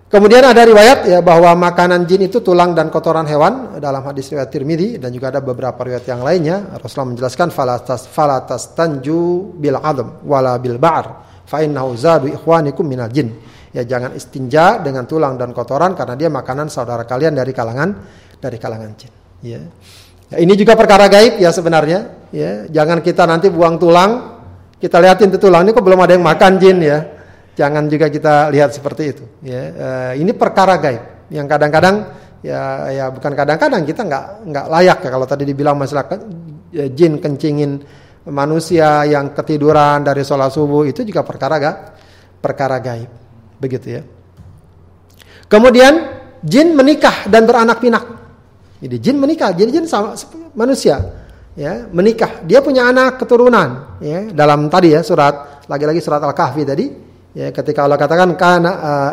Kemudian 0.09 0.41
ada 0.41 0.65
riwayat 0.65 1.05
ya 1.05 1.21
bahwa 1.21 1.53
makanan 1.69 2.09
jin 2.09 2.25
itu 2.25 2.41
tulang 2.41 2.73
dan 2.73 2.89
kotoran 2.89 3.29
hewan 3.29 3.77
dalam 3.77 4.01
hadis 4.01 4.33
riwayat 4.33 4.49
Tirmidzi 4.49 4.97
dan 4.97 5.13
juga 5.13 5.29
ada 5.29 5.37
beberapa 5.37 5.77
riwayat 5.85 6.09
yang 6.09 6.25
lainnya. 6.25 6.73
Rasulullah 6.81 7.13
menjelaskan 7.13 7.53
falatas 7.53 8.09
falatas 8.09 8.73
tanju 8.73 9.53
bil 9.53 9.77
adam 9.77 10.25
wala 10.25 10.57
bil 10.57 10.81
ba'r 10.81 11.05
fa 11.45 11.61
innahu 11.61 11.93
zadu 11.93 12.25
ikhwanikum 12.25 12.89
minal 12.89 13.13
jin. 13.13 13.37
Ya 13.69 13.85
jangan 13.85 14.17
istinja 14.17 14.81
dengan 14.81 15.05
tulang 15.05 15.37
dan 15.37 15.53
kotoran 15.53 15.93
karena 15.93 16.17
dia 16.17 16.29
makanan 16.29 16.73
saudara 16.73 17.05
kalian 17.05 17.37
dari 17.37 17.53
kalangan 17.53 17.89
dari 18.41 18.57
kalangan 18.57 18.91
jin. 18.97 19.11
Ya. 19.45 19.61
ya 20.33 20.37
ini 20.41 20.57
juga 20.57 20.73
perkara 20.73 21.05
gaib 21.05 21.37
ya 21.37 21.53
sebenarnya. 21.53 22.29
Ya 22.33 22.65
jangan 22.69 23.05
kita 23.05 23.29
nanti 23.29 23.53
buang 23.53 23.77
tulang 23.77 24.41
kita 24.79 24.97
lihatin 25.03 25.29
tuh 25.35 25.49
tulang 25.49 25.67
ini 25.67 25.75
kok 25.75 25.83
belum 25.83 25.99
ada 26.01 26.15
yang 26.15 26.23
makan 26.23 26.55
jin 26.55 26.77
ya 26.79 27.19
jangan 27.59 27.91
juga 27.91 28.07
kita 28.07 28.47
lihat 28.55 28.71
seperti 28.71 29.03
itu. 29.11 29.23
Ya, 29.43 29.61
uh, 29.75 30.13
ini 30.15 30.31
perkara 30.31 30.79
gaib 30.79 31.27
yang 31.27 31.45
kadang-kadang 31.45 32.07
ya 32.39 32.87
ya 32.87 33.05
bukan 33.11 33.35
kadang-kadang 33.35 33.83
kita 33.83 34.07
nggak 34.07 34.25
nggak 34.47 34.65
layak 34.71 34.99
ya 35.03 35.09
kalau 35.11 35.27
tadi 35.27 35.43
dibilang 35.43 35.75
masalah 35.75 36.07
ya, 36.71 36.87
jin 36.87 37.19
kencingin 37.19 37.83
manusia 38.31 39.03
yang 39.03 39.35
ketiduran 39.35 40.07
dari 40.07 40.23
sholat 40.23 40.53
subuh 40.53 40.87
itu 40.87 41.03
juga 41.03 41.27
perkara 41.27 41.55
gak 41.59 41.77
perkara 42.39 42.79
gaib. 42.79 43.11
Begitu 43.59 43.99
ya. 43.99 44.01
Kemudian 45.51 46.19
jin 46.43 46.75
menikah 46.75 47.23
dan 47.27 47.43
beranak 47.43 47.79
pinak. 47.83 48.03
Jadi 48.79 48.95
jin 49.03 49.19
menikah, 49.19 49.51
jadi 49.51 49.75
jin 49.75 49.83
sama 49.91 50.15
manusia 50.55 51.03
ya, 51.59 51.83
menikah. 51.91 52.47
Dia 52.47 52.63
punya 52.63 52.87
anak 52.87 53.19
keturunan 53.19 53.99
ya, 53.99 54.31
dalam 54.31 54.71
tadi 54.71 54.95
ya 54.95 55.03
surat 55.03 55.67
lagi-lagi 55.67 55.99
surat 55.99 56.23
Al-Kahfi 56.23 56.63
tadi 56.63 56.87
ya 57.35 57.51
ketika 57.53 57.85
Allah 57.85 57.99
katakan 57.99 58.33
karena 58.39 58.71
uh, 58.79 59.11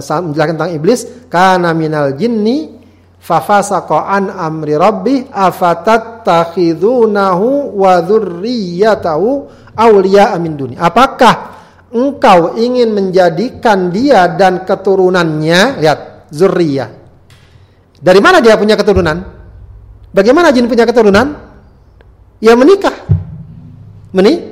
uh, 0.00 0.20
menjelaskan 0.24 0.56
tentang 0.56 0.72
iblis 0.72 1.04
kana 1.28 1.76
minal 1.76 2.16
jinni 2.16 2.80
fafasaqa 3.20 4.08
an 4.08 4.32
amri 4.32 4.80
rabbi 4.80 5.28
afatattakhidunahu 5.28 7.76
wa 7.76 8.00
dzurriyyatahu 8.00 9.28
awliya 9.76 10.32
min 10.40 10.56
duni. 10.56 10.80
Apakah 10.80 11.59
engkau 11.90 12.54
ingin 12.58 12.94
menjadikan 12.94 13.90
dia 13.90 14.30
dan 14.30 14.62
keturunannya, 14.66 15.82
lihat, 15.82 16.30
zurriyah. 16.30 16.90
Dari 18.00 18.20
mana 18.22 18.40
dia 18.40 18.56
punya 18.56 18.78
keturunan? 18.78 19.20
Bagaimana 20.10 20.50
jin 20.50 20.66
punya 20.66 20.88
keturunan? 20.88 21.36
Ya 22.40 22.56
menikah. 22.56 22.96
Meni 24.10 24.50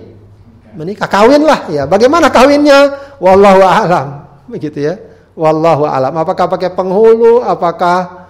menikah, 0.79 1.11
kawinlah 1.11 1.67
ya. 1.73 1.83
Bagaimana 1.89 2.31
kawinnya? 2.31 2.95
Wallahu 3.19 3.65
a'lam. 3.65 4.09
Begitu 4.47 4.87
ya. 4.87 4.95
Wallahu 5.35 5.89
a'lam. 5.89 6.15
Apakah 6.15 6.47
pakai 6.47 6.71
penghulu, 6.77 7.43
apakah 7.43 8.29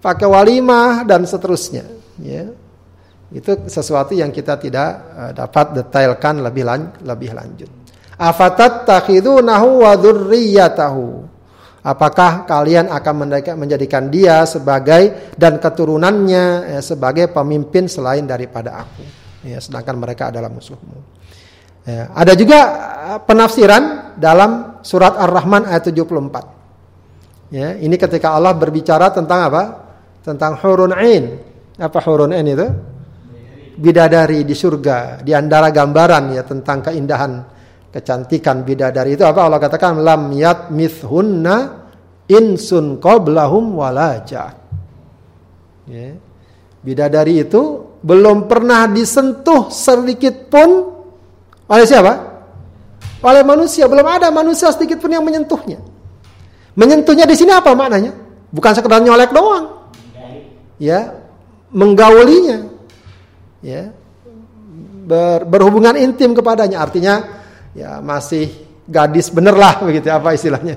pakai 0.00 0.24
walimah 0.24 1.04
dan 1.04 1.28
seterusnya, 1.28 1.84
ya. 2.16 2.48
Itu 3.30 3.68
sesuatu 3.68 4.16
yang 4.16 4.34
kita 4.34 4.58
tidak 4.58 4.90
uh, 5.14 5.30
dapat 5.36 5.76
detailkan 5.76 6.40
lebih 6.40 6.64
lan 6.66 6.80
lebih 7.04 7.30
lanjut. 7.30 7.79
Afatat 8.20 8.84
takhidunahu 8.84 9.80
wa 9.80 9.96
dzurriyyatahu. 9.96 11.24
Apakah 11.80 12.44
kalian 12.44 12.92
akan 12.92 13.32
menjadikan 13.56 14.12
dia 14.12 14.44
sebagai 14.44 15.32
dan 15.40 15.56
keturunannya 15.56 16.76
ya, 16.76 16.80
sebagai 16.84 17.32
pemimpin 17.32 17.88
selain 17.88 18.28
daripada 18.28 18.84
aku? 18.84 19.00
Ya, 19.48 19.56
sedangkan 19.56 19.96
mereka 19.96 20.28
adalah 20.28 20.52
musuhmu. 20.52 21.00
Ya, 21.88 22.12
ada 22.12 22.36
juga 22.36 22.60
eh, 23.16 23.18
penafsiran 23.24 24.12
dalam 24.20 24.84
surat 24.84 25.16
Ar-Rahman 25.16 25.72
ayat 25.72 25.88
74. 25.88 27.56
Ya, 27.56 27.72
ini 27.80 27.96
ketika 27.96 28.36
Allah 28.36 28.52
berbicara 28.52 29.08
tentang 29.08 29.48
apa? 29.48 29.62
Tentang 30.20 30.60
hurun 30.60 30.92
ain. 30.92 31.40
Apa 31.80 32.04
hurun 32.04 32.36
ain 32.36 32.44
itu? 32.44 32.68
Bidadari 33.80 34.44
di 34.44 34.52
surga. 34.52 35.24
Di 35.24 35.32
antara 35.32 35.72
gambaran 35.72 36.36
ya 36.36 36.44
tentang 36.44 36.84
keindahan 36.84 37.59
kecantikan 37.90 38.62
bidadari 38.62 39.18
itu 39.18 39.26
apa 39.26 39.46
Allah 39.46 39.58
katakan 39.58 39.98
lam 39.98 40.30
yat 40.30 40.70
mithunna 40.70 41.86
insun 42.30 43.02
qablahum 43.02 43.74
walaja. 43.74 44.54
Ya. 45.90 46.14
Bidadari 46.80 47.44
itu 47.44 47.92
belum 48.00 48.48
pernah 48.48 48.88
disentuh 48.88 49.68
sedikit 49.68 50.48
pun 50.48 50.96
oleh 51.66 51.84
siapa? 51.84 52.12
Oleh 53.20 53.42
manusia. 53.44 53.84
Belum 53.90 54.06
ada 54.06 54.32
manusia 54.32 54.70
sedikit 54.72 55.02
pun 55.02 55.12
yang 55.12 55.26
menyentuhnya. 55.26 55.82
Menyentuhnya 56.78 57.28
di 57.28 57.36
sini 57.36 57.52
apa 57.52 57.74
maknanya? 57.76 58.14
Bukan 58.48 58.72
sekedar 58.72 59.02
nyolek 59.02 59.34
doang. 59.34 59.92
Ya, 60.80 61.20
menggaulinya. 61.74 62.72
Ya. 63.60 63.92
Ber, 65.04 65.44
berhubungan 65.44 65.98
intim 66.00 66.32
kepadanya. 66.32 66.80
Artinya 66.80 67.39
ya 67.74 68.02
masih 68.02 68.50
gadis 68.90 69.30
bener 69.30 69.54
lah 69.54 69.78
begitu 69.86 70.10
apa 70.10 70.34
istilahnya. 70.34 70.76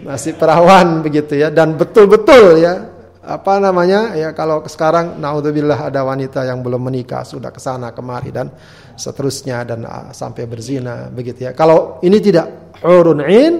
Masih 0.00 0.34
perawan 0.34 1.04
begitu 1.04 1.38
ya. 1.38 1.52
Dan 1.52 1.78
betul-betul 1.78 2.58
ya 2.58 2.90
apa 3.20 3.60
namanya 3.60 4.16
ya 4.16 4.32
kalau 4.32 4.64
sekarang 4.66 5.20
naudzubillah 5.20 5.92
ada 5.92 6.02
wanita 6.02 6.42
yang 6.42 6.64
belum 6.64 6.82
menikah 6.88 7.22
sudah 7.22 7.52
ke 7.52 7.60
sana 7.60 7.92
kemari 7.94 8.32
dan 8.32 8.50
seterusnya 8.96 9.62
dan 9.62 9.86
uh, 9.86 10.10
sampai 10.10 10.48
berzina 10.50 11.06
begitu 11.12 11.46
ya. 11.46 11.52
Kalau 11.54 12.02
ini 12.02 12.18
tidak 12.18 12.74
hurun 12.82 13.22
ain 13.22 13.54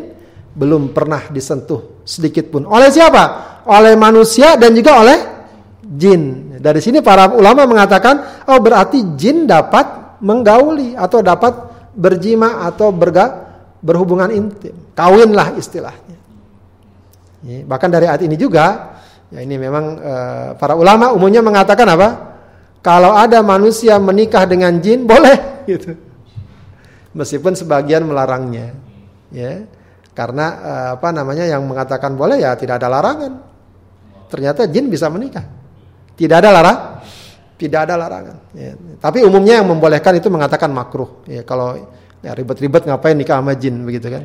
belum 0.51 0.91
pernah 0.91 1.31
disentuh 1.31 2.03
sedikit 2.03 2.51
pun. 2.51 2.67
Oleh 2.67 2.91
siapa? 2.91 3.63
Oleh 3.71 3.95
manusia 3.95 4.59
dan 4.59 4.75
juga 4.75 5.07
oleh 5.07 5.19
jin. 5.87 6.57
Dari 6.61 6.81
sini 6.83 6.99
para 7.01 7.31
ulama 7.31 7.65
mengatakan 7.65 8.45
oh 8.51 8.59
berarti 8.59 9.15
jin 9.15 9.47
dapat 9.47 10.19
menggauli 10.21 10.99
atau 10.99 11.25
dapat 11.25 11.70
berjima 12.01 12.65
atau 12.65 12.89
berga, 12.89 13.53
berhubungan 13.85 14.33
intim. 14.33 14.73
Kawinlah 14.97 15.61
istilahnya. 15.61 16.17
Ya, 17.45 17.65
bahkan 17.69 17.93
dari 17.93 18.09
ayat 18.09 18.25
ini 18.25 18.41
juga, 18.41 18.97
ya 19.29 19.45
ini 19.45 19.61
memang 19.61 19.85
e, 20.01 20.15
para 20.57 20.73
ulama 20.77 21.13
umumnya 21.13 21.45
mengatakan 21.45 21.89
apa? 21.93 22.09
Kalau 22.81 23.13
ada 23.13 23.45
manusia 23.45 24.01
menikah 24.01 24.49
dengan 24.49 24.81
jin 24.81 25.05
boleh 25.05 25.37
gitu. 25.71 25.93
Meskipun 27.13 27.53
sebagian 27.53 28.09
melarangnya. 28.09 28.73
Ya. 29.29 29.69
Karena 30.17 30.47
e, 30.57 30.73
apa 30.97 31.09
namanya 31.13 31.45
yang 31.45 31.65
mengatakan 31.69 32.17
boleh 32.17 32.41
ya 32.41 32.57
tidak 32.57 32.81
ada 32.81 32.89
larangan. 32.89 33.33
Ternyata 34.33 34.65
jin 34.69 34.89
bisa 34.89 35.09
menikah. 35.13 35.45
Tidak 36.17 36.37
ada 36.37 36.53
larang 36.53 36.81
tidak 37.61 37.85
ada 37.85 37.95
larangan. 38.01 38.37
Ya. 38.57 38.73
Tapi 38.97 39.21
umumnya 39.21 39.61
yang 39.61 39.69
membolehkan 39.69 40.17
itu 40.17 40.33
mengatakan 40.33 40.73
makruh. 40.73 41.21
Ya, 41.29 41.45
kalau 41.45 41.77
ya, 42.25 42.33
ribet-ribet 42.33 42.89
ngapain 42.89 43.13
nikah 43.13 43.37
sama 43.37 43.53
jin 43.53 43.85
begitu 43.85 44.09
kan? 44.09 44.25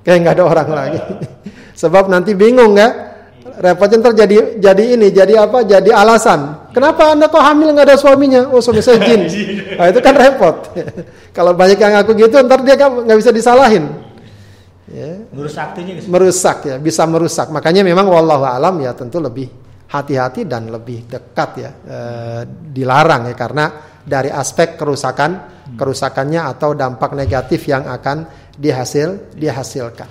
Kayak 0.00 0.18
nggak 0.24 0.34
ada 0.40 0.44
orang 0.48 0.68
lagi. 0.72 0.98
Sebab 1.84 2.08
nanti 2.08 2.32
bingung 2.32 2.72
ya. 2.80 3.12
Repotnya 3.52 4.00
ntar 4.00 4.16
jadi 4.16 4.56
jadi 4.56 4.84
ini, 4.96 5.12
jadi 5.12 5.44
apa? 5.44 5.60
Jadi 5.68 5.92
alasan. 5.92 6.72
Kenapa 6.72 7.12
anda 7.12 7.28
kok 7.28 7.44
hamil 7.44 7.76
nggak 7.76 7.92
ada 7.92 7.96
suaminya? 8.00 8.48
Oh 8.48 8.64
suami 8.64 8.80
saya 8.80 8.96
jin. 9.04 9.28
Nah, 9.72 9.88
itu 9.88 10.00
kan 10.04 10.14
repot. 10.16 10.56
Kalau 11.36 11.52
banyak 11.56 11.80
yang 11.80 11.92
ngaku 12.00 12.12
gitu, 12.16 12.40
ntar 12.40 12.64
dia 12.64 12.76
nggak 12.76 13.18
bisa 13.20 13.32
disalahin. 13.32 13.88
Ya. 14.88 15.24
Merusak 15.32 15.76
Merusak 16.08 16.58
ya, 16.68 16.76
bisa 16.76 17.04
merusak. 17.08 17.48
Makanya 17.48 17.80
memang 17.84 18.08
wallahu 18.08 18.44
alam 18.44 18.76
ya 18.84 18.92
tentu 18.92 19.16
lebih 19.16 19.61
hati-hati 19.92 20.48
dan 20.48 20.72
lebih 20.72 21.04
dekat 21.04 21.50
ya 21.60 21.70
e, 21.70 21.98
dilarang 22.48 23.28
ya 23.28 23.36
karena 23.36 23.64
dari 24.02 24.32
aspek 24.32 24.80
kerusakan 24.80 25.30
kerusakannya 25.76 26.40
atau 26.42 26.72
dampak 26.72 27.12
negatif 27.14 27.68
yang 27.68 27.86
akan 27.86 28.26
dihasil 28.56 29.32
dihasilkan. 29.36 30.08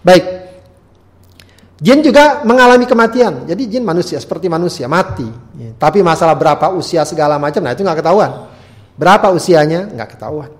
Baik. 0.00 0.24
Jin 1.74 2.00
juga 2.00 2.46
mengalami 2.46 2.86
kematian. 2.86 3.44
Jadi 3.50 3.68
jin 3.68 3.84
manusia 3.84 4.16
seperti 4.22 4.46
manusia 4.46 4.86
mati. 4.86 5.26
Ya. 5.58 5.74
Tapi 5.76 6.00
masalah 6.00 6.38
berapa 6.38 6.70
usia 6.72 7.02
segala 7.04 7.36
macam, 7.36 7.60
nah 7.60 7.74
itu 7.74 7.82
nggak 7.82 7.98
ketahuan. 8.00 8.30
Berapa 8.94 9.34
usianya 9.34 9.90
nggak 9.90 10.16
ketahuan. 10.16 10.50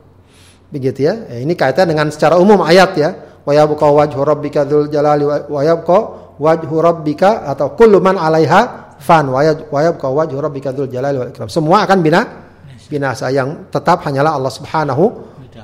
Begitu 0.69 1.07
ya. 1.07 1.15
ya. 1.31 1.39
Ini 1.41 1.55
kaitan 1.55 1.89
dengan 1.89 2.11
secara 2.11 2.37
umum 2.37 2.61
ayat 2.67 2.91
ya. 2.99 3.11
Wa 3.45 3.53
yabqa 3.53 3.87
wajhu 3.89 4.21
rabbika 4.25 4.65
dzul 4.67 4.91
jalali 4.91 5.25
wa 5.25 5.61
yabqa 5.63 5.99
wajhu 6.38 6.77
rabbika 6.83 7.47
atau 7.47 7.75
kullu 7.79 8.03
man 8.03 8.18
'alaiha 8.18 8.97
fan 8.99 9.29
wa 9.29 9.44
yabqa 9.83 10.09
wajhu 10.09 10.38
rabbika 10.40 10.73
dzul 10.73 10.88
jalali 10.88 11.20
wal 11.20 11.31
ikram. 11.31 11.51
Semua 11.51 11.85
akan 11.85 11.99
bina 12.01 12.20
binasa 12.88 13.33
yang 13.33 13.68
tetap 13.68 14.05
hanyalah 14.05 14.37
Allah 14.37 14.53
Subhanahu 14.53 15.05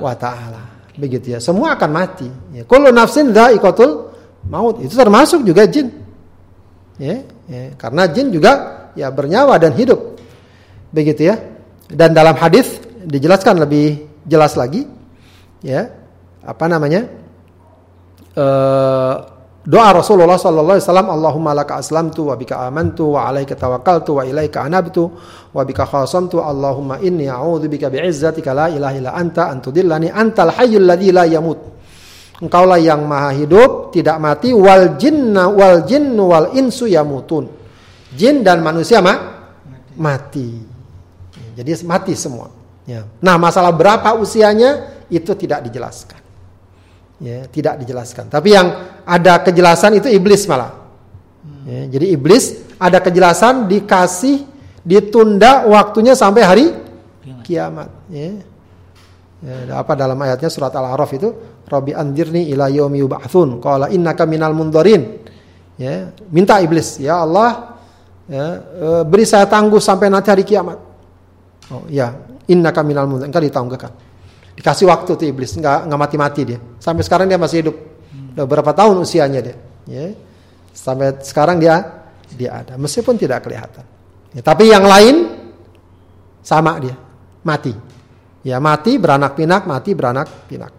wa 0.00 0.14
taala. 0.16 0.70
Begitu 0.96 1.36
ya. 1.36 1.38
Semua 1.40 1.76
akan 1.76 1.90
mati. 1.90 2.28
Ya. 2.52 2.62
Kullu 2.68 2.92
nafsin 2.92 3.32
dha'iqatul 3.32 4.12
maut. 4.48 4.80
Itu 4.84 4.96
termasuk 4.96 5.44
juga 5.44 5.64
jin. 5.64 5.88
Ya, 7.00 7.24
ya. 7.48 7.72
karena 7.80 8.04
jin 8.12 8.28
juga 8.28 8.52
ya 8.92 9.08
bernyawa 9.08 9.56
dan 9.56 9.72
hidup. 9.72 10.20
Begitu 10.92 11.32
ya. 11.32 11.40
Dan 11.88 12.12
dalam 12.12 12.36
hadis 12.36 12.78
dijelaskan 13.08 13.64
lebih 13.64 14.04
jelas 14.28 14.54
lagi 14.54 14.84
ya. 15.64 15.88
Apa 16.44 16.68
namanya? 16.68 17.08
Uh, 18.36 19.39
Doa 19.60 19.92
Rasulullah 19.92 20.40
sallallahu 20.40 20.80
alaihi 20.80 20.88
wasallam, 20.88 21.08
Allahumma 21.12 21.52
laka 21.52 21.76
aslamtu 21.76 22.32
wa 22.32 22.34
bika 22.36 22.64
amantu 22.64 23.12
wa 23.12 23.28
alaika 23.28 23.52
tawakkaltu 23.52 24.16
wa 24.16 24.24
ilaika 24.24 24.64
anabtu 24.64 25.12
wa 25.52 25.60
bika 25.68 25.84
khasamtu 25.84 26.40
Allahumma 26.40 26.96
inni 27.04 27.28
a'udzubika 27.28 27.92
bi'izzatika 27.92 28.56
la 28.56 28.72
ilaha 28.72 28.94
illa 28.96 29.12
anta 29.12 29.52
an 29.52 29.60
tudillani 29.60 30.08
antal 30.08 30.56
hayyul 30.56 30.88
ladzi 30.88 31.12
la 31.12 31.28
yamut. 31.28 31.60
Engkaulah 32.40 32.80
yang 32.80 33.04
maha 33.04 33.36
hidup, 33.36 33.92
tidak 33.92 34.16
mati 34.16 34.56
wal 34.56 34.96
jinna 34.96 35.52
wal 35.52 35.84
jinnu 35.84 36.24
wal 36.24 36.56
insu 36.56 36.88
yamutun. 36.88 37.44
Jin 38.16 38.40
dan 38.40 38.64
manusia 38.64 39.04
ma 39.04 39.12
mati. 40.00 40.56
Jadi 41.52 41.84
mati 41.84 42.16
semua. 42.16 42.48
Ya. 42.88 43.04
Nah, 43.20 43.36
masalah 43.36 43.76
berapa 43.76 44.16
usianya 44.16 45.04
itu 45.12 45.36
tidak 45.36 45.68
dijelaskan 45.68 46.19
ya, 47.20 47.46
tidak 47.46 47.84
dijelaskan. 47.84 48.32
Tapi 48.32 48.48
yang 48.56 48.68
ada 49.04 49.38
kejelasan 49.44 50.00
itu 50.00 50.08
iblis 50.10 50.48
malah. 50.48 50.80
Ya, 51.68 51.86
jadi 51.86 52.16
iblis 52.16 52.56
ada 52.80 52.98
kejelasan 52.98 53.68
dikasih 53.68 54.48
ditunda 54.80 55.68
waktunya 55.68 56.16
sampai 56.16 56.42
hari 56.42 56.66
kiamat. 57.44 57.92
Ya. 58.08 58.40
Ya, 59.40 59.80
apa 59.80 59.96
dalam 59.96 60.20
ayatnya 60.20 60.52
surat 60.52 60.68
Al-Araf 60.76 61.16
itu 61.16 61.32
Rabbi 61.64 61.96
andirni 61.96 62.52
ila 62.52 62.68
yaumi 62.68 63.00
yub'atsun. 63.00 63.62
Qala 63.62 63.88
innaka 63.88 64.28
minal 64.28 64.52
mundarin. 64.52 65.22
Ya, 65.80 66.12
minta 66.28 66.60
iblis, 66.60 67.00
ya 67.00 67.24
Allah, 67.24 67.80
ya, 68.28 68.44
eh, 68.60 69.02
beri 69.08 69.24
saya 69.24 69.48
tangguh 69.48 69.80
sampai 69.80 70.12
nanti 70.12 70.28
hari 70.28 70.44
kiamat. 70.44 70.76
Oh, 71.72 71.88
ya, 71.88 72.20
innaka 72.52 72.84
minal 72.84 73.08
mundarin. 73.08 73.32
Engkau 73.32 73.40
ditangguhkan. 73.40 73.92
Dikasih 74.60 74.92
waktu 74.92 75.10
tuh 75.16 75.24
iblis, 75.24 75.56
enggak 75.56 75.88
enggak 75.88 76.00
mati-mati 76.04 76.40
dia. 76.44 76.60
Sampai 76.76 77.00
sekarang 77.00 77.24
dia 77.32 77.40
masih 77.40 77.64
hidup. 77.64 77.76
Udah 78.36 78.44
berapa 78.44 78.76
tahun 78.76 79.00
usianya 79.00 79.40
dia? 79.40 79.56
Ya. 79.88 80.12
Sampai 80.76 81.16
sekarang 81.24 81.56
dia 81.56 82.04
dia 82.36 82.60
ada, 82.60 82.76
meskipun 82.76 83.16
tidak 83.16 83.42
kelihatan. 83.42 83.82
Ya, 84.36 84.44
tapi 84.44 84.70
yang 84.70 84.86
lain 84.86 85.34
sama 86.44 86.78
dia, 86.78 86.94
mati. 87.42 87.74
Ya 88.40 88.56
mati 88.56 88.96
beranak 88.96 89.36
pinak, 89.36 89.68
mati 89.68 89.92
beranak 89.92 90.28
pinak. 90.48 90.72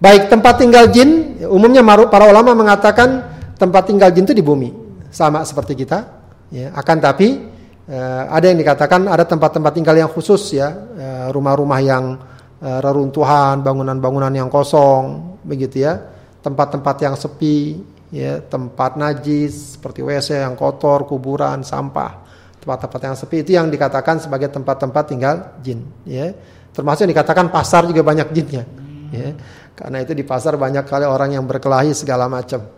Baik 0.00 0.32
tempat 0.32 0.58
tinggal 0.58 0.88
jin, 0.88 1.42
umumnya 1.46 1.84
para 2.08 2.24
ulama 2.26 2.56
mengatakan 2.56 3.22
tempat 3.60 3.86
tinggal 3.86 4.08
jin 4.10 4.24
itu 4.24 4.34
di 4.34 4.40
bumi, 4.40 4.72
sama 5.12 5.44
seperti 5.44 5.76
kita. 5.76 6.22
Ya, 6.50 6.72
akan 6.74 6.96
tapi 6.98 7.46
eh, 7.86 8.22
ada 8.26 8.48
yang 8.50 8.58
dikatakan 8.58 9.06
ada 9.06 9.22
tempat-tempat 9.22 9.70
tinggal 9.76 9.94
yang 9.94 10.10
khusus 10.10 10.56
ya, 10.56 10.72
eh, 10.96 11.26
rumah-rumah 11.30 11.78
yang 11.84 12.16
eh, 12.16 12.18
reruntuhan, 12.60 13.64
bangunan-bangunan 13.64 14.32
yang 14.36 14.52
kosong, 14.52 15.36
begitu 15.40 15.88
ya, 15.88 15.96
tempat-tempat 16.44 16.96
yang 17.00 17.14
sepi, 17.16 17.80
ya, 18.12 18.44
tempat 18.44 19.00
najis 19.00 19.80
seperti 19.80 20.04
WC 20.04 20.44
yang 20.44 20.54
kotor, 20.60 21.08
kuburan, 21.08 21.64
sampah, 21.64 22.20
tempat-tempat 22.60 23.00
yang 23.00 23.16
sepi 23.16 23.36
itu 23.40 23.50
yang 23.56 23.72
dikatakan 23.72 24.20
sebagai 24.20 24.52
tempat-tempat 24.52 25.04
tinggal 25.08 25.56
jin, 25.64 25.88
ya. 26.04 26.36
Termasuk 26.70 27.08
yang 27.08 27.12
dikatakan 27.16 27.48
pasar 27.48 27.88
juga 27.88 28.04
banyak 28.04 28.28
jinnya, 28.36 28.68
ya. 29.08 29.32
Karena 29.72 30.04
itu 30.04 30.12
di 30.12 30.20
pasar 30.20 30.60
banyak 30.60 30.84
kali 30.84 31.08
orang 31.08 31.40
yang 31.40 31.48
berkelahi 31.48 31.96
segala 31.96 32.28
macam. 32.28 32.68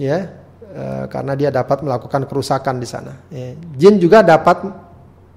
Ya, 0.00 0.40
e, 0.64 1.04
karena 1.12 1.36
dia 1.36 1.52
dapat 1.52 1.84
melakukan 1.84 2.24
kerusakan 2.24 2.80
di 2.80 2.88
sana. 2.88 3.12
Ya. 3.28 3.52
Jin 3.76 4.00
juga 4.00 4.24
dapat 4.24 4.64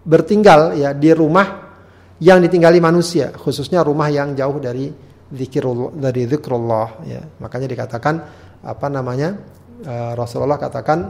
bertinggal 0.07 0.79
ya 0.79 0.95
di 0.95 1.11
rumah 1.11 1.62
yang 2.21 2.43
ditinggali 2.43 2.77
manusia, 2.77 3.33
khususnya 3.33 3.81
rumah 3.81 4.11
yang 4.11 4.37
jauh 4.37 4.61
dari 4.61 4.91
zikrullah 5.33 5.91
dari 5.97 6.29
zikrullah 6.29 6.87
ya. 7.09 7.21
Makanya 7.41 7.67
dikatakan 7.69 8.15
apa 8.61 8.87
namanya? 8.91 9.33
E, 9.81 9.93
Rasulullah 10.13 10.61
katakan 10.61 11.09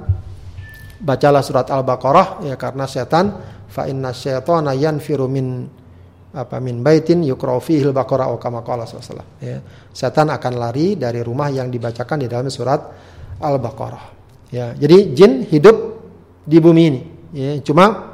bacalah 1.03 1.43
surat 1.43 1.67
Al-Baqarah 1.67 2.47
ya 2.47 2.55
karena 2.55 2.87
setan 2.87 3.35
fa 3.67 3.83
inna 3.89 4.15
syaitana 4.15 4.71
yanfiru 4.71 5.27
min 5.27 5.67
apa 6.33 6.57
min 6.57 6.81
baitin 6.81 7.21
yukra'u 7.21 7.61
fihi 7.61 7.85
al-baqarah 7.93 8.25
atau 8.25 8.41
kama 8.41 8.65
qala 8.65 8.89
sallallahu 8.89 9.43
ya. 9.43 9.61
Setan 9.93 10.33
akan 10.33 10.53
lari 10.57 10.97
dari 10.97 11.21
rumah 11.21 11.53
yang 11.53 11.69
dibacakan 11.69 12.25
di 12.25 12.27
dalam 12.31 12.49
surat 12.49 12.81
Al-Baqarah. 13.37 14.05
Ya, 14.53 14.73
jadi 14.77 15.13
jin 15.13 15.45
hidup 15.45 15.77
di 16.45 16.57
bumi 16.61 16.83
ini. 16.89 17.01
Ya, 17.33 17.57
cuma 17.65 18.12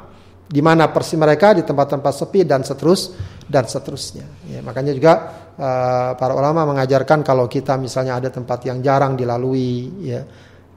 di 0.50 0.58
mana 0.58 0.90
persi 0.90 1.14
mereka 1.14 1.54
di 1.54 1.62
tempat-tempat 1.62 2.10
sepi 2.10 2.42
dan 2.42 2.66
seterus 2.66 3.14
dan 3.46 3.70
seterusnya. 3.70 4.26
Ya, 4.50 4.58
makanya 4.66 4.90
juga 4.90 5.12
uh, 5.54 6.10
para 6.18 6.34
ulama 6.34 6.66
mengajarkan 6.74 7.22
kalau 7.22 7.46
kita 7.46 7.78
misalnya 7.78 8.18
ada 8.18 8.34
tempat 8.34 8.66
yang 8.66 8.82
jarang 8.82 9.14
dilalui, 9.14 10.02
ya, 10.02 10.26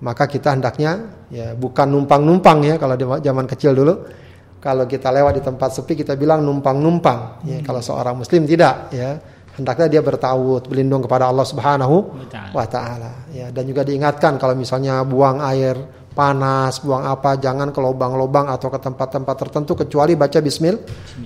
maka 0.05 0.29
kita 0.29 0.53
hendaknya 0.53 1.25
ya 1.33 1.57
bukan 1.57 1.89
numpang-numpang 1.89 2.69
ya 2.69 2.75
kalau 2.77 2.93
di 2.93 3.05
zaman 3.25 3.49
kecil 3.49 3.73
dulu 3.73 3.93
kalau 4.63 4.87
kita 4.87 5.11
lewat 5.11 5.33
di 5.35 5.43
tempat 5.43 5.69
sepi 5.75 6.05
kita 6.05 6.15
bilang 6.15 6.39
numpang-numpang. 6.39 7.43
Ya, 7.43 7.59
hmm. 7.59 7.67
kalau 7.67 7.83
seorang 7.83 8.15
muslim 8.15 8.47
tidak 8.47 8.93
ya. 8.95 9.19
Hendaknya 9.53 9.85
dia 9.85 10.01
bertawud, 10.01 10.65
berlindung 10.65 11.05
kepada 11.05 11.29
Allah 11.29 11.45
Subhanahu 11.45 12.25
wa 12.57 12.65
taala. 12.65 13.29
Ya, 13.29 13.53
dan 13.53 13.69
juga 13.69 13.85
diingatkan 13.85 14.41
kalau 14.41 14.57
misalnya 14.57 15.05
buang 15.05 15.45
air 15.45 15.77
panas, 16.13 16.77
buang 16.79 17.09
apa, 17.09 17.35
jangan 17.41 17.73
ke 17.73 17.81
lubang-lubang 17.81 18.47
atau 18.47 18.69
ke 18.69 18.77
tempat-tempat 18.77 19.35
tertentu 19.35 19.73
kecuali 19.73 20.13
baca 20.13 20.39
bismil, 20.39 20.77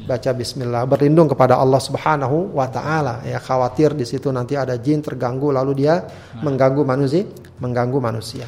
baca 0.08 0.32
bismillah, 0.32 0.88
berlindung 0.88 1.28
kepada 1.28 1.60
Allah 1.60 1.78
Subhanahu 1.84 2.56
wa 2.56 2.72
taala. 2.72 3.22
Ya, 3.28 3.38
khawatir 3.38 3.94
di 3.94 4.08
situ 4.08 4.32
nanti 4.32 4.56
ada 4.56 4.80
jin 4.80 5.04
terganggu 5.04 5.52
lalu 5.52 5.86
dia 5.86 6.08
nah. 6.08 6.48
mengganggu 6.48 6.82
manusia, 6.88 7.28
mengganggu 7.60 8.00
manusia. 8.00 8.48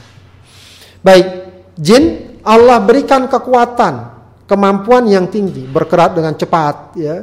Baik, 1.03 1.27
jin 1.75 2.03
Allah 2.47 2.79
berikan 2.81 3.27
kekuatan 3.27 4.19
kemampuan 4.47 5.05
yang 5.11 5.27
tinggi, 5.27 5.67
bergerak 5.67 6.15
dengan 6.15 6.33
cepat 6.33 6.75
ya. 6.97 7.15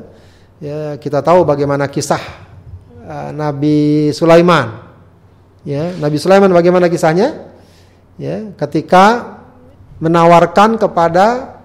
Ya, 0.57 0.97
kita 0.97 1.21
tahu 1.21 1.45
bagaimana 1.45 1.85
kisah 1.85 2.21
uh, 3.05 3.31
Nabi 3.33 4.09
Sulaiman. 4.17 4.89
Ya, 5.69 5.93
Nabi 6.01 6.17
Sulaiman 6.17 6.49
bagaimana 6.49 6.89
kisahnya? 6.89 7.46
Ya, 8.17 8.49
ketika 8.57 9.37
menawarkan 10.01 10.81
kepada 10.81 11.57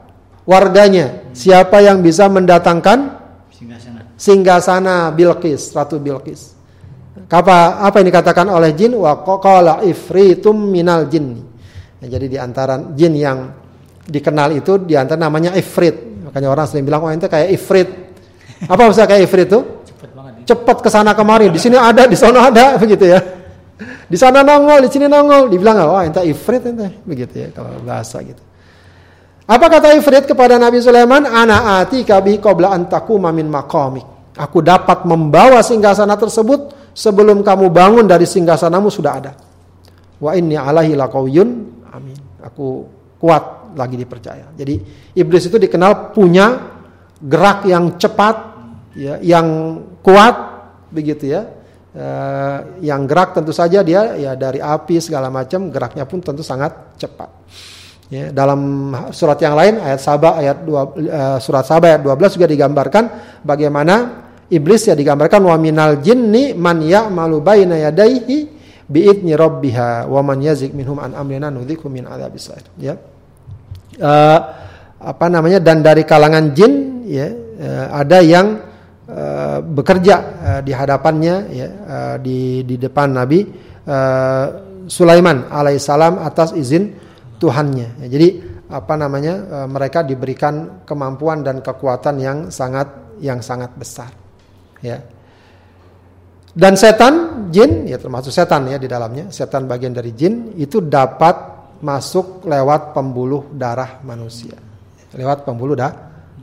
warganya 0.44 1.24
siapa 1.32 1.80
yang 1.80 2.04
bisa 2.04 2.28
mendatangkan 2.28 3.20
singgasana 4.20 5.10
Bilqis, 5.16 5.72
Ratu 5.72 5.98
Bilqis. 5.98 6.54
Apa 7.32 7.80
apa 7.80 8.04
yang 8.04 8.12
dikatakan 8.12 8.52
oleh 8.52 8.76
jin 8.76 8.92
wa 9.00 9.24
qala 9.24 9.80
ifritum 9.88 10.56
minal 10.68 11.08
jin. 11.08 11.40
Ya, 12.04 12.20
jadi 12.20 12.26
di 12.28 12.38
antara 12.38 12.76
jin 12.92 13.16
yang 13.16 13.56
dikenal 14.04 14.52
itu 14.52 14.84
di 14.84 15.00
antara 15.00 15.16
namanya 15.16 15.56
ifrit. 15.56 16.28
Makanya 16.28 16.48
orang 16.52 16.68
sering 16.68 16.84
bilang 16.84 17.08
oh 17.08 17.12
itu 17.12 17.32
kayak 17.32 17.50
ifrit. 17.56 17.88
Apa 18.68 18.82
maksudnya 18.84 19.08
kayak 19.08 19.24
ifrit 19.26 19.48
itu? 19.48 19.60
Cepat 20.44 20.78
ke 20.84 20.90
sana 20.92 21.16
kemari. 21.16 21.48
Di 21.48 21.60
sini 21.62 21.80
ada, 21.80 22.04
di 22.04 22.18
sana 22.20 22.52
ada 22.52 22.76
begitu 22.82 23.08
ya. 23.08 23.41
Di 24.12 24.20
sana 24.20 24.44
nongol, 24.44 24.84
di 24.84 24.90
sini 24.92 25.08
nongol. 25.08 25.48
Dibilang 25.48 25.88
wah 25.88 26.04
ente 26.04 26.20
ifrit 26.28 26.68
ente 26.68 27.00
begitu 27.08 27.48
ya 27.48 27.48
kalau 27.56 27.80
bahasa 27.80 28.20
gitu. 28.20 28.44
Apa 29.48 29.72
kata 29.72 29.96
ifrit 29.96 30.28
kepada 30.28 30.60
Nabi 30.60 30.84
Sulaiman? 30.84 31.24
Ana 31.24 31.80
ati 31.80 32.04
kabi 32.04 32.44
qabla 32.44 32.76
antaku 32.76 33.16
mamin 33.16 33.48
makomik. 33.48 34.36
Aku 34.36 34.60
dapat 34.60 35.08
membawa 35.08 35.64
singgasana 35.64 36.20
tersebut 36.20 36.76
sebelum 36.92 37.40
kamu 37.40 37.72
bangun 37.72 38.04
dari 38.04 38.28
singgasanamu 38.28 38.92
sudah 38.92 39.14
ada. 39.16 39.32
Wa 40.20 40.36
inni 40.36 40.60
alaihi 40.60 41.00
laqawiyyun. 41.00 41.50
Amin. 41.96 42.20
Aku 42.44 42.88
kuat 43.16 43.76
lagi 43.80 43.96
dipercaya. 43.96 44.52
Jadi 44.56 44.76
iblis 45.16 45.48
itu 45.48 45.56
dikenal 45.56 46.12
punya 46.12 46.68
gerak 47.22 47.64
yang 47.70 47.96
cepat, 47.96 48.36
ya, 48.96 49.20
yang 49.24 49.80
kuat, 50.04 50.36
begitu 50.92 51.32
ya. 51.32 51.61
Uh, 51.92 52.80
yang 52.80 53.04
gerak 53.04 53.36
tentu 53.36 53.52
saja 53.52 53.84
dia 53.84 54.16
ya 54.16 54.32
dari 54.40 54.64
api 54.64 55.04
segala 55.04 55.28
macam 55.28 55.68
geraknya 55.68 56.08
pun 56.08 56.24
tentu 56.24 56.40
sangat 56.40 56.96
cepat. 56.96 57.28
Ya, 58.08 58.32
dalam 58.32 58.92
surat 59.12 59.36
yang 59.44 59.60
lain 59.60 59.76
ayat 59.76 60.00
Sabah 60.00 60.40
ayat 60.40 60.64
dua, 60.64 60.88
uh, 60.88 61.40
surat 61.44 61.68
Sabah 61.68 61.96
ayat 61.96 62.04
12 62.04 62.36
juga 62.40 62.48
digambarkan 62.48 63.04
bagaimana 63.44 64.24
iblis 64.48 64.88
ya 64.88 64.96
digambarkan 64.96 65.44
wa 65.44 65.56
minal 65.60 66.00
jinni 66.00 66.56
man 66.56 66.80
ya'malu 66.80 67.44
baina 67.44 67.76
yadayhi 67.76 68.48
bi'idni 68.88 69.36
rabbiha 69.36 70.08
wa 70.08 70.20
man 70.24 70.44
yazik 70.44 70.72
minhum 70.72 70.96
an 71.00 71.12
amrina 71.12 71.52
nudzikhu 71.52 71.92
min 71.92 72.08
adzabis 72.08 72.56
ya. 72.80 72.96
Uh, 74.00 74.40
apa 74.96 75.26
namanya? 75.28 75.60
Dan 75.60 75.84
dari 75.84 76.08
kalangan 76.08 76.56
jin 76.56 77.04
ya 77.08 77.28
uh, 77.32 78.00
ada 78.00 78.24
yang 78.24 78.71
uh, 79.12 79.60
bekerja 79.60 80.16
uh, 80.18 80.60
di 80.64 80.72
hadapannya 80.72 81.36
ya 81.52 81.68
uh, 81.68 82.16
di 82.18 82.64
di 82.64 82.76
depan 82.80 83.12
Nabi 83.12 83.44
uh, 83.86 84.46
Sulaiman 84.88 85.52
alaihissalam 85.52 86.24
atas 86.24 86.56
izin 86.56 86.96
Tuhannya. 87.38 88.06
Ya, 88.06 88.08
jadi 88.08 88.28
apa 88.72 88.94
namanya 88.96 89.34
uh, 89.64 89.68
mereka 89.68 90.02
diberikan 90.02 90.84
kemampuan 90.88 91.44
dan 91.44 91.60
kekuatan 91.60 92.16
yang 92.18 92.38
sangat 92.48 93.20
yang 93.20 93.44
sangat 93.44 93.76
besar. 93.78 94.10
Ya. 94.82 94.98
Dan 96.52 96.76
setan, 96.76 97.48
jin, 97.48 97.88
ya 97.88 97.96
termasuk 97.96 98.28
setan 98.28 98.68
ya 98.68 98.76
di 98.76 98.84
dalamnya, 98.84 99.32
setan 99.32 99.72
bagian 99.72 99.96
dari 99.96 100.12
jin 100.12 100.52
itu 100.60 100.84
dapat 100.84 101.36
masuk 101.80 102.44
lewat 102.44 102.92
pembuluh 102.92 103.48
darah 103.56 104.04
manusia. 104.04 104.60
Lewat 105.16 105.48
pembuluh 105.48 105.80
darah, 105.80 105.96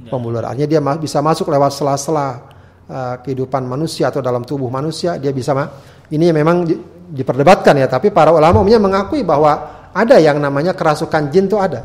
pembuluh 0.08 0.40
darah. 0.40 0.56
Artinya 0.56 0.64
dia 0.64 0.80
bisa 0.96 1.20
masuk 1.20 1.52
lewat 1.52 1.76
sela-sela 1.76 2.40
uh, 2.88 3.20
kehidupan 3.22 3.68
manusia 3.68 4.08
atau 4.08 4.24
dalam 4.24 4.42
tubuh 4.42 4.72
manusia. 4.72 5.20
Dia 5.20 5.30
bisa 5.30 5.52
ma 5.52 5.68
ini 6.08 6.32
memang 6.32 6.64
di, 6.64 6.74
diperdebatkan 7.12 7.76
ya, 7.76 7.86
tapi 7.86 8.10
para 8.10 8.32
ulama 8.32 8.64
umumnya 8.64 8.80
mengakui 8.80 9.22
bahwa 9.22 9.88
ada 9.92 10.16
yang 10.18 10.40
namanya 10.40 10.72
kerasukan 10.72 11.30
jin 11.32 11.46
itu 11.46 11.56
ada. 11.60 11.84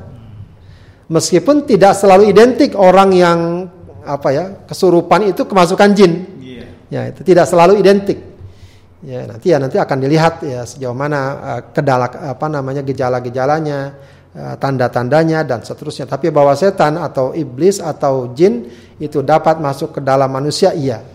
Meskipun 1.12 1.68
tidak 1.68 2.00
selalu 2.00 2.32
identik 2.32 2.74
orang 2.80 3.10
yang 3.12 3.39
apa 4.04 4.30
ya 4.32 4.46
kesurupan 4.68 5.32
itu 5.32 5.44
kemasukan 5.48 5.89
jin. 5.96 6.12
Yeah. 6.39 6.68
Ya 6.88 7.02
itu 7.12 7.22
tidak 7.24 7.48
selalu 7.48 7.80
identik. 7.80 8.20
Ya, 9.04 9.28
nanti 9.28 9.52
ya 9.52 9.60
nanti 9.60 9.76
akan 9.76 9.98
dilihat 10.00 10.48
ya 10.48 10.63
sejauh 10.63 10.96
mana 10.96 11.20
uh, 11.36 11.62
kedala 11.76 12.08
apa 12.08 12.48
namanya 12.48 12.80
gejala-gejalanya, 12.88 14.00
tanda-tandanya 14.34 15.46
dan 15.46 15.62
seterusnya. 15.62 16.10
Tapi 16.10 16.34
bahwa 16.34 16.58
setan 16.58 16.98
atau 16.98 17.38
iblis 17.38 17.78
atau 17.78 18.34
jin 18.34 18.65
itu 18.98 19.22
dapat 19.22 19.62
masuk 19.62 19.98
ke 19.98 20.00
dalam 20.02 20.30
manusia 20.30 20.74
iya. 20.74 21.06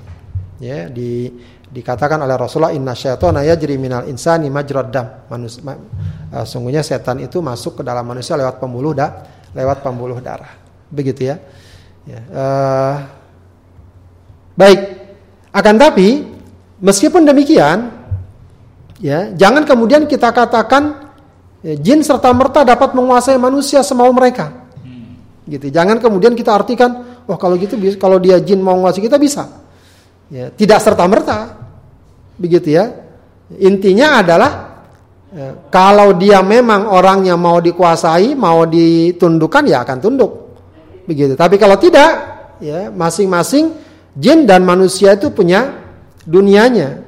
Ya, 0.58 0.90
di 0.90 1.30
Dikatakan 1.68 2.24
oleh 2.24 2.32
Rasulullah 2.32 2.72
inna 2.72 2.96
syaitana 2.96 3.44
yajri 3.44 3.76
minal 3.76 4.08
insani 4.08 4.48
majrad 4.48 4.88
dam. 4.88 5.28
Manusia, 5.28 5.60
ma, 5.60 5.76
uh, 5.76 6.44
sungguhnya 6.48 6.80
setan 6.80 7.20
itu 7.20 7.44
masuk 7.44 7.80
ke 7.80 7.82
dalam 7.84 8.08
manusia 8.08 8.40
lewat 8.40 8.56
pembuluh 8.56 8.96
da, 8.96 9.28
lewat 9.52 9.84
pembuluh 9.84 10.16
darah. 10.24 10.48
Begitu 10.88 11.28
ya. 11.28 11.36
ya 12.08 12.20
uh, 12.32 12.94
baik. 14.56 14.80
Akan 15.52 15.76
tapi 15.76 16.24
meskipun 16.80 17.28
demikian 17.28 17.92
ya, 18.96 19.28
jangan 19.36 19.68
kemudian 19.68 20.08
kita 20.08 20.32
katakan 20.32 21.07
ya, 21.62 21.74
jin 21.78 22.00
serta 22.04 22.30
merta 22.34 22.62
dapat 22.62 22.94
menguasai 22.94 23.38
manusia 23.40 23.82
semau 23.82 24.10
mereka. 24.14 24.68
Gitu. 25.48 25.72
Jangan 25.72 25.96
kemudian 25.96 26.36
kita 26.36 26.52
artikan, 26.52 27.24
oh 27.24 27.38
kalau 27.40 27.56
gitu 27.56 27.80
kalau 27.96 28.20
dia 28.20 28.36
jin 28.36 28.60
mau 28.60 28.76
menguasai 28.76 29.00
kita 29.00 29.16
bisa. 29.16 29.48
Ya, 30.28 30.52
tidak 30.52 30.84
serta 30.84 31.08
merta, 31.08 31.56
begitu 32.36 32.76
ya. 32.76 32.92
Intinya 33.56 34.20
adalah 34.20 34.84
ya, 35.32 35.56
kalau 35.72 36.12
dia 36.20 36.44
memang 36.44 36.92
orangnya 36.92 37.32
mau 37.40 37.64
dikuasai, 37.64 38.36
mau 38.36 38.68
ditundukkan 38.68 39.64
ya 39.64 39.88
akan 39.88 39.98
tunduk, 40.04 40.32
begitu. 41.08 41.32
Tapi 41.32 41.56
kalau 41.56 41.80
tidak, 41.80 42.10
ya 42.60 42.92
masing-masing 42.92 43.72
jin 44.12 44.44
dan 44.44 44.68
manusia 44.68 45.16
itu 45.16 45.32
punya 45.32 45.80
dunianya. 46.28 47.00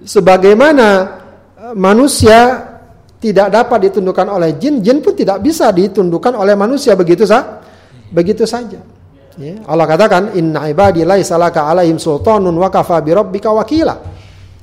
Sebagaimana 0.00 0.88
eh, 1.60 1.74
manusia 1.76 2.69
tidak 3.20 3.52
dapat 3.52 3.92
ditundukkan 3.92 4.26
oleh 4.32 4.56
jin, 4.56 4.80
jin 4.80 5.04
pun 5.04 5.12
tidak 5.12 5.44
bisa 5.44 5.68
ditundukkan 5.68 6.32
oleh 6.34 6.56
manusia 6.56 6.96
begitu 6.96 7.28
sah, 7.28 7.60
begitu 8.08 8.48
saja. 8.48 8.80
Ya, 9.38 9.60
Allah 9.68 9.86
katakan 9.86 10.34
inna 10.34 10.66
ibadi 10.72 11.06
laisa 11.06 11.36
laka 11.36 11.68
alaihim 11.68 12.00
sultanun 12.00 12.56
wa 12.56 12.72
kafa 12.72 12.98
bi 13.04 13.12
rabbika 13.12 13.52
wakila. 13.52 14.00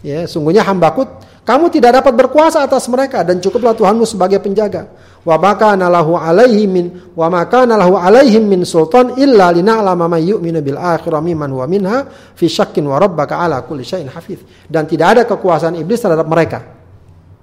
Ya, 0.01 0.25
sungguhnya 0.25 0.65
hambaku 0.65 1.05
kamu 1.47 1.71
tidak 1.71 2.03
dapat 2.03 2.11
berkuasa 2.11 2.59
atas 2.59 2.91
mereka 2.91 3.23
dan 3.23 3.39
cukuplah 3.39 3.71
Tuhanmu 3.71 4.03
sebagai 4.03 4.43
penjaga. 4.43 4.91
Wa 5.23 5.39
maka 5.39 5.79
nalahu 5.79 6.19
alaihim 6.19 6.67
min 6.67 6.85
wa 7.15 7.31
maka 7.31 7.63
nalahu 7.63 7.95
alaihim 7.95 8.43
min 8.43 8.67
sultan 8.67 9.15
illa 9.15 9.55
lina'lama 9.55 10.11
man 10.11 10.19
yu'minu 10.19 10.59
bil 10.59 10.75
akhirah 10.75 11.23
mimman 11.23 11.47
huwa 11.47 11.63
minha 11.63 12.03
fi 12.35 12.51
syakkin 12.51 12.83
wa 12.83 12.99
rabbaka 12.99 13.39
ala 13.39 13.63
kulli 13.63 13.87
syai'in 13.87 14.11
hafiz. 14.11 14.43
Dan 14.67 14.91
tidak 14.91 15.07
ada 15.15 15.21
kekuasaan 15.23 15.79
iblis 15.79 16.03
terhadap 16.03 16.27
mereka. 16.27 16.59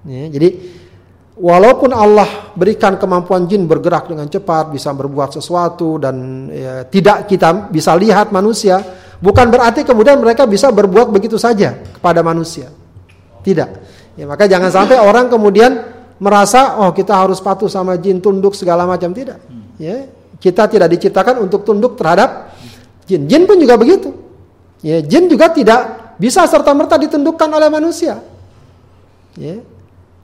Ya, 0.05 0.29
jadi 0.29 0.53
Walaupun 1.35 1.91
Allah 1.91 2.55
berikan 2.55 2.95
kemampuan 2.95 3.51
jin 3.51 3.67
bergerak 3.67 4.07
dengan 4.07 4.31
cepat, 4.31 4.71
bisa 4.71 4.95
berbuat 4.95 5.35
sesuatu 5.35 5.99
dan 5.99 6.47
ya, 6.47 6.87
tidak 6.87 7.27
kita 7.27 7.75
bisa 7.75 7.91
lihat 7.99 8.31
manusia, 8.31 8.79
bukan 9.19 9.51
berarti 9.51 9.83
kemudian 9.83 10.23
mereka 10.23 10.47
bisa 10.47 10.71
berbuat 10.71 11.11
begitu 11.11 11.35
saja 11.35 11.75
kepada 11.99 12.23
manusia. 12.23 12.71
Tidak. 13.43 13.69
Ya, 14.15 14.31
maka 14.31 14.47
jangan 14.47 14.71
sampai 14.71 14.95
orang 15.03 15.27
kemudian 15.27 15.83
merasa 16.23 16.79
oh 16.79 16.95
kita 16.95 17.11
harus 17.19 17.43
patuh 17.43 17.67
sama 17.67 17.99
jin, 17.99 18.23
tunduk 18.23 18.55
segala 18.55 18.87
macam 18.87 19.11
tidak. 19.11 19.43
Ya, 19.75 20.07
kita 20.39 20.71
tidak 20.71 20.87
diciptakan 20.95 21.43
untuk 21.43 21.67
tunduk 21.67 21.99
terhadap 21.99 22.55
jin. 23.11 23.27
Jin 23.27 23.43
pun 23.43 23.59
juga 23.59 23.75
begitu. 23.75 24.15
Ya, 24.87 25.03
jin 25.03 25.27
juga 25.27 25.51
tidak 25.51 26.15
bisa 26.15 26.47
serta 26.47 26.71
merta 26.79 26.95
ditundukkan 26.95 27.51
oleh 27.51 27.67
manusia. 27.67 28.23
Ya, 29.35 29.59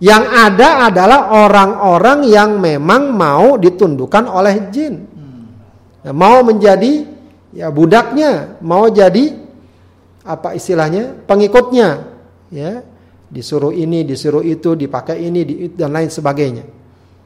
yang 0.00 0.24
ada 0.32 0.88
adalah 0.88 1.28
orang-orang 1.28 2.24
yang 2.24 2.56
memang 2.56 3.12
mau 3.12 3.60
ditundukkan 3.60 4.24
oleh 4.24 4.72
jin. 4.72 5.04
Ya, 6.00 6.16
mau 6.16 6.40
menjadi 6.40 7.04
ya 7.52 7.68
budaknya, 7.68 8.56
mau 8.64 8.88
jadi 8.88 9.36
apa 10.24 10.56
istilahnya? 10.56 11.12
pengikutnya. 11.28 11.88
Ya, 12.48 12.80
disuruh 13.28 13.76
ini, 13.76 14.02
disuruh 14.08 14.40
itu, 14.40 14.72
dipakai 14.72 15.20
ini 15.20 15.40
di, 15.44 15.54
dan 15.76 15.92
lain 15.92 16.08
sebagainya. 16.08 16.64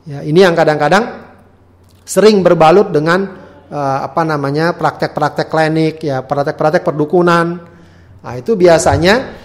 Ya, 0.05 0.27
ini 0.27 0.43
yang 0.43 0.59
kadang-kadang 0.59 1.31
sering 2.03 2.43
berbalut 2.43 2.91
dengan 2.91 3.39
uh, 3.71 3.99
apa 4.03 4.27
namanya? 4.27 4.75
praktek-praktek 4.75 5.47
klinik 5.47 6.03
ya, 6.03 6.27
praktek-praktek 6.27 6.83
perdukunan. 6.83 7.47
Nah, 8.19 8.35
itu 8.35 8.59
biasanya 8.59 9.44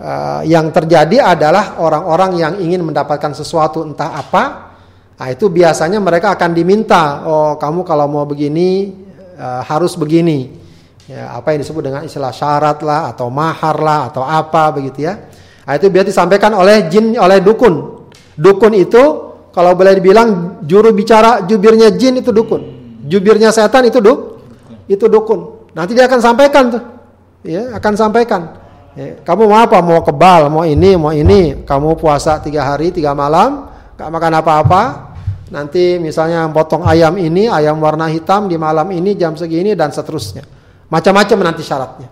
uh, 0.00 0.40
yang 0.48 0.72
terjadi 0.72 1.36
adalah 1.36 1.76
orang-orang 1.76 2.40
yang 2.40 2.54
ingin 2.56 2.80
mendapatkan 2.80 3.36
sesuatu 3.36 3.84
entah 3.84 4.16
apa, 4.16 4.72
nah 5.20 5.28
itu 5.28 5.52
biasanya 5.52 6.00
mereka 6.00 6.32
akan 6.32 6.50
diminta, 6.56 7.22
oh 7.28 7.52
kamu 7.60 7.84
kalau 7.84 8.08
mau 8.08 8.24
begini 8.24 8.96
uh, 9.36 9.62
harus 9.62 9.94
begini, 10.00 10.56
ya 11.04 11.36
apa 11.36 11.52
yang 11.52 11.60
disebut 11.62 11.82
dengan 11.84 12.02
istilah 12.08 12.32
syarat 12.32 12.80
lah 12.80 13.12
atau 13.12 13.28
mahar 13.28 13.76
lah 13.78 14.08
atau 14.08 14.24
apa 14.24 14.72
begitu 14.74 15.04
ya. 15.04 15.14
Nah, 15.60 15.78
itu 15.78 15.86
biasa 15.86 16.10
disampaikan 16.10 16.50
oleh 16.58 16.90
jin 16.90 17.14
oleh 17.14 17.38
dukun. 17.38 18.02
Dukun 18.34 18.74
itu 18.74 19.02
kalau 19.54 19.78
boleh 19.78 19.94
dibilang 19.94 20.58
juru 20.66 20.90
bicara 20.90 21.46
jubirnya 21.46 21.94
jin 21.94 22.18
itu 22.18 22.34
dukun. 22.34 22.80
Jubirnya 23.06 23.54
setan 23.54 23.86
itu 23.86 23.98
duk, 24.02 24.42
itu 24.90 25.06
dukun. 25.06 25.70
Nanti 25.74 25.94
dia 25.94 26.10
akan 26.10 26.20
sampaikan 26.22 26.64
tuh, 26.74 26.82
ya 27.46 27.74
akan 27.78 27.92
sampaikan. 27.94 28.59
Ya, 28.98 29.22
kamu 29.22 29.46
mau 29.46 29.58
apa? 29.62 29.78
Mau 29.78 30.02
kebal, 30.02 30.50
mau 30.50 30.66
ini, 30.66 30.98
mau 30.98 31.14
ini. 31.14 31.62
Kamu 31.62 31.94
puasa 31.94 32.42
tiga 32.42 32.66
hari, 32.66 32.90
tiga 32.90 33.14
malam, 33.14 33.70
gak 33.94 34.10
makan 34.10 34.32
apa-apa. 34.42 34.82
Nanti 35.50 35.98
misalnya 35.98 36.46
potong 36.50 36.86
ayam 36.86 37.18
ini, 37.18 37.50
ayam 37.50 37.78
warna 37.82 38.06
hitam 38.06 38.46
di 38.46 38.54
malam 38.54 38.86
ini 38.94 39.18
jam 39.18 39.34
segini 39.34 39.74
dan 39.74 39.90
seterusnya. 39.90 40.46
Macam-macam 40.90 41.38
nanti 41.42 41.62
syaratnya. 41.62 42.08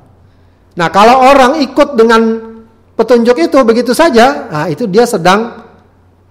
Nah 0.78 0.88
kalau 0.94 1.22
orang 1.26 1.58
ikut 1.62 1.98
dengan 1.98 2.22
petunjuk 2.94 3.38
itu 3.38 3.58
begitu 3.62 3.94
saja, 3.94 4.50
nah 4.50 4.66
itu 4.70 4.86
dia 4.90 5.06
sedang 5.06 5.66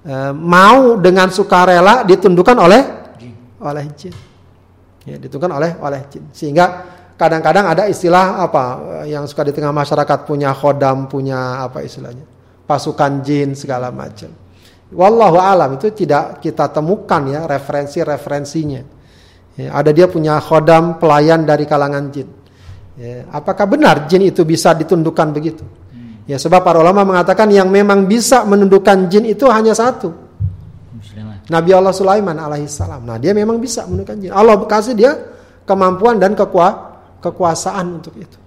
eh, 0.04 0.32
mau 0.36 1.00
dengan 1.00 1.32
sukarela 1.32 2.04
ditundukkan 2.08 2.56
oleh 2.60 2.82
oleh 3.64 3.86
jin. 3.96 4.16
Ya, 5.08 5.16
ditundukkan 5.16 5.52
oleh 5.60 5.72
oleh 5.80 6.02
jin. 6.12 6.28
Sehingga 6.36 6.84
kadang-kadang 7.18 7.66
ada 7.74 7.84
istilah 7.90 8.46
apa 8.46 8.64
yang 9.10 9.26
suka 9.26 9.50
di 9.50 9.52
tengah 9.52 9.74
masyarakat 9.74 10.24
punya 10.24 10.54
khodam, 10.54 11.10
punya 11.10 11.66
apa 11.66 11.82
istilahnya, 11.82 12.24
pasukan 12.70 13.26
jin 13.26 13.58
segala 13.58 13.90
macam. 13.90 14.30
Wallahu 14.94 15.36
alam 15.42 15.76
itu 15.76 15.92
tidak 15.92 16.40
kita 16.40 16.72
temukan 16.72 17.28
ya 17.28 17.44
referensi-referensinya. 17.50 18.82
Ya, 19.58 19.74
ada 19.74 19.90
dia 19.92 20.06
punya 20.08 20.38
khodam 20.40 21.02
pelayan 21.02 21.44
dari 21.44 21.66
kalangan 21.66 22.14
jin. 22.14 22.30
Ya, 22.96 23.26
apakah 23.34 23.66
benar 23.68 24.06
jin 24.08 24.24
itu 24.30 24.46
bisa 24.46 24.72
ditundukkan 24.78 25.34
begitu? 25.34 25.66
Ya 26.28 26.36
sebab 26.36 26.60
para 26.60 26.78
ulama 26.84 27.08
mengatakan 27.08 27.48
yang 27.50 27.72
memang 27.72 28.04
bisa 28.04 28.44
menundukkan 28.44 29.08
jin 29.08 29.26
itu 29.32 29.48
hanya 29.50 29.72
satu. 29.74 30.12
Nabi 31.48 31.72
Allah 31.72 31.96
Sulaiman 31.96 32.36
alaihissalam. 32.36 33.08
Nah 33.08 33.16
dia 33.16 33.32
memang 33.32 33.56
bisa 33.64 33.88
menundukkan 33.88 34.16
jin. 34.20 34.32
Allah 34.36 34.60
kasih 34.68 34.92
dia 34.92 35.16
kemampuan 35.64 36.20
dan 36.20 36.36
kekuatan 36.36 36.97
kekuasaan 37.22 38.02
untuk 38.02 38.14
itu. 38.18 38.38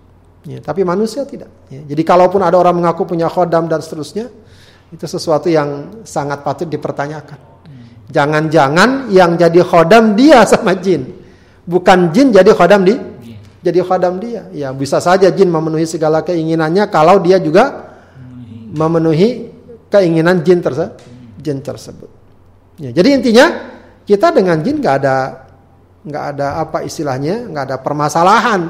Ya, 0.48 0.58
tapi 0.64 0.86
manusia 0.88 1.28
tidak. 1.28 1.52
Ya, 1.68 1.84
jadi 1.84 2.02
kalaupun 2.02 2.40
ada 2.40 2.56
orang 2.56 2.80
mengaku 2.80 3.04
punya 3.04 3.28
khodam 3.28 3.68
dan 3.68 3.84
seterusnya, 3.84 4.32
itu 4.90 5.04
sesuatu 5.04 5.52
yang 5.52 6.00
sangat 6.02 6.40
patut 6.40 6.66
dipertanyakan. 6.66 7.38
Jangan-jangan 8.10 9.12
yang 9.14 9.38
jadi 9.38 9.60
khodam 9.62 10.18
dia 10.18 10.42
sama 10.48 10.74
jin, 10.74 11.14
bukan 11.62 12.10
jin 12.10 12.34
jadi 12.34 12.50
khodam 12.56 12.82
di, 12.82 12.98
jadi 13.62 13.84
khodam 13.86 14.18
dia. 14.18 14.48
Ya 14.50 14.74
bisa 14.74 14.98
saja 14.98 15.30
jin 15.30 15.46
memenuhi 15.46 15.86
segala 15.86 16.24
keinginannya 16.24 16.88
kalau 16.90 17.22
dia 17.22 17.38
juga 17.38 17.94
memenuhi 18.74 19.52
keinginan 19.92 20.42
jin 20.42 20.58
tersebut. 20.64 20.96
Jin 21.40 21.58
tersebut. 21.62 22.10
Ya, 22.80 22.90
jadi 22.90 23.20
intinya 23.20 23.46
kita 24.08 24.32
dengan 24.32 24.58
jin 24.64 24.80
gak 24.80 25.04
ada 25.04 25.16
nggak 26.04 26.24
ada 26.36 26.60
apa 26.60 26.84
istilahnya, 26.84 27.48
nggak 27.48 27.64
ada 27.70 27.76
permasalahan. 27.80 28.60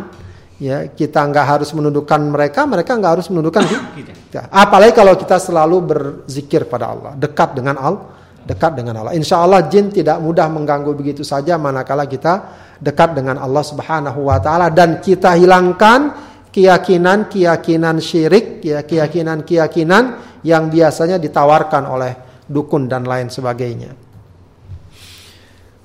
Ya, 0.60 0.92
kita 0.92 1.24
nggak 1.24 1.46
harus 1.56 1.72
menundukkan 1.72 2.20
mereka, 2.20 2.68
mereka 2.68 2.92
nggak 2.92 3.12
harus 3.16 3.28
menundukkan 3.32 3.64
kita. 3.96 4.52
Apalagi 4.52 4.92
kalau 4.92 5.16
kita 5.16 5.40
selalu 5.40 5.76
berzikir 5.80 6.68
pada 6.68 6.92
Allah, 6.92 7.12
dekat 7.16 7.57
dengan 7.57 7.80
Allah, 7.80 8.05
dekat 8.44 8.76
dengan 8.76 9.00
Allah. 9.00 9.16
Insya 9.16 9.40
Allah 9.40 9.64
jin 9.72 9.88
tidak 9.88 10.20
mudah 10.20 10.52
mengganggu 10.52 10.92
begitu 10.92 11.24
saja 11.24 11.57
manakala 11.57 12.05
kita 12.05 12.52
dekat 12.76 13.16
dengan 13.16 13.40
Allah 13.40 13.64
Subhanahu 13.64 14.28
Wa 14.28 14.36
Taala 14.40 14.68
dan 14.68 15.00
kita 15.00 15.32
hilangkan 15.36 16.28
keyakinan-keyakinan 16.50 17.96
syirik, 18.02 18.61
ya 18.61 18.82
keyakinan-keyakinan 18.82 20.05
yang 20.42 20.68
biasanya 20.68 21.16
ditawarkan 21.16 21.84
oleh 21.86 22.12
dukun 22.50 22.90
dan 22.90 23.07
lain 23.07 23.30
sebagainya. 23.30 23.94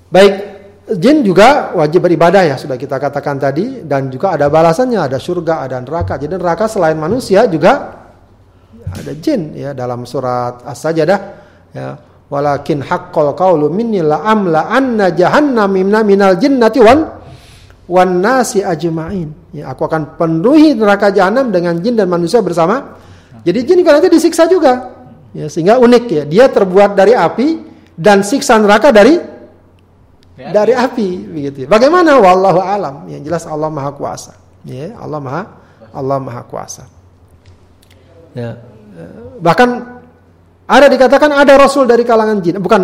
Baik, 0.09 0.54
Jin 0.85 1.25
juga 1.25 1.73
wajib 1.73 2.05
beribadah 2.05 2.45
ya 2.45 2.55
sudah 2.61 2.77
kita 2.77 3.01
katakan 3.01 3.41
tadi 3.41 3.81
dan 3.81 4.13
juga 4.13 4.37
ada 4.37 4.53
balasannya 4.53 5.01
ada 5.01 5.17
surga 5.17 5.65
ada 5.65 5.81
neraka. 5.81 6.21
Jadi 6.21 6.37
neraka 6.37 6.69
selain 6.69 6.93
manusia 6.93 7.49
juga 7.49 8.05
ada 8.85 9.11
jin 9.17 9.57
ya 9.57 9.73
dalam 9.73 10.05
surat 10.05 10.61
As-Sajdah 10.61 11.19
ya 11.73 11.97
walakin 12.29 12.85
haqqal 12.85 13.33
qaulu 13.33 13.73
minni 13.73 14.05
la 14.05 14.29
amla 14.29 14.69
anna 14.69 15.09
jahannam 15.09 15.73
minal 16.05 16.37
jinnati 16.37 16.77
wal 16.77 17.01
wan 17.89 18.21
nasi 18.21 18.61
ajma'in. 18.61 19.57
Ya, 19.57 19.73
aku 19.73 19.89
akan 19.89 20.21
penuhi 20.21 20.77
neraka 20.77 21.09
jahanam 21.09 21.49
dengan 21.49 21.81
jin 21.81 21.97
dan 21.97 22.09
manusia 22.09 22.45
bersama. 22.45 22.97
Jadi 23.41 23.59
jin 23.65 23.77
juga 23.81 23.97
nanti 23.97 24.09
disiksa 24.09 24.45
juga. 24.45 24.93
Ya, 25.33 25.49
sehingga 25.49 25.81
unik 25.81 26.03
ya, 26.09 26.23
dia 26.29 26.45
terbuat 26.49 26.93
dari 26.93 27.17
api 27.17 27.61
dan 27.97 28.21
siksa 28.21 28.57
neraka 28.61 28.93
dari 28.93 29.34
dari 30.35 30.75
api 30.75 31.09
begitu. 31.31 31.57
Ya. 31.63 31.67
Bagaimana 31.71 32.19
wallahu 32.19 32.59
alam? 32.59 33.07
Yang 33.07 33.31
jelas 33.31 33.43
Allah 33.47 33.71
Maha 33.71 33.91
Kuasa. 33.95 34.35
Ya, 34.67 34.91
Allah 34.99 35.19
Maha 35.23 35.43
Allah 35.95 36.17
Maha 36.19 36.41
Kuasa. 36.43 36.83
Ya. 38.35 38.59
Bahkan 39.39 39.69
ada 40.67 40.87
dikatakan 40.91 41.31
ada 41.31 41.55
rasul 41.55 41.87
dari 41.87 42.03
kalangan 42.03 42.43
jin, 42.43 42.59
bukan 42.59 42.81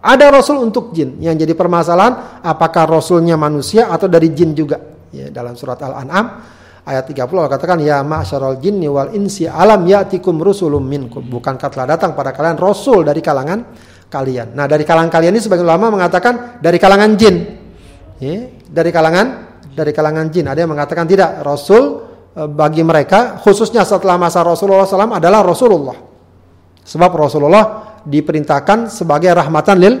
ada 0.00 0.26
rasul 0.32 0.64
untuk 0.64 0.96
jin. 0.96 1.20
Yang 1.20 1.44
jadi 1.44 1.52
permasalahan 1.52 2.40
apakah 2.40 2.88
rasulnya 2.88 3.36
manusia 3.36 3.92
atau 3.92 4.08
dari 4.08 4.32
jin 4.32 4.56
juga. 4.56 4.80
Ya, 5.14 5.30
dalam 5.30 5.54
surat 5.54 5.78
Al-An'am 5.78 6.42
ayat 6.84 7.04
30 7.06 7.30
Allah 7.32 7.52
katakan 7.54 7.78
ya 7.80 8.02
ma'syarul 8.02 8.58
jinni 8.58 8.90
wal 8.90 9.14
insi 9.14 9.48
alam 9.48 9.84
ya'tikum 9.84 10.40
rusulum 10.40 10.84
minkum. 10.84 11.24
Bukankah 11.24 11.68
telah 11.72 11.96
datang 11.96 12.12
pada 12.12 12.32
kalian 12.34 12.60
rasul 12.60 13.04
dari 13.06 13.24
kalangan 13.24 13.62
kalian. 14.14 14.54
Nah, 14.54 14.70
dari 14.70 14.86
kalangan 14.86 15.10
kalian 15.10 15.34
ini 15.34 15.42
sebagian 15.42 15.66
ulama 15.66 15.90
mengatakan 15.90 16.62
dari 16.62 16.78
kalangan 16.78 17.18
jin. 17.18 17.36
Ya, 18.22 18.46
dari 18.70 18.94
kalangan 18.94 19.26
dari 19.74 19.90
kalangan 19.90 20.30
jin. 20.30 20.46
Ada 20.46 20.62
yang 20.62 20.70
mengatakan 20.70 21.10
tidak, 21.10 21.42
rasul 21.42 22.06
e, 22.30 22.46
bagi 22.46 22.86
mereka 22.86 23.42
khususnya 23.42 23.82
setelah 23.82 24.14
masa 24.14 24.46
Rasulullah 24.46 24.86
SAW 24.86 25.18
adalah 25.18 25.42
Rasulullah. 25.42 25.98
Sebab 26.86 27.10
Rasulullah 27.10 27.98
diperintahkan 28.06 28.92
sebagai 28.94 29.34
rahmatan 29.34 29.76
lil 29.82 29.94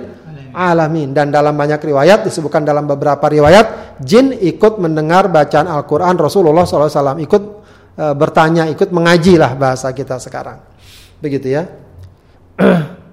alamin 0.54 1.10
dan 1.10 1.34
dalam 1.34 1.58
banyak 1.58 1.82
riwayat 1.82 2.22
disebutkan 2.22 2.62
dalam 2.62 2.86
beberapa 2.86 3.26
riwayat 3.26 3.98
jin 3.98 4.30
ikut 4.30 4.78
mendengar 4.78 5.26
bacaan 5.26 5.66
Al-Qur'an 5.66 6.14
Rasulullah 6.14 6.62
SAW 6.62 7.18
ikut 7.18 7.42
e, 7.98 8.04
bertanya 8.14 8.70
ikut 8.70 8.94
mengaji 8.94 9.34
lah 9.34 9.58
bahasa 9.58 9.90
kita 9.90 10.22
sekarang 10.22 10.62
begitu 11.18 11.58
ya 11.58 11.66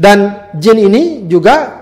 dan 0.00 0.48
jin 0.56 0.80
ini 0.80 1.28
juga 1.28 1.76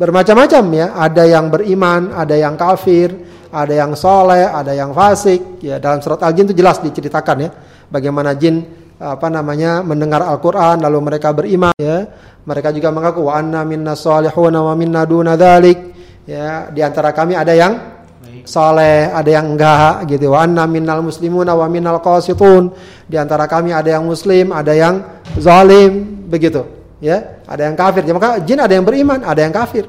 bermacam-macam 0.00 0.64
ya 0.72 0.86
ada 0.96 1.28
yang 1.28 1.52
beriman 1.52 2.16
ada 2.16 2.32
yang 2.32 2.56
kafir 2.56 3.12
ada 3.52 3.76
yang 3.76 3.92
soleh 3.92 4.48
ada 4.48 4.72
yang 4.72 4.96
fasik 4.96 5.60
ya 5.60 5.76
dalam 5.76 6.00
surat 6.00 6.24
al-jin 6.24 6.48
itu 6.48 6.56
jelas 6.56 6.80
diceritakan 6.80 7.36
ya 7.44 7.50
bagaimana 7.92 8.32
jin 8.32 8.64
apa 8.98 9.30
namanya 9.30 9.86
mendengar 9.86 10.26
Al-Qur'an 10.26 10.82
lalu 10.82 10.98
mereka 10.98 11.30
beriman 11.30 11.74
ya. 11.78 12.10
Mereka 12.42 12.74
juga 12.74 12.90
mengaku 12.90 13.30
wa 13.30 13.38
anna 13.38 13.62
minna 13.62 13.94
salihun 13.94 14.54
wa 14.58 14.74
minna 14.74 15.06
duna 15.06 15.38
dzalik. 15.38 15.78
Ya, 16.26 16.68
di 16.68 16.84
antara 16.84 17.14
kami 17.14 17.38
ada 17.38 17.54
yang 17.54 17.78
soleh, 18.44 19.08
ada 19.08 19.30
yang 19.30 19.54
enggak 19.54 20.08
gitu. 20.10 20.34
Wa 20.34 20.44
anna 20.44 20.66
minnal 20.66 21.00
muslimuna 21.00 21.54
wa 21.54 21.70
minnal 21.70 22.02
qasitun. 22.02 22.74
Di 23.06 23.16
antara 23.16 23.46
kami 23.46 23.70
ada 23.70 23.88
yang 23.88 24.04
muslim, 24.04 24.50
ada 24.50 24.74
yang 24.74 25.22
zalim, 25.38 26.24
begitu. 26.26 26.66
Ya, 26.98 27.42
ada 27.46 27.62
yang 27.70 27.76
kafir. 27.78 28.02
Ya, 28.02 28.12
maka 28.14 28.42
jin 28.42 28.58
ada 28.58 28.74
yang 28.74 28.82
beriman, 28.82 29.22
ada 29.22 29.38
yang 29.38 29.54
kafir. 29.54 29.86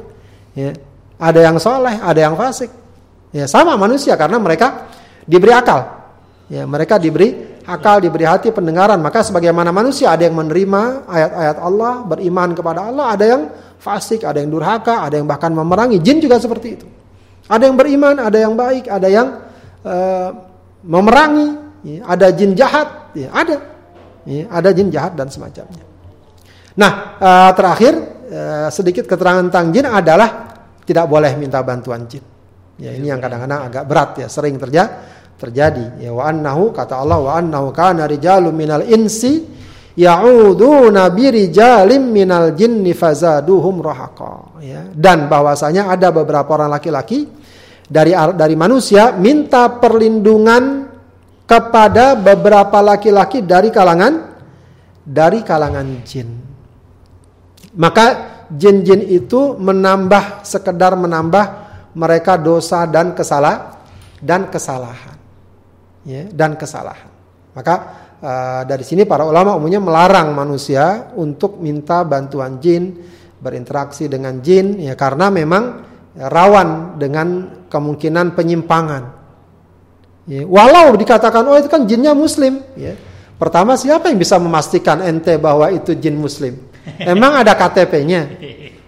Ya. 0.53 0.77
Ada 1.19 1.39
yang 1.51 1.57
soleh, 1.59 1.99
ada 1.99 2.19
yang 2.19 2.37
fasik. 2.39 2.71
Ya, 3.35 3.45
sama 3.45 3.75
manusia 3.75 4.15
karena 4.15 4.39
mereka 4.39 4.87
diberi 5.27 5.51
akal. 5.51 5.99
Ya, 6.49 6.63
mereka 6.65 6.95
diberi 6.97 7.61
akal, 7.67 7.99
diberi 7.99 8.23
hati 8.25 8.53
pendengaran. 8.53 9.01
Maka 9.01 9.25
sebagaimana 9.25 9.73
manusia 9.73 10.13
ada 10.15 10.23
yang 10.23 10.37
menerima 10.37 11.05
ayat-ayat 11.05 11.57
Allah, 11.59 11.93
beriman 12.07 12.49
kepada 12.55 12.87
Allah, 12.87 13.05
ada 13.13 13.25
yang 13.25 13.41
fasik, 13.81 14.23
ada 14.23 14.39
yang 14.39 14.49
durhaka, 14.53 15.03
ada 15.05 15.17
yang 15.17 15.25
bahkan 15.25 15.51
memerangi. 15.51 15.99
Jin 15.99 16.23
juga 16.23 16.39
seperti 16.39 16.67
itu. 16.77 16.87
Ada 17.49 17.65
yang 17.65 17.75
beriman, 17.75 18.15
ada 18.21 18.37
yang 18.37 18.53
baik, 18.53 18.85
ada 18.85 19.07
yang 19.09 19.27
uh, 19.81 20.29
memerangi, 20.85 21.49
ya, 21.81 21.99
ada 22.05 22.27
jin 22.29 22.53
jahat, 22.53 23.09
ya, 23.17 23.29
ada. 23.33 23.57
Ya, 24.29 24.45
ada 24.53 24.69
jin 24.69 24.93
jahat 24.93 25.17
dan 25.17 25.33
semacamnya. 25.33 25.88
Nah, 26.77 26.91
uh, 27.17 27.51
terakhir 27.57 27.93
uh, 28.29 28.67
sedikit 28.69 29.09
keterangan 29.09 29.47
tentang 29.49 29.73
jin 29.73 29.87
adalah 29.89 30.29
tidak 30.85 31.05
boleh 31.09 31.33
minta 31.39 31.63
bantuan 31.65 32.05
jin. 32.05 32.21
Ya, 32.79 32.93
ini 32.93 33.09
yang 33.09 33.17
kadang-kadang 33.17 33.71
agak 33.71 33.83
berat 33.89 34.09
ya, 34.21 34.27
sering 34.29 34.55
terjadi 34.59 35.17
terjadi. 35.39 36.03
Ya 36.03 36.11
wa 36.11 36.27
annahu 36.27 36.75
kata 36.75 36.99
Allah 36.99 37.17
wa 37.23 37.31
annahu 37.39 37.71
kana 37.71 38.03
rijalun 38.05 38.51
minal 38.51 38.83
insi 38.83 39.39
ya'uduna 39.95 41.07
birijalim 41.15 42.11
minal 42.11 42.51
jinni 42.51 42.91
fazaduhum 42.91 43.79
rahaqa. 43.79 44.59
Ya 44.59 44.83
dan 44.91 45.31
bahwasanya 45.31 45.87
ada 45.87 46.11
beberapa 46.11 46.59
orang 46.59 46.75
laki-laki 46.75 47.25
dari 47.87 48.11
dari 48.35 48.55
manusia 48.59 49.15
minta 49.15 49.79
perlindungan 49.79 50.91
kepada 51.47 52.19
beberapa 52.19 52.83
laki-laki 52.83 53.41
dari 53.41 53.73
kalangan 53.73 54.37
dari 55.01 55.41
kalangan 55.41 55.87
jin 56.05 56.48
maka 57.79 58.05
jin-jin 58.51 59.07
itu 59.07 59.55
menambah 59.55 60.43
sekedar 60.43 60.99
menambah 60.99 61.45
mereka 61.95 62.35
dosa 62.35 62.83
dan 62.83 63.15
kesalah 63.15 63.79
dan 64.19 64.51
kesalahan 64.51 65.17
ya, 66.03 66.27
dan 66.29 66.59
kesalahan. 66.59 67.09
Maka 67.55 67.75
uh, 68.19 68.61
dari 68.67 68.83
sini 68.85 69.07
para 69.07 69.25
ulama 69.25 69.55
umumnya 69.55 69.81
melarang 69.81 70.35
manusia 70.35 71.13
untuk 71.15 71.57
minta 71.63 72.03
bantuan 72.05 72.59
jin, 72.59 72.99
berinteraksi 73.39 74.11
dengan 74.11 74.43
jin, 74.43 74.79
ya 74.79 74.93
karena 74.93 75.31
memang 75.31 75.87
rawan 76.19 76.99
dengan 76.99 77.27
kemungkinan 77.71 78.35
penyimpangan. 78.35 79.03
Ya, 80.29 80.45
walau 80.45 80.93
dikatakan 80.93 81.41
oh 81.47 81.57
itu 81.57 81.71
kan 81.71 81.89
jinnya 81.89 82.13
muslim, 82.13 82.61
ya. 82.77 82.93
Pertama 83.39 83.79
siapa 83.79 84.11
yang 84.11 84.19
bisa 84.19 84.35
memastikan 84.35 84.99
ente 84.99 85.39
bahwa 85.39 85.71
itu 85.71 85.95
jin 85.95 86.19
muslim? 86.19 86.68
Emang 86.99 87.39
ada 87.39 87.55
KTP-nya? 87.55 88.21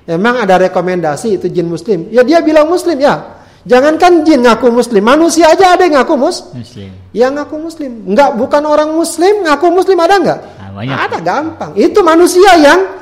Emang 0.07 0.35
ada 0.43 0.59
rekomendasi 0.59 1.39
itu 1.39 1.47
jin 1.47 1.67
muslim? 1.71 2.11
Ya 2.11 2.25
dia 2.25 2.43
bilang 2.43 2.67
muslim 2.67 2.99
ya. 2.99 3.39
Jangankan 3.61 4.25
jin 4.25 4.41
ngaku 4.41 4.73
muslim, 4.73 5.05
manusia 5.05 5.53
aja 5.53 5.77
ada 5.77 5.85
yang 5.85 6.01
ngaku 6.01 6.17
mus 6.17 6.49
muslim. 6.49 6.89
Yang 7.13 7.31
ngaku 7.37 7.55
muslim, 7.61 7.91
enggak 8.09 8.33
bukan 8.33 8.63
orang 8.65 8.89
muslim 8.89 9.45
ngaku 9.45 9.65
muslim 9.69 9.97
ada 10.01 10.15
enggak? 10.17 10.39
Nah, 10.57 11.05
Ada 11.05 11.21
gampang. 11.21 11.71
Itu 11.77 12.01
manusia 12.01 12.57
yang 12.57 13.01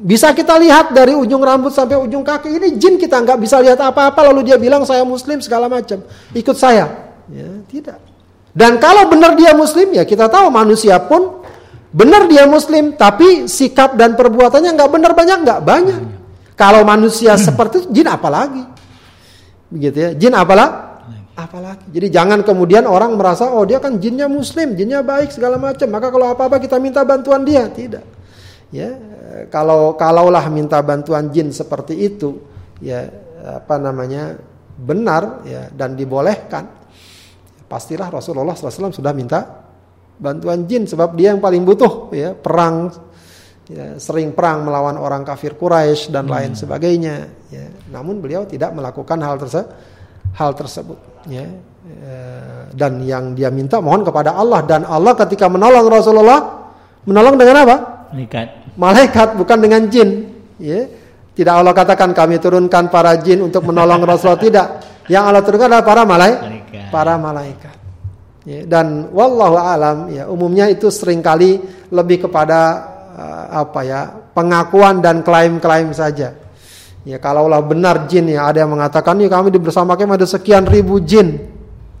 bisa 0.00 0.32
kita 0.32 0.56
lihat 0.56 0.96
dari 0.96 1.12
ujung 1.12 1.44
rambut 1.44 1.76
sampai 1.76 2.00
ujung 2.00 2.24
kaki 2.24 2.48
ini 2.56 2.80
jin 2.80 2.96
kita 2.96 3.20
nggak 3.20 3.36
bisa 3.36 3.60
lihat 3.60 3.76
apa-apa 3.76 4.32
lalu 4.32 4.48
dia 4.48 4.56
bilang 4.56 4.80
saya 4.88 5.04
muslim 5.04 5.44
segala 5.44 5.68
macam 5.68 6.00
ikut 6.32 6.56
saya 6.56 6.88
ya 7.28 7.48
tidak 7.68 8.00
dan 8.56 8.80
kalau 8.80 9.12
benar 9.12 9.36
dia 9.36 9.52
muslim 9.52 9.92
ya 9.92 10.08
kita 10.08 10.32
tahu 10.32 10.48
manusia 10.48 10.96
pun 11.04 11.39
benar 11.90 12.30
dia 12.30 12.46
muslim 12.46 12.94
tapi 12.94 13.50
sikap 13.50 13.98
dan 13.98 14.14
perbuatannya 14.14 14.70
nggak 14.78 14.90
benar 14.90 15.12
banyak 15.14 15.38
nggak 15.42 15.60
banyak 15.62 16.00
kalau 16.54 16.86
manusia 16.86 17.34
seperti 17.34 17.86
itu 17.86 18.02
jin 18.02 18.08
apalagi 18.08 18.62
Begitu 19.70 19.96
ya. 19.96 20.10
Jin 20.18 20.34
apalah? 20.34 20.98
Apalagi. 21.38 21.88
Jadi 21.94 22.06
jangan 22.12 22.42
kemudian 22.42 22.84
orang 22.84 23.14
merasa 23.16 23.48
oh 23.48 23.64
dia 23.64 23.78
kan 23.78 23.96
jinnya 23.96 24.26
muslim, 24.26 24.74
jinnya 24.74 25.00
baik 25.00 25.30
segala 25.32 25.56
macam. 25.56 25.88
Maka 25.88 26.10
kalau 26.10 26.26
apa-apa 26.34 26.60
kita 26.60 26.76
minta 26.82 27.06
bantuan 27.06 27.46
dia, 27.46 27.70
tidak. 27.70 28.04
Ya, 28.74 28.92
kalau 29.48 29.94
kalaulah 29.96 30.46
minta 30.50 30.82
bantuan 30.82 31.30
jin 31.32 31.54
seperti 31.54 31.96
itu, 31.96 32.42
ya 32.82 33.08
apa 33.40 33.78
namanya? 33.80 34.50
benar 34.80 35.44
ya 35.44 35.68
dan 35.68 35.92
dibolehkan. 35.92 36.64
Pastilah 37.68 38.08
Rasulullah 38.08 38.56
SAW 38.56 38.88
sudah 38.88 39.12
minta 39.12 39.68
bantuan 40.20 40.68
jin 40.68 40.84
sebab 40.84 41.16
dia 41.16 41.32
yang 41.32 41.40
paling 41.40 41.64
butuh 41.64 42.12
ya 42.12 42.36
perang 42.36 42.92
ya, 43.70 43.96
sering 43.96 44.36
perang 44.36 44.66
melawan 44.68 45.00
orang 45.00 45.22
kafir 45.24 45.54
Quraisy 45.54 46.12
dan 46.12 46.26
hmm. 46.28 46.32
lain 46.34 46.52
sebagainya. 46.52 47.16
Ya. 47.48 47.66
Namun 47.88 48.18
beliau 48.18 48.44
tidak 48.44 48.74
melakukan 48.76 49.16
hal 49.22 49.40
terse 49.40 49.62
hal 50.36 50.50
tersebut. 50.52 50.98
Ya. 51.30 51.48
E, 51.90 52.12
dan 52.76 53.00
yang 53.02 53.32
dia 53.32 53.48
minta 53.48 53.80
mohon 53.80 54.04
kepada 54.04 54.36
Allah 54.36 54.60
dan 54.66 54.84
Allah 54.84 55.16
ketika 55.16 55.48
menolong 55.48 55.88
Rasulullah 55.88 56.70
menolong 57.08 57.40
dengan 57.40 57.56
apa? 57.64 57.76
Malaikat. 58.12 58.46
Malaikat 58.76 59.28
bukan 59.38 59.58
dengan 59.62 59.82
jin. 59.88 60.10
Ya. 60.60 60.84
Tidak 61.30 61.54
Allah 61.56 61.72
katakan 61.72 62.12
kami 62.12 62.36
turunkan 62.36 62.92
para 62.92 63.16
jin 63.16 63.40
untuk 63.40 63.64
menolong 63.64 64.04
Rasulullah 64.04 64.42
tidak. 64.42 64.66
Yang 65.08 65.24
Allah 65.24 65.42
turunkan 65.42 65.66
adalah 65.72 65.86
para 65.86 66.02
malaikat. 66.04 66.90
Para 66.92 67.14
malaikat. 67.16 67.79
Ya, 68.48 68.64
dan 68.64 69.12
wallahu 69.12 69.60
alam 69.60 70.08
ya 70.08 70.24
umumnya 70.24 70.64
itu 70.72 70.88
sering 70.88 71.20
kali 71.20 71.60
lebih 71.92 72.24
kepada 72.24 72.60
uh, 73.12 73.44
apa 73.60 73.80
ya 73.84 74.00
pengakuan 74.32 75.04
dan 75.04 75.20
klaim-klaim 75.20 75.92
saja. 75.92 76.32
Ya 77.04 77.16
kalaulah 77.20 77.60
benar 77.60 78.08
jin 78.08 78.32
ya 78.32 78.48
ada 78.48 78.64
yang 78.64 78.72
mengatakan 78.72 79.20
nih 79.20 79.28
kami 79.28 79.52
bersamakan 79.60 80.16
ada 80.16 80.24
sekian 80.24 80.64
ribu 80.64 81.04
jin. 81.04 81.36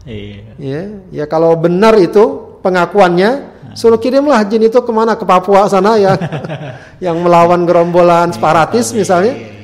Iya. 0.08 0.56
Ya, 0.56 0.82
ya 1.12 1.24
kalau 1.28 1.52
benar 1.60 1.92
itu 2.00 2.56
pengakuannya 2.64 3.30
nah. 3.44 3.76
suruh 3.76 4.00
kirimlah 4.00 4.40
jin 4.48 4.64
itu 4.64 4.80
ke 4.80 4.92
mana 4.92 5.20
ke 5.20 5.28
Papua 5.28 5.68
sana 5.68 6.00
ya 6.00 6.16
yang 7.04 7.20
melawan 7.20 7.68
gerombolan 7.68 8.32
separatis 8.32 8.96
misalnya. 8.96 9.59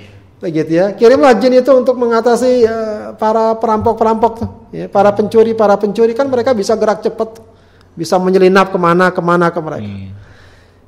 Begitu 0.47 0.73
ya. 0.79 0.87
Kirimlah 0.95 1.35
jin 1.43 1.59
itu 1.59 1.73
untuk 1.75 1.99
mengatasi 1.99 2.63
uh, 2.65 3.19
para 3.19 3.59
perampok-perampok 3.59 4.33
tuh, 4.39 4.49
ya, 4.71 4.87
para 4.87 5.11
pencuri, 5.11 5.53
para 5.59 5.75
pencuri 5.75 6.15
kan 6.15 6.31
mereka 6.31 6.55
bisa 6.55 6.79
gerak 6.79 7.03
cepat, 7.03 7.43
bisa 7.99 8.17
menyelinap 8.23 8.71
ke 8.71 8.79
mana 8.79 9.11
ke 9.11 9.19
mana 9.19 9.51
ke 9.51 9.59
mereka. 9.59 9.91
Iya. 9.91 10.11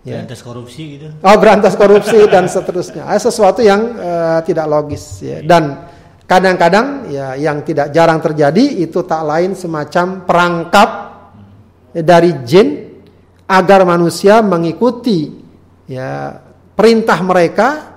Ya. 0.06 0.24
Berantas 0.24 0.40
korupsi 0.40 0.82
gitu. 0.96 1.06
Oh, 1.20 1.36
berantas 1.36 1.74
korupsi 1.76 2.18
dan 2.30 2.48
seterusnya. 2.48 3.04
Ada 3.04 3.28
sesuatu 3.28 3.61
yang 3.61 3.98
uh, 3.98 4.40
tidak 4.46 4.64
logis 4.70 5.20
ya. 5.20 5.44
Dan 5.44 5.84
kadang-kadang 6.24 7.12
ya 7.12 7.36
yang 7.36 7.61
tidak 7.66 7.92
jarang 7.92 8.22
terjadi 8.22 8.84
itu 8.84 9.04
tak 9.04 9.26
lain 9.26 9.52
semacam 9.52 10.24
perangkap 10.24 10.90
ya, 11.92 12.02
dari 12.04 12.30
jin 12.46 12.68
agar 13.48 13.84
manusia 13.84 14.44
mengikuti 14.44 15.32
ya 15.88 16.36
perintah 16.72 17.18
mereka 17.24 17.88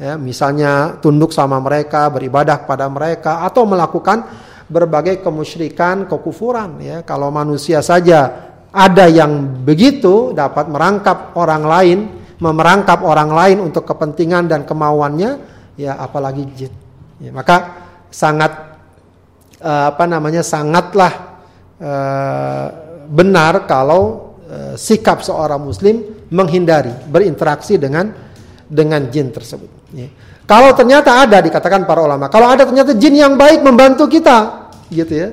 ya 0.00 0.16
misalnya 0.16 0.96
tunduk 1.04 1.30
sama 1.36 1.60
mereka, 1.60 2.08
beribadah 2.08 2.64
kepada 2.64 2.88
mereka 2.88 3.44
atau 3.44 3.68
melakukan 3.68 4.24
berbagai 4.64 5.20
kemusyrikan, 5.20 6.08
kekufuran 6.08 6.80
ya. 6.80 6.96
Kalau 7.04 7.28
manusia 7.28 7.84
saja 7.84 8.48
ada 8.72 9.10
yang 9.10 9.60
begitu 9.66 10.32
dapat 10.32 10.72
merangkap 10.72 11.36
orang 11.36 11.64
lain, 11.68 11.98
memerangkap 12.40 13.04
orang 13.04 13.30
lain 13.34 13.58
untuk 13.60 13.84
kepentingan 13.84 14.48
dan 14.48 14.64
kemauannya, 14.64 15.30
ya 15.76 16.00
apalagi 16.00 16.48
jin. 16.56 16.72
Ya, 17.20 17.34
maka 17.34 17.84
sangat 18.08 18.80
uh, 19.60 19.92
apa 19.92 20.04
namanya 20.08 20.40
sangatlah 20.40 21.12
uh, 21.76 22.66
benar 23.10 23.68
kalau 23.68 24.32
uh, 24.48 24.74
sikap 24.78 25.20
seorang 25.20 25.60
muslim 25.60 26.24
menghindari 26.30 26.94
berinteraksi 27.10 27.76
dengan 27.76 28.08
dengan 28.70 29.10
jin 29.10 29.34
tersebut. 29.34 29.79
Ya. 29.90 30.08
Kalau 30.46 30.74
ternyata 30.74 31.22
ada 31.22 31.38
dikatakan 31.38 31.86
para 31.86 32.02
ulama, 32.02 32.26
kalau 32.26 32.50
ada 32.50 32.66
ternyata 32.66 32.94
jin 32.94 33.14
yang 33.14 33.34
baik 33.38 33.62
membantu 33.62 34.10
kita, 34.10 34.70
gitu 34.90 35.14
ya, 35.14 35.28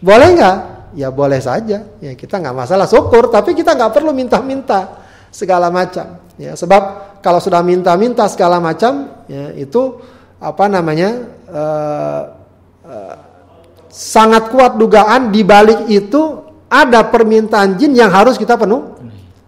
boleh 0.00 0.28
nggak? 0.36 0.56
Ya 0.96 1.08
boleh 1.12 1.40
saja. 1.44 1.84
Ya 2.00 2.12
kita 2.16 2.40
nggak 2.40 2.56
masalah 2.56 2.88
syukur, 2.88 3.28
tapi 3.28 3.52
kita 3.52 3.76
nggak 3.76 3.92
perlu 3.92 4.16
minta-minta 4.16 5.04
segala 5.28 5.68
macam. 5.68 6.24
Ya 6.40 6.56
sebab 6.56 7.20
kalau 7.20 7.40
sudah 7.40 7.60
minta-minta 7.60 8.24
segala 8.32 8.60
macam, 8.60 9.12
ya 9.28 9.52
itu 9.52 10.00
apa 10.40 10.68
namanya 10.68 11.24
uh, 11.48 12.22
uh, 12.84 13.16
sangat 13.88 14.52
kuat 14.52 14.76
dugaan 14.76 15.32
di 15.32 15.40
balik 15.40 15.88
itu 15.88 16.44
ada 16.68 17.04
permintaan 17.08 17.76
jin 17.76 17.92
yang 17.92 18.12
harus 18.12 18.36
kita 18.36 18.56
penuh, 18.56 18.95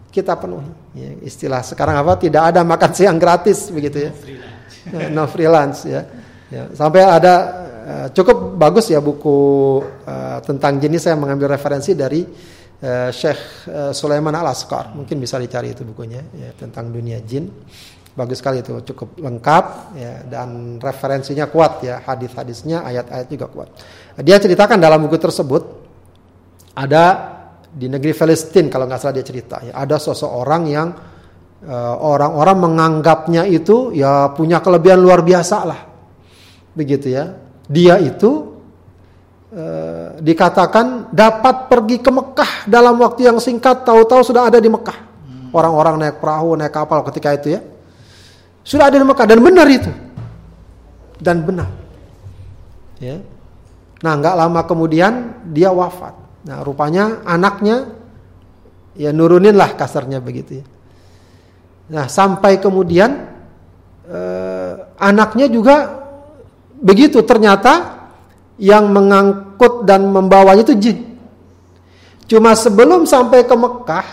kita 0.08 0.34
penuhi. 0.40 0.72
Ya, 0.96 1.10
istilah 1.22 1.60
sekarang 1.60 2.00
apa? 2.00 2.16
Tidak 2.16 2.40
ada 2.40 2.64
makan 2.64 2.90
siang 2.96 3.20
gratis 3.20 3.68
begitu 3.68 4.08
ya. 4.08 4.12
No 5.12 5.28
freelance, 5.28 5.84
ya. 5.84 6.08
ya. 6.48 6.72
Sampai 6.72 7.04
ada 7.04 7.34
uh, 7.84 8.06
cukup 8.12 8.56
bagus 8.56 8.88
ya 8.88 9.04
buku 9.04 9.36
uh, 10.08 10.40
tentang 10.40 10.80
jenis 10.80 11.04
saya 11.04 11.16
mengambil 11.16 11.52
referensi 11.52 11.92
dari 11.92 12.24
uh, 12.24 13.12
Syekh 13.12 13.68
uh, 13.68 13.92
Sulaiman 13.92 14.32
Al 14.32 14.48
Asqar. 14.48 14.96
Mungkin 14.96 15.20
bisa 15.20 15.36
dicari 15.36 15.76
itu 15.76 15.84
bukunya 15.84 16.24
ya 16.32 16.50
tentang 16.56 16.88
dunia 16.88 17.20
jin. 17.20 17.52
Bagus 18.18 18.42
sekali 18.42 18.66
itu, 18.66 18.74
cukup 18.82 19.14
lengkap 19.22 19.94
ya 19.94 20.26
dan 20.26 20.82
referensinya 20.82 21.46
kuat 21.46 21.86
ya, 21.86 22.02
hadis-hadisnya, 22.02 22.82
ayat-ayat 22.82 23.30
juga 23.30 23.46
kuat. 23.46 23.70
Dia 24.26 24.42
ceritakan 24.42 24.82
dalam 24.82 25.06
buku 25.06 25.22
tersebut 25.22 25.62
ada 26.74 27.37
di 27.78 27.86
negeri 27.86 28.10
Palestina 28.10 28.66
kalau 28.66 28.90
nggak 28.90 28.98
salah 28.98 29.14
dia 29.14 29.26
cerita. 29.26 29.62
Ya 29.62 29.72
ada 29.78 30.02
seseorang 30.02 30.66
yang 30.66 30.88
eh, 31.62 31.94
orang-orang 32.02 32.56
uh, 32.58 32.62
menganggapnya 32.66 33.46
itu 33.46 33.94
ya 33.94 34.34
punya 34.34 34.58
kelebihan 34.58 34.98
luar 34.98 35.22
biasa 35.22 35.56
lah. 35.62 35.80
Begitu 36.74 37.14
ya. 37.14 37.38
Dia 37.68 38.00
itu 38.00 38.58
uh, 39.52 40.18
dikatakan 40.18 41.12
dapat 41.12 41.68
pergi 41.68 42.00
ke 42.00 42.10
Mekah 42.10 42.64
dalam 42.64 42.96
waktu 42.98 43.28
yang 43.28 43.38
singkat 43.38 43.86
tahu-tahu 43.86 44.26
sudah 44.26 44.50
ada 44.50 44.58
di 44.58 44.66
Mekah. 44.66 45.06
Orang-orang 45.52 46.00
naik 46.00 46.16
perahu 46.18 46.58
naik 46.58 46.74
kapal 46.74 47.04
ketika 47.06 47.36
itu 47.36 47.54
ya. 47.54 47.60
Sudah 48.64 48.90
ada 48.90 48.96
di 48.98 49.06
Mekah 49.06 49.26
dan 49.28 49.38
benar 49.44 49.68
itu. 49.68 49.92
Dan 51.20 51.44
benar. 51.44 51.68
Ya. 52.98 53.20
Nah 54.00 54.12
nggak 54.16 54.34
lama 54.34 54.60
kemudian 54.64 55.44
dia 55.52 55.68
wafat 55.68 56.27
Nah, 56.48 56.64
rupanya 56.64 57.20
anaknya 57.28 57.92
ya 58.96 59.12
nurunin 59.12 59.52
lah 59.52 59.76
kasarnya 59.76 60.24
begitu 60.24 60.64
ya. 60.64 60.66
Nah, 61.92 62.08
sampai 62.08 62.56
kemudian 62.56 63.28
eh, 64.08 64.72
anaknya 64.96 65.52
juga 65.52 66.08
begitu 66.80 67.20
ternyata 67.20 68.00
yang 68.56 68.88
mengangkut 68.88 69.84
dan 69.84 70.08
membawanya 70.08 70.64
itu 70.64 70.74
jin. 70.80 70.98
Cuma 72.24 72.56
sebelum 72.56 73.04
sampai 73.04 73.44
ke 73.44 73.52
Mekah 73.56 74.06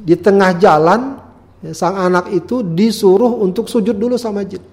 di 0.00 0.16
tengah 0.16 0.56
jalan 0.56 1.20
ya, 1.60 1.72
sang 1.76 1.96
anak 1.96 2.32
itu 2.32 2.64
disuruh 2.64 3.40
untuk 3.44 3.68
sujud 3.68 3.96
dulu 3.96 4.16
sama 4.16 4.48
jin. 4.48 4.64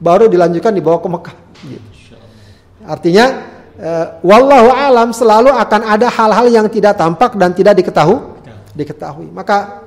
Baru 0.00 0.28
dilanjutkan 0.28 0.72
dibawa 0.72 1.00
ke 1.00 1.08
Mekah. 1.08 1.36
Gitu. 1.68 1.88
Artinya 2.84 3.53
uh, 3.78 4.06
wallahu 4.22 4.70
alam 4.70 5.10
selalu 5.10 5.50
akan 5.50 5.80
ada 5.86 6.08
hal-hal 6.10 6.46
yang 6.50 6.66
tidak 6.70 6.98
tampak 6.98 7.34
dan 7.38 7.54
tidak 7.54 7.78
diketahui. 7.78 8.34
Diketahui. 8.74 9.30
Maka 9.30 9.86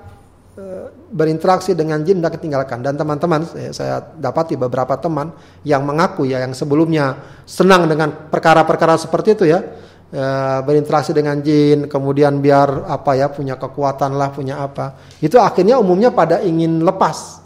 uh, 0.56 0.88
berinteraksi 1.12 1.76
dengan 1.76 2.00
jin 2.04 2.20
tidak 2.20 2.40
ketinggalkan. 2.40 2.80
Dan 2.84 2.96
teman-teman 2.96 3.44
saya, 3.48 3.72
saya 3.76 3.96
dapati 4.00 4.56
beberapa 4.56 4.96
teman 5.00 5.32
yang 5.68 5.84
mengaku 5.84 6.28
ya 6.28 6.44
yang 6.44 6.56
sebelumnya 6.56 7.20
senang 7.44 7.88
dengan 7.88 8.32
perkara-perkara 8.32 8.96
seperti 9.00 9.36
itu 9.36 9.46
ya. 9.48 9.62
Uh, 10.08 10.64
berinteraksi 10.64 11.12
dengan 11.12 11.36
jin 11.44 11.92
kemudian 11.92 12.40
biar 12.40 12.88
apa 12.88 13.20
ya 13.20 13.28
punya 13.28 13.60
kekuatan 13.60 14.16
lah 14.16 14.32
punya 14.32 14.64
apa. 14.64 14.96
Itu 15.20 15.36
akhirnya 15.36 15.76
umumnya 15.84 16.16
pada 16.16 16.40
ingin 16.40 16.80
lepas. 16.80 17.44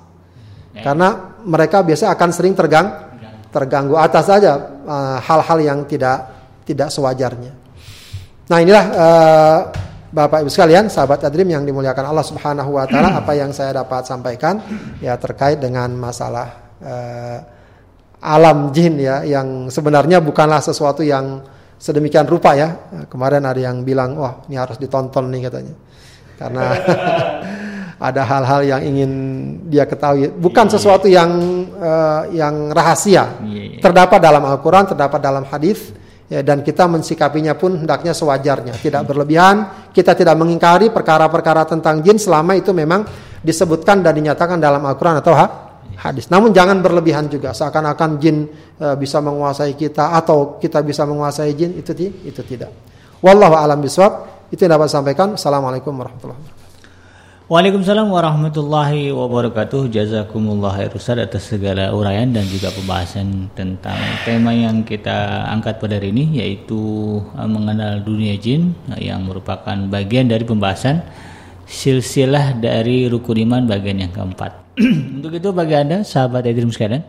Ya. 0.72 0.88
karena 0.88 1.36
mereka 1.44 1.84
biasa 1.84 2.16
akan 2.16 2.30
sering 2.32 2.56
tergang 2.56 3.11
terganggu 3.52 3.99
atas 3.99 4.26
saja 4.32 4.54
eh, 4.82 5.18
hal-hal 5.22 5.60
uh, 5.60 5.66
yang 5.68 5.80
tidak 5.86 6.18
tidak 6.64 6.88
sewajarnya. 6.88 7.52
Nah 8.47 8.58
inilah 8.64 8.86
uh, 8.95 9.60
Bapak 10.12 10.43
Ibu 10.43 10.52
sekalian, 10.52 10.91
sahabat 10.91 11.24
Adrim 11.24 11.47
yang 11.47 11.64
dimuliakan 11.64 12.04
Allah 12.04 12.26
Subhanahu 12.28 12.76
Wa 12.76 12.84
Taala, 12.84 13.24
apa 13.24 13.32
yang 13.32 13.56
saya 13.56 13.80
dapat 13.80 14.04
sampaikan 14.04 14.60
ya 14.99 15.16
terkait 15.16 15.60
dengan 15.60 15.88
masalah 15.95 16.76
uh, 16.84 17.39
alam 18.20 18.76
jin 18.76 18.99
ya, 18.99 19.24
yang 19.24 19.72
sebenarnya 19.72 20.20
bukanlah 20.20 20.60
sesuatu 20.60 20.99
yang 20.99 21.39
sedemikian 21.80 22.28
rupa 22.28 22.60
ya. 22.60 22.91
Kemarin 23.08 23.47
ada 23.47 23.60
yang 23.60 23.88
bilang, 23.88 24.20
wah 24.20 24.43
ini 24.52 24.60
harus 24.60 24.76
ditonton 24.76 25.32
nih 25.32 25.47
katanya, 25.47 25.76
karena 26.36 26.64
ada 28.02 28.26
hal-hal 28.26 28.62
yang 28.66 28.82
ingin 28.82 29.12
dia 29.70 29.86
ketahui. 29.86 30.34
Bukan 30.34 30.66
yeah, 30.66 30.74
sesuatu 30.74 31.06
yeah. 31.06 31.22
yang 31.22 31.32
uh, 31.78 32.22
yang 32.34 32.56
rahasia. 32.74 33.38
Yeah, 33.45 33.78
yeah. 33.78 33.82
terdapat 33.82 34.18
dalam 34.18 34.41
Al-Qur'an 34.41 34.89
terdapat 34.89 35.22
dalam 35.22 35.45
hadis 35.45 35.93
ya, 36.26 36.41
dan 36.41 36.66
kita 36.66 36.89
mensikapinya 36.89 37.54
pun 37.54 37.86
hendaknya 37.86 38.18
sewajarnya. 38.18 38.74
Tidak 38.82 39.06
berlebihan. 39.06 39.86
Kita 39.93 40.18
tidak 40.18 40.34
mengingkari 40.34 40.89
perkara-perkara 40.89 41.70
tentang 41.70 42.02
jin 42.02 42.18
selama 42.18 42.58
itu 42.58 42.74
memang 42.74 43.06
disebutkan 43.45 44.02
dan 44.02 44.18
dinyatakan 44.18 44.58
dalam 44.58 44.82
Al-Qur'an 44.82 45.22
atau 45.22 45.38
hadis. 46.02 46.26
Namun 46.34 46.49
jangan 46.49 46.82
berlebihan 46.82 47.30
juga. 47.30 47.54
Seakan-akan 47.54 48.18
jin 48.18 48.49
uh, 48.82 48.97
bisa 48.97 49.22
menguasai 49.22 49.78
kita 49.78 50.18
atau 50.18 50.58
kita 50.58 50.82
bisa 50.82 51.06
menguasai 51.06 51.54
jin 51.54 51.78
itu 51.78 51.93
itu 52.26 52.41
tidak. 52.41 52.74
Wallahu 53.22 53.54
alam 53.54 53.78
biswab 53.78 54.41
itu 54.49 54.66
yang 54.66 54.76
dapat 54.76 54.89
sampaikan 54.89 55.38
assalamualaikum 55.38 55.93
warahmatullahi 55.93 56.36
wabarakatuh 56.41 56.51
Waalaikumsalam 57.52 58.08
warahmatullahi 58.08 59.12
wabarakatuh. 59.12 59.91
Jazakumullah 59.91 60.72
khair 60.72 61.20
atas 61.20 61.52
segala 61.52 61.91
uraian 61.91 62.32
dan 62.32 62.47
juga 62.47 62.72
pembahasan 62.72 63.52
tentang 63.52 63.99
tema 64.24 64.56
yang 64.56 64.88
kita 64.88 65.43
angkat 65.52 65.76
pada 65.84 65.99
hari 65.99 66.16
ini 66.16 66.39
yaitu 66.39 66.80
uh, 67.36 67.49
mengenal 67.52 67.99
dunia 68.08 68.39
jin 68.39 68.72
uh, 68.88 68.95
yang 68.95 69.28
merupakan 69.28 69.76
bagian 69.91 70.32
dari 70.32 70.47
pembahasan 70.47 71.04
silsilah 71.68 72.56
dari 72.56 73.12
rukun 73.12 73.43
iman 73.43 73.68
bagian 73.68 73.99
yang 73.99 74.16
keempat. 74.16 74.56
Untuk 75.20 75.36
itu 75.36 75.52
bagi 75.52 75.76
Anda 75.76 76.08
sahabat 76.08 76.47
Edrim 76.47 76.72
sekalian. 76.72 77.04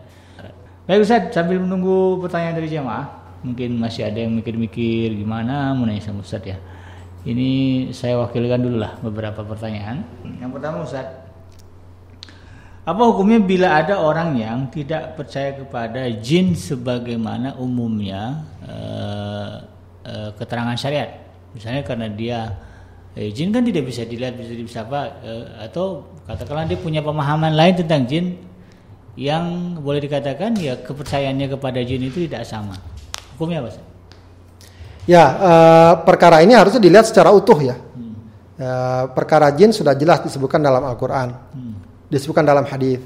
Baik 0.83 1.07
Ustaz, 1.07 1.31
sambil 1.31 1.63
menunggu 1.63 2.19
pertanyaan 2.19 2.59
dari 2.59 2.67
jamaah, 2.67 3.39
mungkin 3.47 3.79
masih 3.79 4.11
ada 4.11 4.19
yang 4.19 4.35
mikir-mikir 4.35 5.07
gimana 5.15 5.71
nanya 5.71 6.03
sama 6.03 6.19
Ustaz 6.19 6.43
ya. 6.43 6.59
Ini 7.23 7.51
saya 7.95 8.19
wakilkan 8.19 8.59
dulu 8.59 8.83
lah 8.83 8.99
beberapa 8.99 9.47
pertanyaan. 9.47 10.03
Yang 10.43 10.51
pertama 10.59 10.83
Ustaz, 10.83 11.07
apa 12.83 12.99
hukumnya 13.07 13.39
bila 13.39 13.79
ada 13.79 13.95
orang 13.95 14.35
yang 14.35 14.67
tidak 14.67 15.15
percaya 15.15 15.55
kepada 15.55 16.03
jin 16.19 16.51
sebagaimana 16.51 17.55
umumnya 17.55 18.43
uh, 18.67 19.55
uh, 20.03 20.29
keterangan 20.35 20.75
syariat? 20.75 21.15
Misalnya 21.55 21.87
karena 21.87 22.11
dia 22.11 22.39
eh, 23.15 23.31
jin 23.31 23.55
kan 23.55 23.63
tidak 23.63 23.87
bisa 23.87 24.03
dilihat, 24.03 24.35
bisa 24.35 24.51
bisa 24.59 24.79
apa 24.83 25.15
uh, 25.23 25.63
atau 25.63 26.03
katakanlah 26.27 26.67
dia 26.67 26.75
punya 26.75 26.99
pemahaman 26.99 27.55
lain 27.55 27.79
tentang 27.79 28.03
jin 28.03 28.35
yang 29.15 29.79
boleh 29.79 30.03
dikatakan 30.03 30.59
ya 30.59 30.75
kepercayaannya 30.75 31.55
kepada 31.55 31.79
jin 31.87 32.03
itu 32.03 32.27
tidak 32.27 32.43
sama. 32.43 32.75
Hukumnya 33.39 33.63
apa? 33.63 33.71
Ustaz? 33.71 33.92
Ya, 35.03 35.23
uh, 35.27 35.93
perkara 36.07 36.39
ini 36.39 36.55
harusnya 36.55 36.79
dilihat 36.79 37.11
secara 37.11 37.27
utuh 37.35 37.59
ya. 37.59 37.75
Hmm. 37.75 38.15
Uh, 38.55 39.03
perkara 39.11 39.51
jin 39.51 39.75
sudah 39.75 39.91
jelas 39.99 40.23
disebutkan 40.23 40.63
dalam 40.63 40.79
Al-Quran, 40.79 41.29
hmm. 41.31 41.73
disebutkan 42.07 42.47
dalam 42.47 42.63
hadis. 42.63 43.03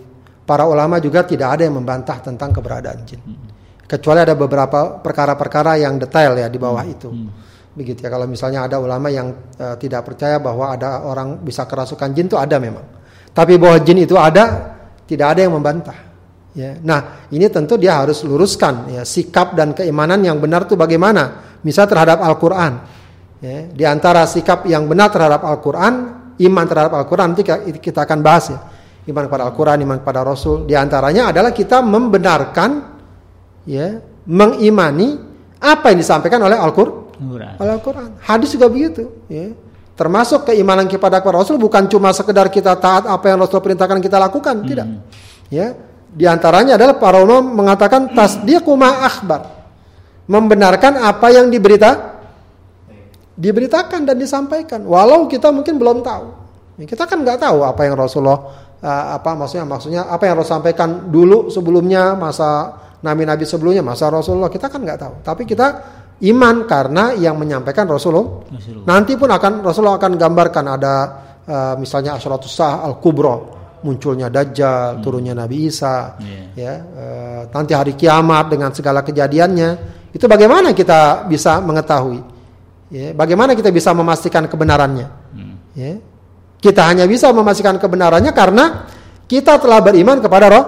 Para 0.47 0.63
ulama 0.63 1.01
juga 1.03 1.27
tidak 1.27 1.59
ada 1.59 1.67
yang 1.67 1.75
membantah 1.75 2.21
tentang 2.21 2.53
keberadaan 2.53 3.01
jin. 3.03 3.19
Hmm. 3.19 3.49
Kecuali 3.89 4.21
ada 4.21 4.37
beberapa 4.37 5.01
perkara-perkara 5.01 5.81
yang 5.81 5.97
detail 5.97 6.37
ya 6.37 6.47
di 6.47 6.59
bawah 6.61 6.85
hmm. 6.85 6.93
itu. 6.93 7.09
Hmm. 7.09 7.29
Begitu 7.73 8.05
ya. 8.05 8.09
Kalau 8.13 8.29
misalnya 8.29 8.69
ada 8.69 8.77
ulama 8.77 9.09
yang 9.09 9.33
uh, 9.57 9.75
tidak 9.81 10.05
percaya 10.05 10.37
bahwa 10.37 10.77
ada 10.77 11.01
orang 11.01 11.41
bisa 11.41 11.65
kerasukan 11.65 12.13
jin 12.13 12.29
itu 12.29 12.37
ada 12.37 12.61
memang. 12.61 12.85
Tapi 13.33 13.57
bahwa 13.57 13.77
jin 13.81 14.05
itu 14.05 14.13
ada, 14.13 14.77
tidak 15.09 15.33
ada 15.33 15.39
yang 15.49 15.53
membantah. 15.57 15.97
Ya. 16.57 16.73
Nah, 16.81 17.29
ini 17.29 17.45
tentu 17.53 17.77
dia 17.77 18.01
harus 18.01 18.25
luruskan 18.25 18.89
ya 18.89 19.05
sikap 19.05 19.53
dan 19.53 19.77
keimanan 19.77 20.25
yang 20.25 20.41
benar 20.41 20.65
itu 20.65 20.73
bagaimana 20.73 21.46
misal 21.67 21.83
terhadap 21.91 22.23
Al-Quran. 22.23 22.79
Ya, 23.43 23.67
di 23.67 23.83
antara 23.83 24.23
sikap 24.23 24.63
yang 24.65 24.87
benar 24.87 25.11
terhadap 25.11 25.43
Al-Quran, 25.43 25.93
iman 26.39 26.65
terhadap 26.65 26.95
Al-Quran 26.95 27.35
nanti 27.35 27.43
kita 27.83 28.07
akan 28.07 28.19
bahas 28.23 28.55
ya. 28.55 28.59
Iman 29.07 29.27
kepada 29.27 29.43
Al-Quran, 29.51 29.77
iman 29.83 29.97
kepada 29.99 30.23
Rasul. 30.23 30.63
Di 30.67 30.75
antaranya 30.75 31.35
adalah 31.35 31.51
kita 31.51 31.83
membenarkan, 31.83 32.69
ya, 33.67 33.99
mengimani 34.27 35.19
apa 35.59 35.91
yang 35.91 35.99
disampaikan 35.99 36.39
oleh 36.43 36.55
Al-Quran. 36.55 37.59
Al-Quran. 37.59 38.09
Hadis 38.23 38.55
juga 38.55 38.71
begitu. 38.71 39.27
Ya. 39.27 39.51
Termasuk 39.97 40.45
keimanan 40.45 40.85
kepada 40.85 41.23
Rasul 41.25 41.57
bukan 41.57 41.89
cuma 41.89 42.13
sekedar 42.13 42.53
kita 42.53 42.77
taat 42.77 43.09
apa 43.09 43.25
yang 43.33 43.41
Rasul 43.41 43.57
perintahkan 43.65 43.97
kita 43.97 44.21
lakukan, 44.21 44.61
hmm. 44.61 44.67
tidak. 44.69 44.87
Ya, 45.49 45.73
di 46.13 46.25
antaranya 46.29 46.77
adalah 46.77 47.01
para 47.01 47.17
ulama 47.17 47.65
mengatakan 47.65 48.11
tasdiqu 48.17 48.69
ma 48.77 49.07
akhbar 49.09 49.56
membenarkan 50.27 50.99
apa 51.01 51.27
yang 51.31 51.47
diberita 51.47 52.19
diberitakan 53.37 54.03
dan 54.03 54.17
disampaikan 54.17 54.83
walau 54.83 55.29
kita 55.29 55.53
mungkin 55.53 55.79
belum 55.79 56.03
tahu 56.03 56.25
kita 56.83 57.09
kan 57.09 57.25
nggak 57.25 57.41
tahu 57.41 57.65
apa 57.65 57.81
yang 57.85 57.95
Rasulullah 57.97 58.39
uh, 58.81 59.05
apa 59.17 59.33
maksudnya 59.33 59.65
maksudnya 59.65 60.01
apa 60.09 60.23
yang 60.29 60.35
Rasul 60.37 60.61
sampaikan 60.61 61.09
dulu 61.09 61.49
sebelumnya 61.49 62.13
masa 62.13 62.73
nabi-nabi 63.01 63.45
sebelumnya 63.45 63.81
masa 63.85 64.09
Rasulullah 64.09 64.49
kita 64.49 64.69
kan 64.69 64.81
nggak 64.81 64.99
tahu 64.99 65.13
tapi 65.21 65.45
kita 65.45 65.67
iman 66.17 66.65
karena 66.65 67.13
yang 67.13 67.37
menyampaikan 67.37 67.85
Rasulullah, 67.85 68.41
Rasulullah. 68.49 68.85
nanti 68.89 69.13
pun 69.13 69.29
akan 69.29 69.53
Rasulullah 69.61 69.97
akan 70.01 70.13
gambarkan 70.17 70.65
ada 70.65 70.95
uh, 71.45 71.73
misalnya 71.77 72.17
asyratus 72.17 72.53
sah 72.53 72.81
al 72.81 72.97
kubro 72.97 73.57
munculnya 73.77 74.33
Dajjal, 74.33 74.97
hmm. 74.97 75.01
turunnya 75.05 75.37
Nabi 75.37 75.69
Isa, 75.69 76.17
yeah. 76.17 76.49
ya, 76.57 76.73
uh, 76.81 77.41
nanti 77.53 77.77
hari 77.77 77.93
kiamat 77.93 78.49
dengan 78.49 78.73
segala 78.73 79.05
kejadiannya, 79.05 79.69
itu 80.11 80.25
bagaimana 80.25 80.71
kita 80.71 81.27
bisa 81.27 81.59
mengetahui? 81.59 82.21
Ya, 82.87 83.11
bagaimana 83.11 83.51
kita 83.51 83.67
bisa 83.67 83.91
memastikan 83.91 84.47
kebenarannya? 84.47 85.07
Hmm. 85.35 85.55
Ya. 85.75 85.99
Kita 86.57 86.87
hanya 86.87 87.03
bisa 87.05 87.29
memastikan 87.35 87.75
kebenarannya 87.75 88.31
karena 88.31 88.87
kita 89.27 89.59
telah 89.59 89.83
beriman 89.83 90.23
kepada 90.23 90.47
roh 90.47 90.65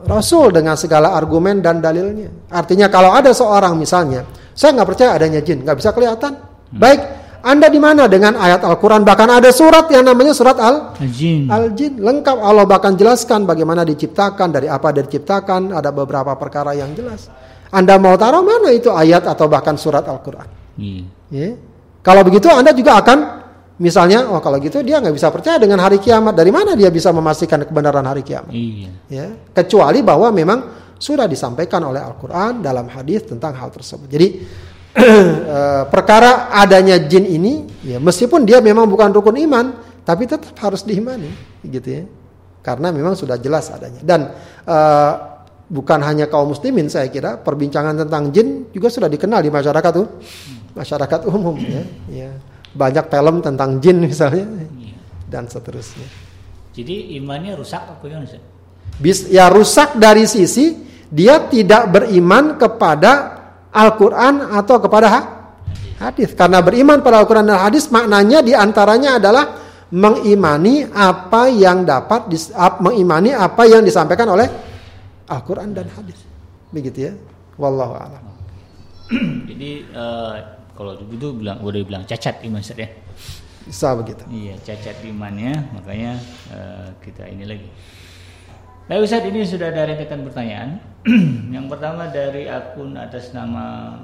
Rasul 0.00 0.48
dengan 0.48 0.80
segala 0.80 1.12
argumen 1.12 1.60
dan 1.60 1.84
dalilnya. 1.84 2.32
Artinya 2.48 2.88
kalau 2.88 3.12
ada 3.12 3.36
seorang 3.36 3.76
misalnya, 3.76 4.24
saya 4.56 4.72
nggak 4.72 4.88
percaya 4.88 5.10
adanya 5.12 5.44
jin, 5.44 5.60
nggak 5.60 5.76
bisa 5.76 5.92
kelihatan. 5.92 6.40
Hmm. 6.40 6.80
Baik, 6.80 7.00
anda 7.40 7.72
di 7.72 7.80
mana 7.80 8.04
dengan 8.04 8.36
ayat 8.36 8.60
Al-Quran? 8.64 9.00
Bahkan 9.00 9.28
ada 9.28 9.48
surat 9.48 9.88
yang 9.88 10.04
namanya 10.04 10.36
surat 10.36 10.60
Al-Jin. 10.60 11.48
Al-Jin. 11.48 11.96
Lengkap 11.96 12.36
Allah 12.36 12.68
bahkan 12.68 12.92
jelaskan 12.96 13.48
bagaimana 13.48 13.80
diciptakan, 13.80 14.52
dari 14.52 14.68
apa 14.68 14.92
diciptakan, 14.92 15.72
ada 15.72 15.88
beberapa 15.88 16.36
perkara 16.36 16.76
yang 16.76 16.92
jelas. 16.92 17.32
Anda 17.70 17.96
mau 18.02 18.18
taruh 18.18 18.42
mana 18.42 18.74
itu 18.74 18.90
ayat 18.90 19.26
atau 19.30 19.46
bahkan 19.46 19.78
surat 19.78 20.02
Al-Quran? 20.02 20.48
Hmm. 20.74 21.02
Ya. 21.30 21.54
Kalau 22.02 22.26
begitu 22.26 22.50
Anda 22.50 22.74
juga 22.74 22.98
akan 22.98 23.18
misalnya, 23.78 24.26
oh 24.26 24.42
kalau 24.42 24.58
gitu 24.58 24.82
dia 24.82 24.98
nggak 24.98 25.14
bisa 25.14 25.30
percaya 25.30 25.56
dengan 25.62 25.78
hari 25.78 26.02
kiamat. 26.02 26.34
Dari 26.34 26.50
mana 26.50 26.74
dia 26.74 26.90
bisa 26.90 27.14
memastikan 27.14 27.62
kebenaran 27.62 28.02
hari 28.02 28.26
kiamat? 28.26 28.50
Iya. 28.50 28.90
Ya. 29.06 29.26
Kecuali 29.54 30.02
bahwa 30.02 30.28
memang 30.34 30.58
sudah 31.00 31.24
disampaikan 31.24 31.80
oleh 31.86 32.02
Al-Quran 32.02 32.60
dalam 32.60 32.90
hadis 32.90 33.24
tentang 33.24 33.56
hal 33.56 33.72
tersebut. 33.72 34.10
Jadi 34.10 34.28
eh, 34.98 35.82
perkara 35.88 36.50
adanya 36.50 36.98
jin 37.00 37.24
ini, 37.24 37.64
ya 37.86 38.02
meskipun 38.02 38.42
dia 38.42 38.58
memang 38.58 38.84
bukan 38.90 39.14
rukun 39.14 39.38
iman, 39.46 39.78
tapi 40.02 40.26
tetap 40.26 40.52
harus 40.60 40.82
diimani, 40.82 41.30
gitu 41.62 41.88
ya. 41.88 42.04
Karena 42.60 42.92
memang 42.92 43.16
sudah 43.16 43.40
jelas 43.40 43.72
adanya. 43.72 44.04
Dan 44.04 44.36
uh, 44.68 45.39
bukan 45.70 46.02
hanya 46.02 46.26
kaum 46.26 46.50
muslimin 46.50 46.90
saya 46.90 47.06
kira 47.06 47.38
perbincangan 47.38 48.02
tentang 48.04 48.34
jin 48.34 48.66
juga 48.74 48.90
sudah 48.90 49.06
dikenal 49.06 49.40
di 49.40 49.48
masyarakat 49.54 49.92
tuh. 49.94 50.06
Masyarakat 50.74 51.20
umum 51.30 51.54
ya, 51.58 51.82
ya. 52.10 52.30
banyak 52.74 53.06
film 53.06 53.36
tentang 53.40 53.78
jin 53.78 54.02
misalnya. 54.02 54.46
Iya. 54.76 54.98
dan 55.30 55.46
seterusnya. 55.46 56.10
Jadi 56.74 57.14
imannya 57.14 57.54
rusak 57.54 57.78
apa 57.86 58.02
gimana 58.02 58.26
Bis, 58.98 59.30
ya 59.30 59.46
rusak 59.46 59.94
dari 59.94 60.26
sisi 60.26 60.74
dia 61.06 61.46
tidak 61.46 61.86
beriman 61.90 62.58
kepada 62.58 63.38
Al-Quran 63.70 64.50
atau 64.58 64.76
kepada 64.82 65.06
hadis. 66.02 66.34
Karena 66.34 66.58
beriman 66.58 66.98
pada 66.98 67.22
Al-Quran 67.22 67.46
dan 67.46 67.62
hadis 67.62 67.86
maknanya 67.94 68.42
di 68.42 68.58
antaranya 68.58 69.22
adalah 69.22 69.44
mengimani 69.90 70.86
apa 70.86 71.50
yang 71.50 71.82
dapat 71.82 72.30
mengimani 72.78 73.34
apa 73.34 73.66
yang 73.66 73.82
disampaikan 73.82 74.30
oleh 74.34 74.69
Al-Quran 75.30 75.70
dan 75.70 75.86
hadis. 75.94 76.18
Begitu 76.74 76.98
ya. 77.08 77.12
Wallahu 77.54 77.94
a'lam. 77.94 78.24
Jadi 79.50 79.86
uh, 79.94 80.34
kalau 80.74 80.98
begitu 81.06 81.34
bilang 81.34 81.58
udah 81.62 81.80
bilang 81.86 82.02
cacat 82.06 82.42
iman 82.46 82.62
ya. 82.62 82.90
Bisa 83.66 83.94
begitu. 83.94 84.24
Iya, 84.26 84.58
cacat 84.64 84.98
imannya, 85.06 85.52
makanya 85.76 86.18
uh, 86.50 86.88
kita 87.04 87.28
ini 87.30 87.44
lagi. 87.46 87.68
Baik 88.90 89.06
Ustaz, 89.06 89.22
ini 89.22 89.46
sudah 89.46 89.70
ada 89.70 89.86
rentetan 89.86 90.26
pertanyaan. 90.26 90.82
Yang 91.54 91.66
pertama 91.70 92.10
dari 92.10 92.50
akun 92.50 92.98
atas 92.98 93.30
nama 93.30 93.94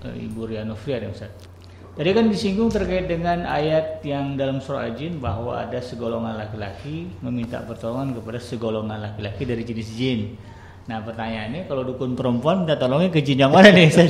uh, 0.00 0.08
Ibu 0.08 0.48
Riano 0.48 0.72
Fria 0.72 1.02
ya 1.02 1.12
Ustaz. 1.12 1.51
Tadi 1.92 2.08
kan 2.16 2.24
disinggung 2.32 2.72
terkait 2.72 3.04
dengan 3.04 3.44
ayat 3.44 4.00
yang 4.00 4.32
dalam 4.32 4.64
surah 4.64 4.88
Al-Jin 4.88 5.20
bahwa 5.20 5.60
ada 5.60 5.76
segolongan 5.76 6.40
laki-laki 6.40 7.12
meminta 7.20 7.60
pertolongan 7.60 8.16
kepada 8.16 8.40
segolongan 8.40 9.12
laki-laki 9.12 9.44
dari 9.44 9.60
jenis 9.60 9.92
jin. 9.92 10.40
Nah 10.88 11.04
pertanyaannya 11.04 11.68
kalau 11.68 11.84
dukun 11.84 12.16
perempuan 12.16 12.64
minta 12.64 12.80
tolongnya 12.80 13.12
ke 13.12 13.20
jin 13.20 13.44
yang 13.44 13.52
mana 13.52 13.68
nih? 13.68 13.92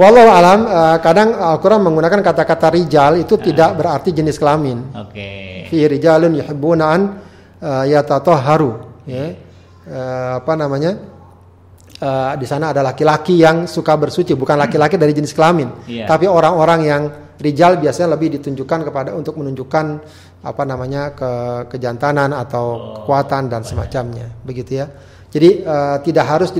Wallahu 0.00 0.30
alam, 0.32 0.60
uh, 0.64 0.96
kadang 1.04 1.36
Al-Quran 1.36 1.84
menggunakan 1.84 2.24
kata-kata 2.24 2.72
rijal 2.72 3.20
itu 3.20 3.36
uh. 3.36 3.42
tidak 3.44 3.76
berarti 3.76 4.16
jenis 4.16 4.40
kelamin. 4.40 4.80
Oke. 4.96 5.12
Okay. 5.12 5.68
Fi 5.68 5.84
rijalun 5.84 6.32
yuhibbuna 6.32 6.84
an 6.96 7.20
uh, 7.60 7.84
yatatoharu. 7.84 9.04
Ya. 9.04 9.36
Uh, 9.84 10.40
apa 10.40 10.52
namanya? 10.56 10.96
Uh, 12.00 12.32
di 12.34 12.46
sana 12.48 12.72
ada 12.72 12.80
laki-laki 12.82 13.38
yang 13.38 13.68
suka 13.68 13.94
bersuci, 13.94 14.32
bukan 14.34 14.56
laki-laki 14.56 14.96
dari 14.96 15.12
jenis 15.12 15.36
kelamin, 15.36 15.86
yeah. 15.86 16.08
tapi 16.08 16.26
orang-orang 16.26 16.80
yang 16.82 17.02
rijal 17.40 17.80
biasanya 17.80 18.16
lebih 18.16 18.40
ditunjukkan 18.40 18.92
kepada 18.92 19.10
untuk 19.16 19.40
menunjukkan 19.40 19.86
apa 20.40 20.62
namanya 20.64 21.12
ke 21.12 21.30
kejantanan 21.76 22.32
atau 22.32 22.64
oh, 22.76 22.78
kekuatan 23.00 23.48
dan 23.48 23.64
semacamnya, 23.64 24.28
begitu 24.44 24.80
ya. 24.80 24.86
Jadi 25.30 25.62
uh, 25.62 26.02
tidak 26.02 26.26
harus 26.26 26.50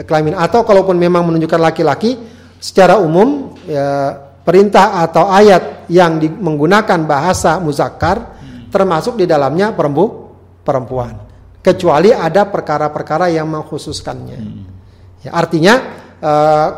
kelamin 0.00 0.32
atau 0.32 0.64
kalaupun 0.64 0.96
memang 0.96 1.28
menunjukkan 1.28 1.60
laki-laki, 1.60 2.16
secara 2.56 2.96
umum 2.96 3.52
ya, 3.68 4.16
perintah 4.40 5.04
atau 5.04 5.28
ayat 5.28 5.84
yang 5.92 6.16
di, 6.16 6.32
menggunakan 6.32 7.04
bahasa 7.04 7.60
muzakkar 7.60 8.16
hmm. 8.40 8.72
termasuk 8.72 9.20
di 9.20 9.28
dalamnya 9.28 9.76
perempu, 9.76 10.32
perempuan, 10.64 11.20
kecuali 11.60 12.16
ada 12.16 12.48
perkara-perkara 12.48 13.28
yang 13.28 13.44
mengkhususkannya. 13.44 14.40
Hmm. 14.40 14.73
Ya, 15.24 15.30
artinya 15.32 15.74
uh, 16.20 16.68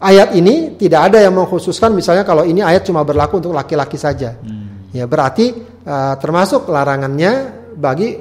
ayat 0.00 0.32
ini 0.34 0.74
tidak 0.80 1.12
ada 1.12 1.22
yang 1.22 1.36
mengkhususkan 1.36 1.92
misalnya 1.92 2.24
kalau 2.24 2.42
ini 2.42 2.64
ayat 2.64 2.82
cuma 2.88 3.04
berlaku 3.04 3.38
untuk 3.38 3.52
laki-laki 3.52 4.00
saja. 4.00 4.34
Hmm. 4.40 4.90
Ya 4.90 5.04
berarti 5.04 5.52
uh, 5.84 6.14
termasuk 6.16 6.66
larangannya 6.68 7.62
bagi 7.76 8.16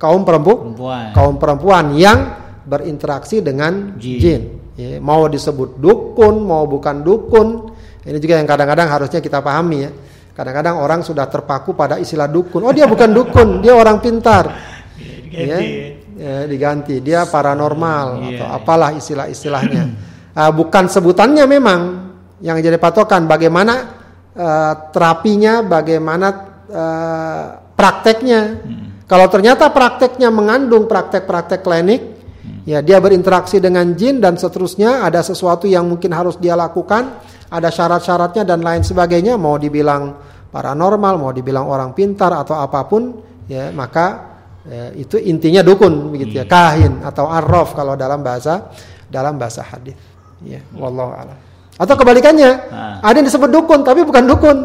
kaum 0.00 0.24
perempuan, 0.24 0.72
perempuan. 0.72 1.06
kaum 1.12 1.36
perempuan 1.36 1.84
yang 1.96 2.18
berinteraksi 2.64 3.44
dengan 3.44 3.96
jin. 4.00 4.18
jin. 4.20 4.42
Ya, 4.80 4.96
mau 4.96 5.28
disebut 5.28 5.76
dukun, 5.76 6.40
mau 6.40 6.64
bukan 6.64 7.04
dukun, 7.04 7.68
ini 8.00 8.16
juga 8.16 8.40
yang 8.40 8.48
kadang-kadang 8.48 8.88
harusnya 8.88 9.20
kita 9.20 9.44
pahami 9.44 9.78
ya. 9.84 9.90
Kadang-kadang 10.32 10.80
orang 10.80 11.04
sudah 11.04 11.28
terpaku 11.28 11.76
pada 11.76 12.00
istilah 12.00 12.24
dukun. 12.24 12.64
Oh 12.64 12.72
dia 12.72 12.88
bukan 12.88 13.12
dukun, 13.12 13.60
dia 13.60 13.76
orang 13.76 14.00
pintar. 14.00 14.44
Ya, 15.30 15.62
ya, 16.20 16.44
diganti. 16.44 17.00
Dia 17.00 17.24
paranormal 17.24 18.06
yeah. 18.20 18.28
atau 18.36 18.46
apalah 18.60 18.90
istilah-istilahnya. 18.92 19.84
Uh, 20.36 20.52
bukan 20.52 20.86
sebutannya 20.86 21.48
memang 21.48 21.80
yang 22.44 22.60
jadi 22.60 22.76
patokan. 22.76 23.24
Bagaimana 23.24 23.74
uh, 24.36 24.72
terapinya 24.92 25.64
bagaimana 25.64 26.28
uh, 26.68 27.44
prakteknya. 27.74 28.40
Hmm. 28.60 28.86
Kalau 29.08 29.26
ternyata 29.26 29.72
prakteknya 29.74 30.30
mengandung 30.30 30.86
praktek-praktek 30.86 31.66
klinik, 31.66 32.02
ya 32.62 32.78
dia 32.78 33.02
berinteraksi 33.02 33.58
dengan 33.58 33.90
jin 33.98 34.22
dan 34.22 34.38
seterusnya, 34.38 35.02
ada 35.02 35.18
sesuatu 35.18 35.66
yang 35.66 35.82
mungkin 35.90 36.14
harus 36.14 36.38
dia 36.38 36.54
lakukan, 36.54 37.18
ada 37.50 37.74
syarat-syaratnya 37.74 38.46
dan 38.46 38.62
lain 38.62 38.86
sebagainya, 38.86 39.34
mau 39.34 39.58
dibilang 39.58 40.14
paranormal, 40.54 41.18
mau 41.18 41.34
dibilang 41.34 41.66
orang 41.66 41.90
pintar 41.90 42.30
atau 42.38 42.54
apa 42.62 42.86
pun, 42.86 43.18
ya 43.50 43.74
maka 43.74 44.29
ya, 44.70 44.84
itu 44.94 45.18
intinya 45.18 45.60
dukun 45.66 46.14
begitu 46.14 46.40
ya, 46.40 46.46
hmm. 46.46 46.52
kahin 46.52 46.92
atau 47.02 47.26
arraf 47.26 47.74
kalau 47.74 47.98
dalam 47.98 48.22
bahasa 48.22 48.70
dalam 49.10 49.34
bahasa 49.36 49.66
hadis. 49.66 49.98
Ya, 50.40 50.62
wallahu 50.72 51.12
a'lam. 51.12 51.36
Atau 51.76 51.98
kebalikannya, 51.98 52.50
nah. 52.70 53.02
ada 53.04 53.16
yang 53.20 53.26
disebut 53.28 53.50
dukun 53.50 53.82
tapi 53.82 54.06
bukan 54.06 54.24
dukun. 54.24 54.58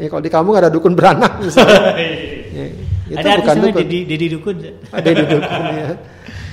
Ya, 0.00 0.06
kalau 0.08 0.22
di 0.24 0.30
kampung 0.32 0.56
ada 0.56 0.72
dukun 0.72 0.96
beranak 0.96 1.42
misalnya. 1.42 1.98
ya, 2.56 2.64
itu 3.12 3.26
ada 3.26 3.40
bukan 3.42 3.56
dukun. 3.68 3.84
Jadi, 3.84 4.26
dukun. 4.32 4.56
Dukun 5.28 5.62
ya. 5.76 5.88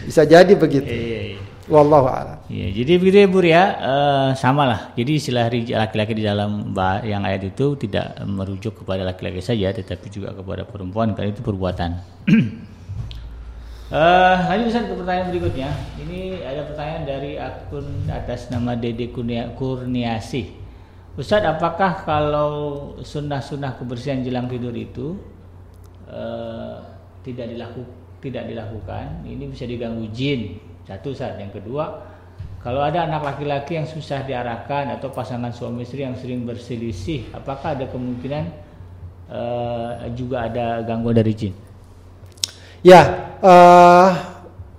Bisa 0.09 0.21
jadi 0.25 0.53
begitu. 0.57 0.89
Iya, 0.89 0.99
iya, 1.05 1.19
iya. 1.37 1.39
Wallahu 1.69 2.09
a'lam. 2.09 2.37
Ya, 2.49 2.67
jadi 2.73 2.97
begitu 2.97 3.17
ya 3.21 3.27
Bu 3.29 3.39
ya, 3.45 3.63
uh, 3.77 4.29
sama 4.33 4.65
lah. 4.65 4.81
Jadi 4.97 5.21
istilah 5.21 5.45
laki-laki 5.53 6.17
di 6.17 6.25
dalam 6.25 6.73
yang 7.05 7.21
ayat 7.21 7.45
itu 7.45 7.77
tidak 7.77 8.17
merujuk 8.25 8.81
kepada 8.81 9.05
laki-laki 9.05 9.37
saja, 9.37 9.69
tetapi 9.69 10.09
juga 10.09 10.33
kepada 10.33 10.65
perempuan 10.65 11.13
karena 11.13 11.29
itu 11.29 11.45
perbuatan. 11.45 12.01
Uh, 13.93 14.37
lanjut 14.49 14.73
ke 14.73 14.93
pertanyaan 14.97 15.27
berikutnya. 15.29 15.69
Ini 16.01 16.41
ada 16.41 16.61
pertanyaan 16.65 17.03
dari 17.05 17.31
akun 17.37 17.85
atas 18.09 18.49
nama 18.49 18.73
Dede 18.73 19.13
Kurniasi. 19.13 20.57
Ustaz, 21.21 21.45
apakah 21.45 22.01
kalau 22.01 22.51
sunnah-sunnah 23.05 23.77
kebersihan 23.77 24.25
jelang 24.25 24.49
tidur 24.49 24.73
itu 24.73 25.21
uh, 26.09 26.81
tidak 27.21 27.53
dilakukan 27.53 27.99
tidak 28.19 28.51
dilakukan, 28.51 29.23
ini 29.23 29.47
bisa 29.47 29.63
diganggu 29.63 30.07
jin. 30.11 30.59
Satu 30.89 31.13
Ustaz. 31.13 31.37
Yang 31.37 31.61
kedua, 31.61 32.01
kalau 32.65 32.81
ada 32.81 33.05
anak 33.05 33.21
laki-laki 33.21 33.77
yang 33.77 33.85
susah 33.85 34.25
diarahkan 34.25 34.89
atau 34.97 35.13
pasangan 35.13 35.53
suami 35.53 35.85
istri 35.85 36.01
yang 36.01 36.17
sering 36.17 36.49
berselisih, 36.49 37.29
apakah 37.29 37.77
ada 37.77 37.85
kemungkinan 37.85 38.43
uh, 39.29 40.09
juga 40.17 40.49
ada 40.49 40.81
gangguan 40.81 41.13
dari 41.13 41.33
jin? 41.37 41.53
Ya, 42.81 43.37
uh, 43.37 44.09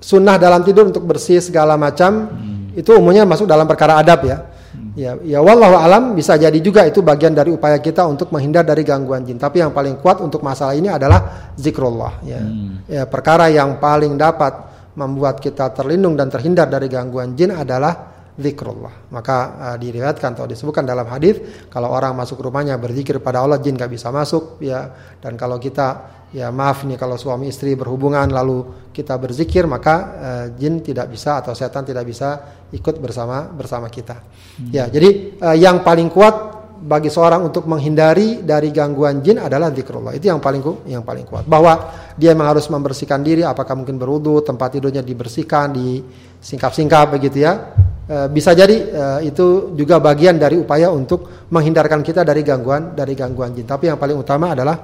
sunnah 0.03 0.35
dalam 0.35 0.67
tidur 0.67 0.91
untuk 0.91 1.07
bersih 1.07 1.39
segala 1.39 1.79
macam 1.79 2.27
hmm. 2.27 2.75
itu 2.75 2.91
umumnya 2.91 3.23
masuk 3.23 3.47
dalam 3.47 3.71
perkara 3.71 4.03
adab 4.03 4.27
ya. 4.27 4.51
Hmm. 4.75 4.91
Ya, 4.99 5.15
ya 5.23 5.39
wallahu 5.39 5.79
alam 5.79 6.19
bisa 6.19 6.35
jadi 6.35 6.59
juga 6.59 6.91
itu 6.91 7.07
bagian 7.07 7.39
dari 7.39 7.55
upaya 7.55 7.79
kita 7.79 8.03
untuk 8.11 8.35
menghindar 8.35 8.67
dari 8.67 8.83
gangguan 8.83 9.23
jin. 9.23 9.39
Tapi 9.39 9.63
yang 9.63 9.71
paling 9.71 10.03
kuat 10.03 10.19
untuk 10.19 10.43
masalah 10.43 10.75
ini 10.75 10.91
adalah 10.91 11.55
zikrullah 11.55 12.19
ya. 12.27 12.43
Hmm. 12.43 12.83
Ya, 12.91 13.07
perkara 13.07 13.47
yang 13.47 13.79
paling 13.79 14.19
dapat 14.19 14.71
membuat 14.97 15.39
kita 15.39 15.71
terlindung 15.71 16.19
dan 16.19 16.27
terhindar 16.27 16.67
dari 16.67 16.91
gangguan 16.91 17.39
jin 17.39 17.55
adalah 17.55 18.11
zikrullah. 18.41 19.13
Maka 19.13 19.37
uh, 19.55 19.77
diriwayatkan 19.77 20.35
atau 20.35 20.49
disebutkan 20.49 20.89
dalam 20.89 21.07
hadis 21.13 21.67
kalau 21.69 21.93
orang 21.93 22.17
masuk 22.17 22.41
rumahnya 22.41 22.81
berzikir 22.81 23.21
pada 23.21 23.45
Allah 23.45 23.61
jin 23.61 23.77
gak 23.77 23.93
bisa 23.93 24.09
masuk 24.09 24.59
ya. 24.65 24.91
Dan 25.21 25.37
kalau 25.37 25.61
kita 25.61 26.19
ya 26.31 26.49
maaf 26.55 26.87
nih 26.87 26.95
kalau 26.95 27.19
suami 27.19 27.51
istri 27.51 27.75
berhubungan 27.75 28.31
lalu 28.31 28.89
kita 28.95 29.19
berzikir 29.19 29.67
maka 29.67 29.95
uh, 29.97 30.47
jin 30.55 30.79
tidak 30.79 31.11
bisa 31.11 31.43
atau 31.43 31.53
setan 31.59 31.83
tidak 31.83 32.07
bisa 32.07 32.29
ikut 32.71 32.97
bersama 33.03 33.51
bersama 33.51 33.91
kita. 33.91 34.17
Hmm. 34.17 34.71
Ya, 34.71 34.87
jadi 34.87 35.37
uh, 35.43 35.57
yang 35.59 35.83
paling 35.83 36.09
kuat 36.09 36.60
bagi 36.81 37.13
seorang 37.13 37.45
untuk 37.45 37.69
menghindari 37.69 38.41
dari 38.41 38.73
gangguan 38.73 39.21
jin 39.21 39.37
adalah 39.37 39.69
zikrullah. 39.69 40.17
Itu 40.17 40.33
yang 40.33 40.41
paling 40.41 40.89
yang 40.89 41.05
paling 41.05 41.29
kuat. 41.29 41.45
Bahwa 41.45 41.93
dia 42.17 42.33
memang 42.33 42.57
harus 42.57 42.65
membersihkan 42.73 43.21
diri, 43.21 43.45
apakah 43.45 43.77
mungkin 43.77 44.01
berwudu, 44.01 44.41
tempat 44.41 44.81
tidurnya 44.81 45.05
dibersihkan, 45.05 45.77
disingkap-singkap 45.77 47.13
begitu 47.13 47.45
ya. 47.45 47.77
E, 48.09 48.17
bisa 48.33 48.57
jadi 48.57 48.77
e, 48.77 49.05
itu 49.29 49.77
juga 49.77 50.01
bagian 50.01 50.41
dari 50.41 50.57
upaya 50.57 50.89
untuk 50.89 51.49
menghindarkan 51.53 52.01
kita 52.01 52.25
dari 52.25 52.41
gangguan 52.41 52.97
dari 52.97 53.13
gangguan 53.13 53.53
jin. 53.53 53.69
Tapi 53.69 53.93
yang 53.93 54.01
paling 54.01 54.17
utama 54.17 54.57
adalah 54.57 54.77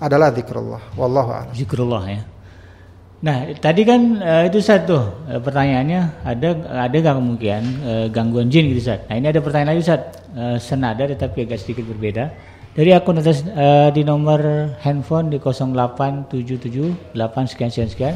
adalah 0.00 0.32
zikrullah. 0.32 0.96
Wallahu 0.96 1.30
a'lam. 1.32 1.52
Zikrullah 1.52 2.04
ya. 2.08 2.35
Nah, 3.16 3.48
tadi 3.56 3.80
kan 3.88 4.20
uh, 4.20 4.44
itu 4.44 4.60
satu 4.60 5.24
uh, 5.24 5.40
pertanyaannya 5.40 6.20
ada 6.20 6.48
ada 6.84 6.96
gak 7.00 7.16
kemungkinan 7.16 7.64
uh, 7.80 8.06
gangguan 8.12 8.52
jin 8.52 8.68
gitu 8.68 8.84
Ustaz. 8.84 9.08
Nah, 9.08 9.16
ini 9.16 9.32
ada 9.32 9.40
pertanyaan 9.40 9.72
lagi 9.72 9.80
Ustaz. 9.88 10.00
Uh, 10.36 10.60
senada 10.60 11.08
tetapi 11.08 11.48
agak 11.48 11.64
sedikit 11.64 11.88
berbeda. 11.88 12.28
Dari 12.76 12.92
akun 12.92 13.16
atas 13.16 13.40
uh, 13.56 13.88
di 13.88 14.04
nomor 14.04 14.68
handphone 14.84 15.32
di 15.32 15.40
0877 15.40 17.16
8 17.16 17.16
sekian 17.48 17.72
sekian 17.72 17.88
sekian. 17.88 18.14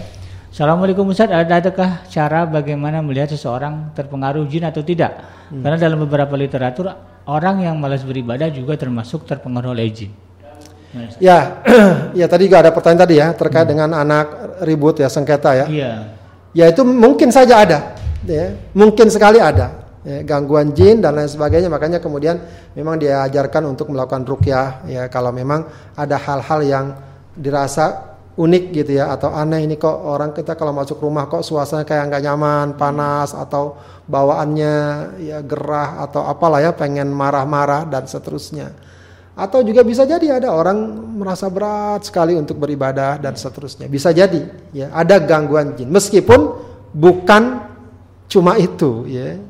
Assalamualaikum 0.53 1.09
Ustaz, 1.09 1.33
ada 1.33 1.49
adakah 1.49 2.05
cara 2.13 2.45
bagaimana 2.45 3.01
melihat 3.01 3.33
seseorang 3.33 3.97
terpengaruh 3.97 4.45
jin 4.53 4.69
atau 4.69 4.85
tidak? 4.85 5.17
Hmm. 5.49 5.65
Karena 5.65 5.81
dalam 5.81 6.05
beberapa 6.05 6.37
literatur 6.37 6.93
orang 7.25 7.65
yang 7.65 7.81
malas 7.81 8.05
beribadah 8.05 8.53
juga 8.53 8.77
termasuk 8.77 9.25
terpengaruh 9.25 9.73
oleh 9.73 9.89
jin. 9.89 10.13
Ya, 11.23 11.63
ya 12.19 12.27
tadi 12.27 12.51
juga 12.51 12.67
ada 12.67 12.71
pertanyaan 12.75 13.03
tadi 13.07 13.15
ya 13.23 13.31
terkait 13.31 13.63
hmm. 13.67 13.73
dengan 13.73 13.89
anak 13.95 14.27
ribut 14.67 14.99
ya 14.99 15.07
sengketa 15.07 15.55
ya. 15.55 15.67
Iya. 15.71 15.93
Ya 16.51 16.65
itu 16.67 16.83
mungkin 16.83 17.31
saja 17.31 17.63
ada, 17.63 17.95
ya 18.27 18.59
mungkin 18.75 19.07
sekali 19.07 19.39
ada 19.39 19.87
ya, 20.03 20.27
gangguan 20.27 20.75
jin 20.75 20.99
dan 20.99 21.15
lain 21.15 21.31
sebagainya. 21.31 21.71
Makanya 21.71 22.03
kemudian 22.03 22.43
memang 22.75 22.99
diajarkan 22.99 23.71
untuk 23.71 23.95
melakukan 23.95 24.27
rukyah 24.27 24.83
ya 24.91 25.07
kalau 25.07 25.31
memang 25.31 25.63
ada 25.95 26.19
hal-hal 26.19 26.61
yang 26.67 26.87
dirasa 27.39 28.19
unik 28.35 28.65
gitu 28.75 28.99
ya 28.99 29.15
atau 29.15 29.31
aneh 29.31 29.63
ini 29.63 29.79
kok 29.79 29.95
orang 29.95 30.35
kita 30.35 30.59
kalau 30.59 30.75
masuk 30.75 30.99
rumah 30.99 31.31
kok 31.31 31.47
suasana 31.47 31.87
kayak 31.87 32.11
nggak 32.11 32.25
nyaman, 32.27 32.67
panas 32.75 33.31
atau 33.31 33.79
bawaannya 34.11 34.75
ya 35.23 35.39
gerah 35.47 36.03
atau 36.03 36.27
apalah 36.27 36.59
ya 36.59 36.75
pengen 36.75 37.15
marah-marah 37.15 37.87
dan 37.87 38.11
seterusnya 38.11 38.90
atau 39.41 39.65
juga 39.65 39.81
bisa 39.81 40.05
jadi 40.05 40.37
ada 40.37 40.53
orang 40.53 40.77
merasa 41.17 41.49
berat 41.49 42.05
sekali 42.05 42.37
untuk 42.37 42.61
beribadah 42.61 43.17
dan 43.17 43.33
seterusnya. 43.33 43.89
Bisa 43.89 44.13
jadi 44.13 44.45
ya, 44.77 44.93
ada 44.93 45.17
gangguan 45.17 45.73
jin 45.73 45.89
meskipun 45.89 46.41
bukan 46.93 47.65
cuma 48.29 48.61
itu 48.61 49.09
ya. 49.09 49.41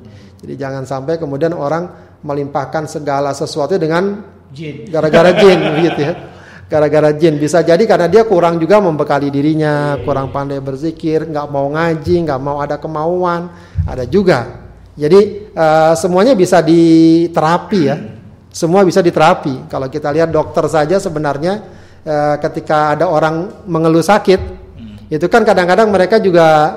Jadi 0.41 0.55
jangan 0.55 0.87
sampai 0.87 1.19
kemudian 1.19 1.53
orang 1.59 1.91
melimpahkan 2.23 2.87
segala 2.87 3.35
sesuatu 3.35 3.75
dengan 3.75 4.23
jin. 4.55 4.87
Gara-gara 4.87 5.35
jin 5.43 5.59
gitu 5.83 6.01
ya. 6.07 6.15
Gara-gara 6.71 7.11
jin 7.11 7.35
bisa 7.43 7.67
jadi 7.67 7.83
karena 7.83 8.07
dia 8.07 8.23
kurang 8.23 8.63
juga 8.63 8.79
membekali 8.79 9.27
dirinya, 9.27 9.99
kurang 10.07 10.31
pandai 10.31 10.63
berzikir, 10.63 11.27
nggak 11.27 11.51
mau 11.51 11.67
ngaji, 11.67 12.31
nggak 12.31 12.39
mau 12.39 12.63
ada 12.63 12.79
kemauan, 12.79 13.51
ada 13.83 14.07
juga. 14.07 14.71
Jadi 14.95 15.51
uh, 15.51 15.99
semuanya 15.99 16.39
bisa 16.39 16.63
diterapi 16.63 17.81
ya 17.83 18.20
semua 18.61 18.85
bisa 18.85 19.01
diterapi. 19.01 19.73
Kalau 19.73 19.89
kita 19.89 20.13
lihat 20.13 20.29
dokter 20.29 20.69
saja 20.69 21.01
sebenarnya 21.01 21.65
e, 22.05 22.37
ketika 22.45 22.93
ada 22.93 23.09
orang 23.09 23.65
mengeluh 23.65 24.05
sakit, 24.05 24.41
hmm. 24.77 25.09
itu 25.09 25.27
kan 25.33 25.49
kadang-kadang 25.49 25.89
mereka 25.89 26.21
juga 26.21 26.77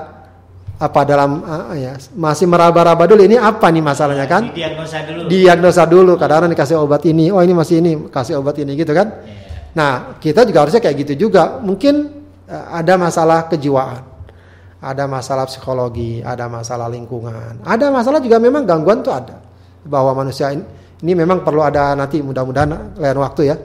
apa 0.74 1.02
dalam 1.08 1.46
uh, 1.46 1.72
ya 1.78 1.96
masih 2.18 2.50
meraba-raba 2.50 3.08
dulu 3.08 3.24
ini 3.24 3.40
apa 3.40 3.72
nih 3.72 3.84
masalahnya 3.84 4.28
kan? 4.28 4.52
Diagnosa 4.52 5.00
dulu. 5.06 5.22
Diagnosa 5.32 5.84
dulu. 5.88 6.14
Kadang-kadang 6.20 6.52
dikasih 6.52 6.76
obat 6.76 7.04
ini, 7.08 7.32
oh 7.32 7.40
ini 7.40 7.54
masih 7.56 7.80
ini, 7.80 7.92
kasih 8.12 8.42
obat 8.42 8.58
ini 8.60 8.76
gitu 8.76 8.92
kan? 8.92 9.08
Yeah. 9.24 9.72
Nah 9.78 9.92
kita 10.20 10.44
juga 10.44 10.68
harusnya 10.68 10.82
kayak 10.84 11.08
gitu 11.08 11.30
juga. 11.30 11.62
Mungkin 11.64 12.10
uh, 12.50 12.66
ada 12.74 13.00
masalah 13.00 13.48
kejiwaan, 13.48 14.04
ada 14.82 15.04
masalah 15.08 15.46
psikologi, 15.48 16.20
ada 16.20 16.52
masalah 16.52 16.92
lingkungan, 16.92 17.64
ada 17.64 17.88
masalah 17.94 18.20
juga 18.20 18.42
memang 18.42 18.68
gangguan 18.68 19.00
tuh 19.00 19.14
ada 19.14 19.40
bahwa 19.88 20.12
manusia 20.26 20.52
ini 20.52 20.83
ini 21.04 21.12
memang 21.20 21.44
perlu 21.44 21.60
ada 21.60 21.92
nanti 22.00 22.24
mudah-mudahan 22.24 22.96
lain 22.96 23.20
waktu 23.20 23.42
ya. 23.52 23.60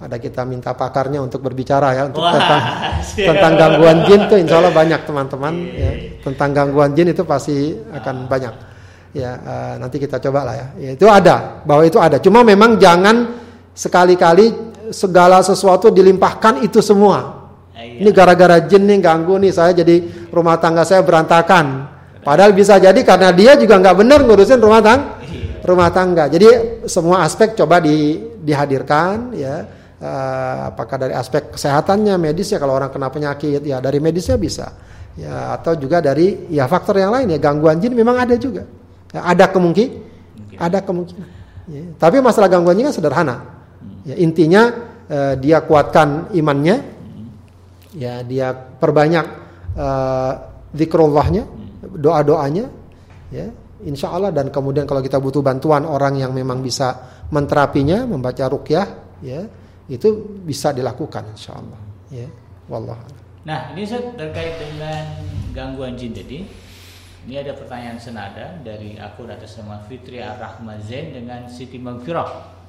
Ada 0.00 0.16
kita 0.16 0.42
minta 0.48 0.72
pakarnya 0.74 1.20
untuk 1.22 1.44
berbicara 1.44 1.92
ya 1.92 2.02
untuk 2.08 2.24
Wah, 2.24 2.32
tentang 2.34 2.60
siap. 3.14 3.26
tentang 3.30 3.52
gangguan 3.54 3.98
jin 4.08 4.20
tuh 4.26 4.38
insya 4.40 4.58
Allah 4.58 4.74
banyak 4.74 5.00
teman-teman 5.06 5.54
ya. 5.70 5.92
Tentang 6.24 6.50
gangguan 6.50 6.90
jin 6.98 7.14
itu 7.14 7.22
pasti 7.22 7.78
akan 7.94 8.26
banyak. 8.26 8.54
Ya 9.14 9.38
uh, 9.38 9.74
nanti 9.78 10.02
kita 10.02 10.18
coba 10.18 10.50
lah 10.50 10.54
ya. 10.58 10.66
ya. 10.82 10.90
Itu 10.98 11.06
ada 11.06 11.62
bahwa 11.62 11.86
itu 11.86 12.00
ada. 12.02 12.18
Cuma 12.18 12.42
memang 12.42 12.74
jangan 12.80 13.38
sekali-kali 13.70 14.50
segala 14.90 15.46
sesuatu 15.46 15.94
dilimpahkan 15.94 16.64
itu 16.66 16.82
semua. 16.82 17.46
Iya. 17.76 18.02
Ini 18.02 18.10
gara-gara 18.10 18.56
jin 18.66 18.88
nih 18.88 18.98
ganggu 18.98 19.38
nih 19.38 19.52
saya 19.54 19.76
jadi 19.76 20.26
rumah 20.34 20.58
tangga 20.58 20.82
saya 20.82 21.06
berantakan. 21.06 21.86
Padahal 22.24 22.50
bisa 22.56 22.80
jadi 22.82 22.98
karena 23.04 23.30
dia 23.36 23.54
juga 23.54 23.78
nggak 23.78 23.96
benar 24.00 24.24
ngurusin 24.24 24.58
rumah 24.58 24.80
tangga 24.80 25.19
rumah 25.64 25.90
tangga. 25.92 26.26
Jadi 26.28 26.82
semua 26.88 27.24
aspek 27.24 27.56
coba 27.56 27.80
di, 27.82 28.20
dihadirkan 28.40 29.34
ya. 29.36 29.78
Uh, 30.00 30.72
apakah 30.72 30.96
dari 30.96 31.12
aspek 31.12 31.52
kesehatannya, 31.52 32.16
medisnya 32.16 32.56
kalau 32.56 32.72
orang 32.72 32.88
kena 32.88 33.12
penyakit 33.12 33.60
ya 33.60 33.84
dari 33.84 34.00
medisnya 34.00 34.40
bisa. 34.40 34.72
Ya 35.12 35.52
atau 35.52 35.76
juga 35.76 36.00
dari 36.00 36.48
ya 36.48 36.64
faktor 36.64 36.96
yang 36.96 37.12
lain 37.12 37.36
ya 37.36 37.38
gangguan 37.38 37.76
jin 37.84 37.92
memang 37.92 38.16
ada 38.16 38.32
juga. 38.40 38.64
Ya, 39.12 39.20
ada 39.28 39.52
kemungkinan 39.52 40.10
ada 40.60 40.84
kemungkinan. 40.84 41.28
Ya. 41.72 41.82
Tapi 41.96 42.20
masalah 42.20 42.52
gangguan 42.52 42.76
jin 42.76 42.92
kan 42.92 42.94
sederhana. 42.94 43.36
Ya, 44.04 44.20
intinya 44.20 44.68
uh, 45.08 45.34
dia 45.40 45.64
kuatkan 45.64 46.28
imannya, 46.36 46.84
ya 47.96 48.20
dia 48.20 48.52
perbanyak 48.52 49.26
uh, 49.76 50.32
zikrullahnya, 50.76 51.48
doa-doanya, 51.96 52.68
ya 53.32 53.48
insya 53.86 54.12
Allah 54.12 54.34
dan 54.34 54.52
kemudian 54.52 54.84
kalau 54.84 55.00
kita 55.00 55.16
butuh 55.16 55.40
bantuan 55.40 55.88
orang 55.88 56.20
yang 56.20 56.32
memang 56.34 56.60
bisa 56.60 56.96
menterapinya, 57.30 58.04
membaca 58.04 58.44
rukyah, 58.50 58.86
ya 59.24 59.40
itu 59.90 60.38
bisa 60.44 60.70
dilakukan 60.70 61.34
insya 61.34 61.56
Allah, 61.58 61.80
ya, 62.12 62.28
wallah. 62.68 63.00
Nah 63.46 63.72
ini 63.72 63.88
saya 63.88 64.12
terkait 64.14 64.60
dengan 64.60 65.24
gangguan 65.56 65.96
jin 65.96 66.12
tadi. 66.12 66.44
Ini 67.20 67.36
ada 67.36 67.52
pertanyaan 67.52 68.00
senada 68.00 68.56
dari 68.64 68.96
akun 68.96 69.28
atas 69.28 69.60
nama 69.60 69.84
Fitri 69.84 70.24
Ar-Rahman 70.24 70.80
Zain 70.80 71.12
dengan 71.12 71.52
Siti 71.52 71.76
Magfirah. 71.76 72.59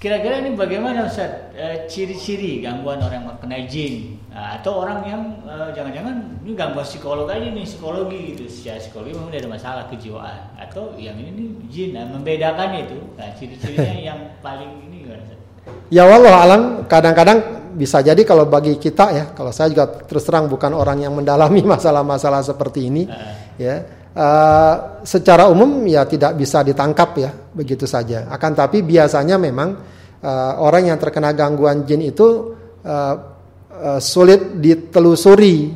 Kira-kira 0.00 0.40
ini 0.40 0.56
bagaimana 0.56 1.04
Ustaz? 1.04 1.52
E, 1.52 1.84
ciri-ciri 1.84 2.64
gangguan 2.64 3.04
orang 3.04 3.20
yang 3.20 3.36
kena 3.36 3.68
jin. 3.68 4.16
Nah, 4.32 4.56
atau 4.56 4.80
orang 4.80 5.04
yang 5.04 5.22
e, 5.44 5.76
jangan-jangan 5.76 6.40
ini 6.40 6.56
gangguan 6.56 6.88
psikolog 6.88 7.28
aja 7.28 7.44
nih 7.52 7.68
psikologi 7.68 8.32
gitu. 8.32 8.48
Secara 8.48 8.80
psikologi 8.80 9.12
memang 9.12 9.28
ada 9.28 9.52
masalah 9.52 9.84
kejiwaan. 9.92 10.56
Atau 10.56 10.96
yang 10.96 11.20
ini 11.20 11.36
nih 11.36 11.48
jin. 11.68 11.90
Nah, 11.92 12.08
membedakan 12.08 12.80
itu. 12.80 12.96
Nah 13.20 13.28
ciri-cirinya 13.36 14.00
yang 14.16 14.20
paling 14.40 14.88
ini 14.88 15.04
gimana 15.04 15.20
Ustaz? 15.20 15.38
Ya 15.92 16.08
Allah 16.08 16.34
alam 16.48 16.62
kadang-kadang 16.88 17.60
bisa 17.76 18.00
jadi 18.00 18.24
kalau 18.24 18.48
bagi 18.48 18.80
kita 18.80 19.12
ya 19.12 19.24
kalau 19.36 19.52
saya 19.52 19.68
juga 19.68 19.84
terus 20.08 20.24
terang 20.24 20.48
bukan 20.48 20.72
orang 20.72 21.04
yang 21.04 21.12
mendalami 21.12 21.60
masalah-masalah 21.76 22.40
seperti 22.40 22.88
ini 22.88 23.04
uh. 23.04 23.36
ya 23.60 23.99
uh, 24.16 24.74
secara 25.06 25.46
umum 25.50 25.84
ya 25.86 26.06
tidak 26.06 26.34
bisa 26.38 26.62
ditangkap 26.64 27.10
ya 27.18 27.30
begitu 27.54 27.84
saja. 27.86 28.26
Akan 28.30 28.54
tapi 28.54 28.82
biasanya 28.82 29.36
memang 29.38 29.76
uh, 30.22 30.52
orang 30.62 30.90
yang 30.90 30.98
terkena 30.98 31.34
gangguan 31.34 31.84
jin 31.86 32.02
itu 32.02 32.56
uh, 32.86 33.14
uh, 33.70 34.00
sulit 34.00 34.58
ditelusuri 34.58 35.72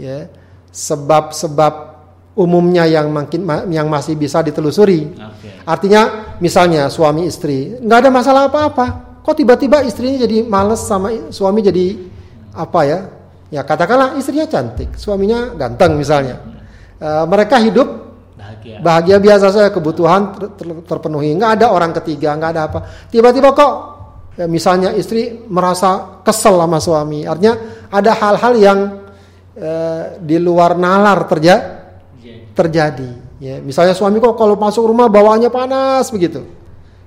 ya 0.00 0.28
sebab-sebab 0.70 1.90
umumnya 2.38 2.86
yang 2.86 3.10
makin 3.10 3.44
yang 3.68 3.90
masih 3.90 4.14
bisa 4.16 4.40
ditelusuri. 4.40 5.12
Okay. 5.12 5.66
Artinya 5.66 6.34
misalnya 6.38 6.88
suami 6.88 7.26
istri 7.26 7.76
nggak 7.82 7.98
ada 8.06 8.10
masalah 8.10 8.42
apa-apa, 8.48 9.20
kok 9.20 9.36
tiba-tiba 9.36 9.82
istrinya 9.84 10.24
jadi 10.24 10.46
males 10.46 10.80
sama 10.80 11.10
suami 11.28 11.60
jadi 11.60 11.98
apa 12.54 12.80
ya? 12.86 13.00
Ya 13.50 13.66
katakanlah 13.66 14.14
istrinya 14.14 14.46
cantik, 14.46 14.94
suaminya 14.94 15.58
ganteng 15.58 15.98
misalnya. 15.98 16.59
Uh, 17.00 17.24
mereka 17.24 17.56
hidup 17.56 17.88
bahagia. 18.36 18.76
bahagia 18.84 19.16
biasa 19.16 19.46
saja 19.48 19.68
kebutuhan 19.72 20.36
ter 20.36 20.52
ter 20.52 20.66
terpenuhi. 20.84 21.32
Nggak 21.32 21.50
ada 21.56 21.66
orang 21.72 21.96
ketiga 21.96 22.36
nggak 22.36 22.50
ada 22.52 22.62
apa. 22.68 22.78
Tiba-tiba 23.08 23.56
kok 23.56 23.72
ya, 24.36 24.44
misalnya 24.44 24.92
istri 24.92 25.40
merasa 25.48 26.20
kesel 26.20 26.60
sama 26.60 26.76
suami. 26.76 27.24
Artinya 27.24 27.56
ada 27.88 28.12
hal-hal 28.12 28.52
yang 28.60 28.78
uh, 29.56 30.02
di 30.20 30.36
luar 30.36 30.76
nalar 30.76 31.24
terja 31.24 31.80
terjadi. 32.52 33.10
Ya 33.40 33.56
misalnya 33.64 33.96
suami 33.96 34.20
kok 34.20 34.36
kalau 34.36 34.60
masuk 34.60 34.84
rumah 34.84 35.08
bawaannya 35.08 35.48
panas 35.48 36.12
begitu. 36.12 36.44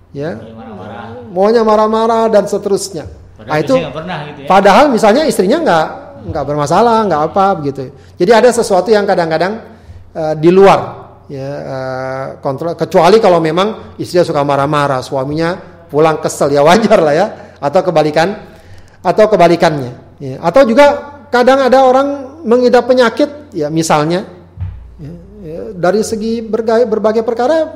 Ya. 0.10 0.41
Maunya 1.34 1.62
marah-marah 1.62 2.30
dan 2.34 2.50
seterusnya. 2.50 3.06
Padahal 3.34 3.50
nah, 3.50 3.58
itu 3.62 3.76
gitu 3.78 4.41
ya. 4.46 4.48
padahal 4.50 4.86
misalnya 4.94 5.26
istrinya 5.26 5.58
nggak 5.62 5.88
nggak 6.30 6.44
bermasalah 6.46 7.06
nggak 7.10 7.22
apa 7.30 7.46
begitu. 7.62 7.94
Jadi 8.18 8.32
ada 8.34 8.50
sesuatu 8.50 8.89
yang 8.89 9.06
kadang-kadang 9.06 9.72
uh, 10.14 10.34
di 10.38 10.49
luar 10.53 10.80
ya 11.32 11.49
uh, 11.49 12.26
kontrol 12.43 12.76
kecuali 12.76 13.18
kalau 13.18 13.39
memang 13.39 13.97
istrinya 13.97 14.28
suka 14.28 14.41
marah-marah 14.43 14.99
suaminya 14.99 15.55
pulang 15.88 16.20
kesel 16.20 16.51
ya 16.51 16.61
wajar 16.66 16.99
lah 16.99 17.14
ya 17.16 17.28
atau 17.61 17.82
kebalikan 17.86 18.34
atau 19.03 19.26
kebalikannya 19.28 19.91
ya. 20.20 20.36
atau 20.43 20.61
juga 20.68 20.86
kadang 21.32 21.64
ada 21.64 21.86
orang 21.86 22.41
mengidap 22.43 22.86
penyakit 22.86 23.53
ya 23.55 23.72
misalnya 23.72 24.28
ya, 24.99 25.14
ya, 25.41 25.59
dari 25.74 26.03
segi 26.03 26.43
berbagai, 26.43 26.86
berbagai 26.86 27.24
perkara 27.24 27.72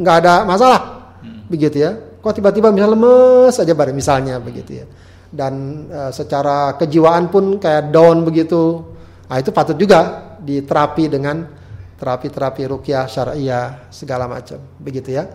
nggak 0.00 0.16
ada 0.24 0.34
masalah 0.48 0.80
hmm. 1.22 1.48
begitu 1.48 1.76
ya 1.80 1.92
kok 2.20 2.34
tiba-tiba 2.36 2.68
misal 2.68 2.92
lemes 2.92 3.54
aja 3.56 3.72
bareng 3.72 3.96
misalnya 3.96 4.36
begitu 4.42 4.84
ya 4.84 4.86
dan 5.30 5.86
uh, 5.86 6.10
secara 6.10 6.74
kejiwaan 6.74 7.30
pun 7.30 7.62
kayak 7.62 7.94
down 7.94 8.26
begitu 8.26 8.82
nah 9.30 9.38
itu 9.38 9.54
patut 9.54 9.78
juga 9.78 10.29
diterapi 10.40 11.04
dengan 11.06 11.60
terapi-terapi 12.00 12.62
rukyah 12.64 13.04
syariah 13.04 13.92
segala 13.92 14.24
macam. 14.24 14.56
Begitu 14.80 15.12
ya, 15.20 15.28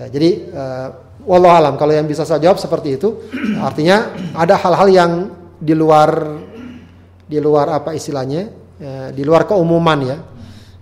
ya 0.00 0.06
jadi 0.08 0.30
uh, 0.48 1.44
alam 1.44 1.76
kalau 1.76 1.92
yang 1.92 2.08
bisa 2.08 2.24
saya 2.24 2.40
jawab 2.40 2.56
seperti 2.56 2.96
itu. 2.96 3.28
Artinya 3.68 4.16
ada 4.32 4.56
hal-hal 4.56 4.88
yang 4.88 5.12
di 5.60 5.76
luar 5.76 6.40
di 7.26 7.36
luar 7.36 7.82
apa 7.82 7.92
istilahnya 7.92 8.48
ya, 8.80 9.12
di 9.12 9.22
luar 9.22 9.44
keumuman 9.44 9.98
ya. 10.00 10.18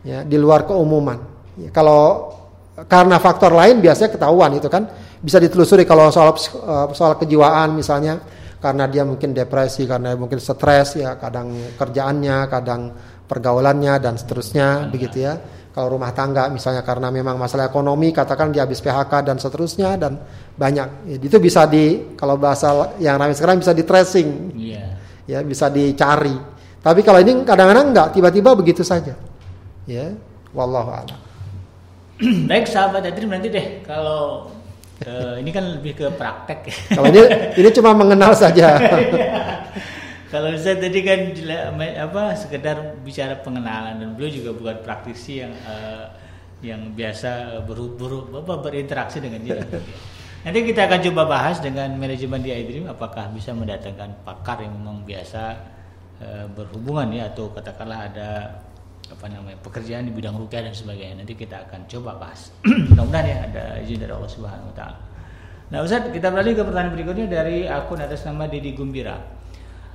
Ya 0.04 0.18
di 0.22 0.36
luar 0.38 0.68
keumuman. 0.68 1.18
Ya, 1.58 1.72
kalau 1.74 2.30
karena 2.86 3.16
faktor 3.18 3.56
lain 3.56 3.82
biasanya 3.82 4.14
ketahuan 4.14 4.54
itu 4.54 4.70
kan. 4.70 4.86
Bisa 5.24 5.40
ditelusuri 5.40 5.88
kalau 5.88 6.12
soal 6.12 6.36
uh, 6.36 6.92
soal 6.94 7.18
kejiwaan 7.18 7.74
misalnya. 7.74 8.20
Karena 8.60 8.88
dia 8.88 9.04
mungkin 9.04 9.36
depresi 9.36 9.84
karena 9.84 10.16
mungkin 10.16 10.40
stres 10.40 10.96
ya 10.96 11.20
kadang 11.20 11.52
kerjaannya 11.76 12.48
kadang 12.48 12.96
pergaulannya 13.28 13.94
dan 14.00 14.14
seterusnya 14.20 14.88
begitu 14.88 15.24
ya. 15.24 15.40
Kalau 15.74 15.98
rumah 15.98 16.14
tangga 16.14 16.46
misalnya 16.54 16.86
karena 16.86 17.10
memang 17.10 17.34
masalah 17.34 17.66
ekonomi 17.66 18.14
katakan 18.14 18.54
dia 18.54 18.62
habis 18.62 18.78
PHK 18.78 19.26
dan 19.26 19.36
seterusnya 19.42 19.98
dan 19.98 20.22
banyak. 20.54 20.88
Ya, 21.10 21.16
itu 21.18 21.38
bisa 21.42 21.66
di 21.66 22.14
kalau 22.14 22.38
bahasa 22.38 22.94
yang 23.02 23.18
ramai 23.18 23.34
sekarang 23.34 23.58
bisa 23.58 23.74
di 23.74 23.82
tracing. 23.82 24.54
Yeah. 24.54 24.94
Ya, 25.26 25.38
bisa 25.42 25.66
dicari. 25.66 26.36
Tapi 26.78 27.00
kalau 27.02 27.18
ini 27.18 27.42
kadang-kadang 27.42 27.90
enggak 27.90 28.08
tiba-tiba 28.14 28.54
begitu 28.54 28.86
saja. 28.86 29.18
Ya, 29.88 30.14
wallahu 30.54 30.94
a'lam. 30.94 31.18
Baik 32.50 32.70
sahabat 32.70 33.02
Adrim 33.02 33.34
nanti 33.34 33.50
deh 33.50 33.82
kalau 33.82 34.46
uh, 35.02 35.34
ini 35.42 35.50
kan 35.50 35.64
lebih 35.80 35.98
ke 35.98 36.06
praktek. 36.14 36.70
kalau 36.94 37.10
ini 37.10 37.22
ini 37.58 37.68
cuma 37.74 37.90
mengenal 37.98 38.30
saja. 38.38 38.78
Kalau 40.34 40.50
saya 40.58 40.82
tadi 40.82 40.98
kan 41.06 41.30
apa 41.78 42.34
sekedar 42.34 42.98
bicara 43.06 43.38
pengenalan 43.38 44.02
dan 44.02 44.18
beliau 44.18 44.34
juga 44.34 44.50
bukan 44.50 44.82
praktisi 44.82 45.38
yang 45.38 45.54
uh, 45.62 46.10
yang 46.58 46.90
biasa 46.90 47.62
beru, 47.62 47.94
apa, 48.34 48.58
berinteraksi 48.58 49.22
dengan 49.22 49.46
dia. 49.46 49.62
Nanti 50.42 50.58
kita 50.66 50.90
akan 50.90 51.06
coba 51.06 51.22
bahas 51.38 51.62
dengan 51.62 51.86
manajemen 51.94 52.42
di 52.42 52.50
iDream 52.50 52.90
apakah 52.90 53.30
bisa 53.30 53.54
mendatangkan 53.54 54.26
pakar 54.26 54.58
yang 54.58 54.74
memang 54.74 55.06
biasa 55.06 55.54
uh, 56.18 56.50
berhubungan 56.50 57.14
ya 57.14 57.30
atau 57.30 57.54
katakanlah 57.54 58.10
ada 58.10 58.58
apa 59.06 59.30
namanya 59.30 59.54
pekerjaan 59.62 60.02
di 60.02 60.12
bidang 60.18 60.34
rukyah 60.34 60.66
dan 60.66 60.74
sebagainya. 60.74 61.22
Nanti 61.22 61.38
kita 61.38 61.62
akan 61.70 61.86
coba 61.86 62.18
bahas. 62.18 62.50
Mudah-mudahan 62.90 63.26
ya 63.30 63.38
ada 63.54 63.64
izin 63.86 64.02
dari 64.02 64.10
Allah 64.10 64.32
Subhanahu 64.34 64.66
wa 64.66 64.74
taala. 64.74 64.98
Nah, 65.70 65.78
Ustaz, 65.86 66.10
kita 66.10 66.26
beralih 66.34 66.58
ke 66.58 66.62
pertanyaan 66.66 66.90
berikutnya 66.90 67.26
dari 67.30 67.70
akun 67.70 68.02
atas 68.02 68.26
nama 68.26 68.50
Didi 68.50 68.74
Gumbira. 68.74 69.43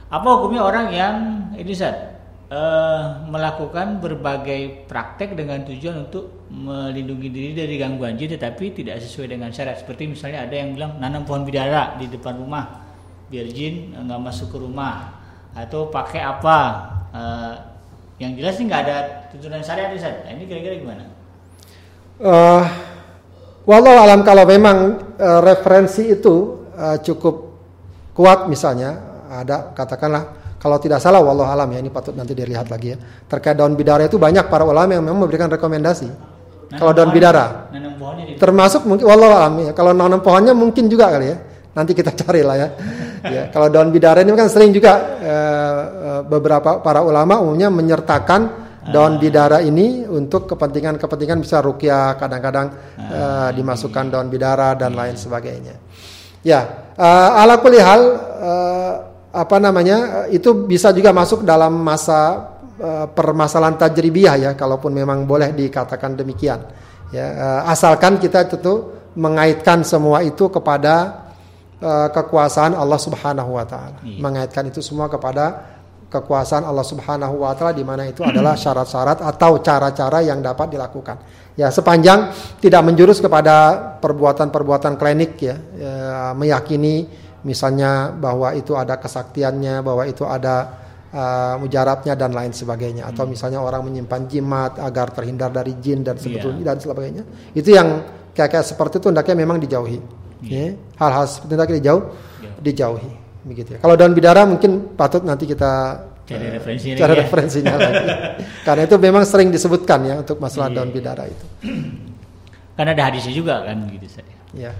Apa 0.09 0.27
hukumnya 0.41 0.65
orang 0.65 0.89
yang 0.89 1.15
ini 1.53 1.73
saat 1.73 2.17
uh, 2.49 2.57
eh, 2.57 3.03
melakukan 3.29 4.01
berbagai 4.01 4.89
praktek 4.89 5.37
dengan 5.37 5.61
tujuan 5.69 6.09
untuk 6.09 6.49
melindungi 6.49 7.29
diri 7.29 7.51
dari 7.53 7.77
gangguan 7.77 8.17
jin 8.17 8.33
tetapi 8.33 8.73
tidak 8.73 8.97
sesuai 9.05 9.37
dengan 9.37 9.53
syarat 9.53 9.85
seperti 9.85 10.09
misalnya 10.09 10.49
ada 10.49 10.55
yang 10.57 10.73
bilang 10.73 10.97
nanam 10.97 11.29
pohon 11.29 11.45
bidara 11.45 11.93
di 12.01 12.09
depan 12.09 12.41
rumah 12.41 12.89
biar 13.29 13.45
jin 13.53 13.93
nggak 13.93 14.17
masuk 14.17 14.49
ke 14.49 14.57
rumah 14.57 15.21
atau 15.53 15.93
pakai 15.93 16.21
apa 16.25 16.57
uh, 17.13 17.53
yang 18.17 18.33
jelas 18.35 18.57
sih 18.57 18.65
nggak 18.65 18.81
ada 18.83 18.97
tuntunan 19.31 19.63
syariat 19.63 19.95
Ustaz. 19.95 20.27
Nah, 20.27 20.31
ini 20.35 20.43
kira-kira 20.49 20.75
gimana? 20.75 21.03
Uh, 22.19 22.65
walau 23.63 23.95
alam 23.95 24.27
kalau 24.27 24.43
memang 24.43 24.99
uh, 25.15 25.39
referensi 25.39 26.11
itu 26.11 26.67
uh, 26.75 26.99
cukup 26.99 27.55
kuat 28.11 28.51
misalnya 28.51 29.08
ada 29.29 29.71
katakanlah 29.77 30.57
kalau 30.59 30.75
tidak 30.75 30.99
salah 30.99 31.23
wallah 31.23 31.47
alam 31.55 31.71
ya 31.71 31.79
ini 31.79 31.87
patut 31.87 32.11
nanti 32.11 32.35
dilihat 32.35 32.67
lagi 32.67 32.93
ya. 32.93 32.97
Terkait 33.31 33.55
daun 33.55 33.79
bidara 33.79 34.03
itu 34.03 34.19
banyak 34.19 34.51
para 34.51 34.67
ulama 34.67 34.91
yang 34.91 35.07
memang 35.07 35.23
memberikan 35.23 35.47
rekomendasi. 35.47 36.09
Nanam 36.11 36.77
kalau 36.77 36.91
daun 36.91 37.11
bidara. 37.15 37.71
Termasuk 38.35 38.83
mungkin 38.83 39.07
wallah 39.07 39.47
alam 39.47 39.55
ya. 39.63 39.71
Kalau 39.71 39.95
nanam 39.95 40.19
pohonnya 40.19 40.51
mungkin 40.51 40.91
juga 40.91 41.15
kali 41.15 41.31
ya. 41.31 41.37
Nanti 41.71 41.95
kita 41.95 42.11
cari 42.25 42.43
lah 42.43 42.55
ya. 42.59 42.67
ya 43.23 43.43
kalau 43.55 43.71
daun 43.71 43.87
bidara 43.95 44.19
ini 44.19 44.35
kan 44.35 44.51
sering 44.51 44.75
juga 44.75 44.93
eh, 45.23 45.79
eh 45.87 46.21
beberapa 46.27 46.83
para 46.83 47.07
ulama 47.07 47.39
umumnya 47.39 47.71
menyertakan 47.71 48.67
daun 48.91 49.15
ah. 49.15 49.19
bidara 49.21 49.57
ini 49.63 50.03
untuk 50.07 50.49
kepentingan-kepentingan 50.49 51.39
bisa 51.39 51.61
rukyah 51.61 52.17
kadang-kadang 52.17 52.73
uh, 52.97 53.49
dimasukkan 53.53 54.09
daun 54.09 54.27
bidara 54.31 54.73
dan 54.73 54.97
lain 54.97 55.13
sebagainya. 55.13 55.77
Ya, 56.41 56.91
uh, 56.95 57.41
ala 57.43 57.59
kulli 57.59 57.77
hal 57.77 58.01
uh, 58.39 58.93
apa 59.29 59.57
namanya 59.61 60.25
itu 60.33 60.65
bisa 60.65 60.89
juga 60.89 61.13
masuk 61.13 61.45
dalam 61.45 61.77
masa 61.85 62.49
uh, 62.81 63.05
permasalahan 63.13 63.77
tajribiyah 63.77 64.35
ya 64.37 64.51
kalaupun 64.57 64.89
memang 64.89 65.29
boleh 65.29 65.53
dikatakan 65.53 66.17
demikian 66.17 66.65
ya 67.13 67.27
uh, 67.37 67.61
asalkan 67.69 68.17
kita 68.17 68.49
tentu 68.49 68.99
mengaitkan 69.17 69.81
semua 69.85 70.21
itu 70.21 70.49
kepada 70.49 71.27
uh, 71.81 72.07
kekuasaan 72.13 72.77
Allah 72.77 72.99
Subhanahu 72.99 73.57
wa 73.57 73.65
taala. 73.65 73.99
Iya. 74.05 74.19
Mengaitkan 74.21 74.69
itu 74.69 74.83
semua 74.83 75.09
kepada 75.09 75.75
kekuasaan 76.09 76.65
Allah 76.65 76.85
Subhanahu 76.85 77.41
wa 77.41 77.53
taala 77.57 77.73
di 77.73 77.85
mana 77.85 78.05
itu 78.05 78.21
adalah 78.21 78.53
syarat-syarat 78.63 79.23
atau 79.23 79.59
cara-cara 79.63 80.19
yang 80.21 80.43
dapat 80.43 80.77
dilakukan. 80.77 81.17
Ya, 81.59 81.67
sepanjang 81.73 82.31
tidak 82.63 82.81
menjurus 82.87 83.19
kepada 83.19 83.75
perbuatan-perbuatan 83.99 84.95
klinik 84.95 85.35
ya, 85.43 85.55
ya 85.75 85.95
meyakini 86.31 87.27
misalnya 87.43 88.11
bahwa 88.11 88.51
itu 88.51 88.73
ada 88.73 88.95
kesaktiannya, 88.95 89.79
bahwa 89.79 90.03
itu 90.03 90.23
ada 90.23 90.55
uh, 91.09 91.55
mujarabnya 91.57 92.13
dan 92.13 92.31
lain 92.31 92.51
sebagainya 92.51 93.07
atau 93.07 93.23
Hmm. 93.25 93.33
misalnya 93.33 93.59
orang 93.59 93.81
menyimpan 93.83 94.21
jimat 94.27 94.77
agar 94.77 95.09
terhindar 95.09 95.49
dari 95.49 95.73
jin 95.79 96.03
dan 96.03 96.15
sebetulnya 96.15 96.61
Iya. 96.61 96.67
dan 96.67 96.77
sebagainya. 96.77 97.23
Itu 97.51 97.69
yang 97.71 97.87
kayak-kayak 98.33 98.65
seperti 98.65 98.99
itu 98.99 99.07
hendaknya 99.09 99.35
memang 99.35 99.57
dijauhi. 99.57 99.99
Ya, 100.39 100.71
hal-hal 100.95 101.25
seperti 101.27 101.47
itu 101.47 101.53
hendaknya 101.55 101.77
dijauh, 101.79 102.03
Iya. 102.39 102.51
dijauhi 102.61 103.11
begitu 103.39 103.69
ya. 103.75 103.79
Kalau 103.79 103.95
daun 103.95 104.13
bidara 104.13 104.43
mungkin 104.43 104.71
patut 104.93 105.23
nanti 105.23 105.47
kita 105.47 105.71
Cari 106.23 106.45
eh, 106.45 106.51
referensinya 106.55 106.93
cari 106.93 107.09
lagi 107.09 107.17
ya. 107.17 107.23
referensinya 107.25 107.73
lagi. 107.81 108.05
Karena 108.61 108.81
itu 108.85 108.95
memang 108.95 109.23
sering 109.25 109.49
disebutkan 109.49 109.99
ya 110.03 110.15
untuk 110.21 110.37
masalah 110.37 110.69
Iya. 110.69 110.75
daun 110.77 110.91
bidara 110.91 111.23
itu. 111.25 111.45
Kan 112.75 112.85
ada 112.85 113.01
hadisnya 113.01 113.33
juga 113.33 113.65
kan 113.65 113.75
gitu 113.89 114.05
Ustaz. 114.05 114.23
Ya. 114.53 114.71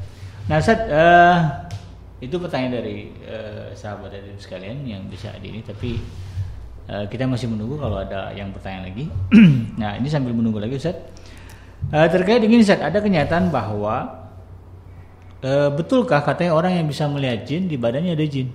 Nah 0.45 0.55
Ustaz, 0.55 0.79
eh, 0.79 1.35
itu 2.19 2.35
pertanyaan 2.35 2.83
dari 2.83 3.15
eh, 3.23 3.71
sahabat 3.71 4.11
dari 4.11 4.35
sekalian 4.35 4.83
yang 4.83 5.07
bisa 5.07 5.31
hadir 5.31 5.55
ini 5.55 5.63
tapi 5.63 5.95
eh, 6.91 7.05
kita 7.07 7.23
masih 7.23 7.47
menunggu 7.47 7.79
kalau 7.79 8.03
ada 8.03 8.35
yang 8.35 8.51
bertanya 8.51 8.91
lagi. 8.91 9.07
nah 9.81 9.95
ini 9.95 10.07
sambil 10.11 10.35
menunggu 10.35 10.59
lagi 10.59 10.75
Ustaz. 10.75 10.99
Eh, 11.89 12.07
terkait 12.11 12.43
dengan 12.43 12.59
Ustaz, 12.59 12.83
ada 12.83 12.99
kenyataan 12.99 13.47
bahwa 13.47 14.27
eh, 15.39 15.71
betulkah 15.71 16.19
katanya 16.19 16.59
orang 16.59 16.75
yang 16.75 16.87
bisa 16.91 17.07
melihat 17.07 17.47
jin 17.47 17.71
di 17.71 17.79
badannya 17.79 18.13
ada 18.13 18.27
jin? 18.27 18.51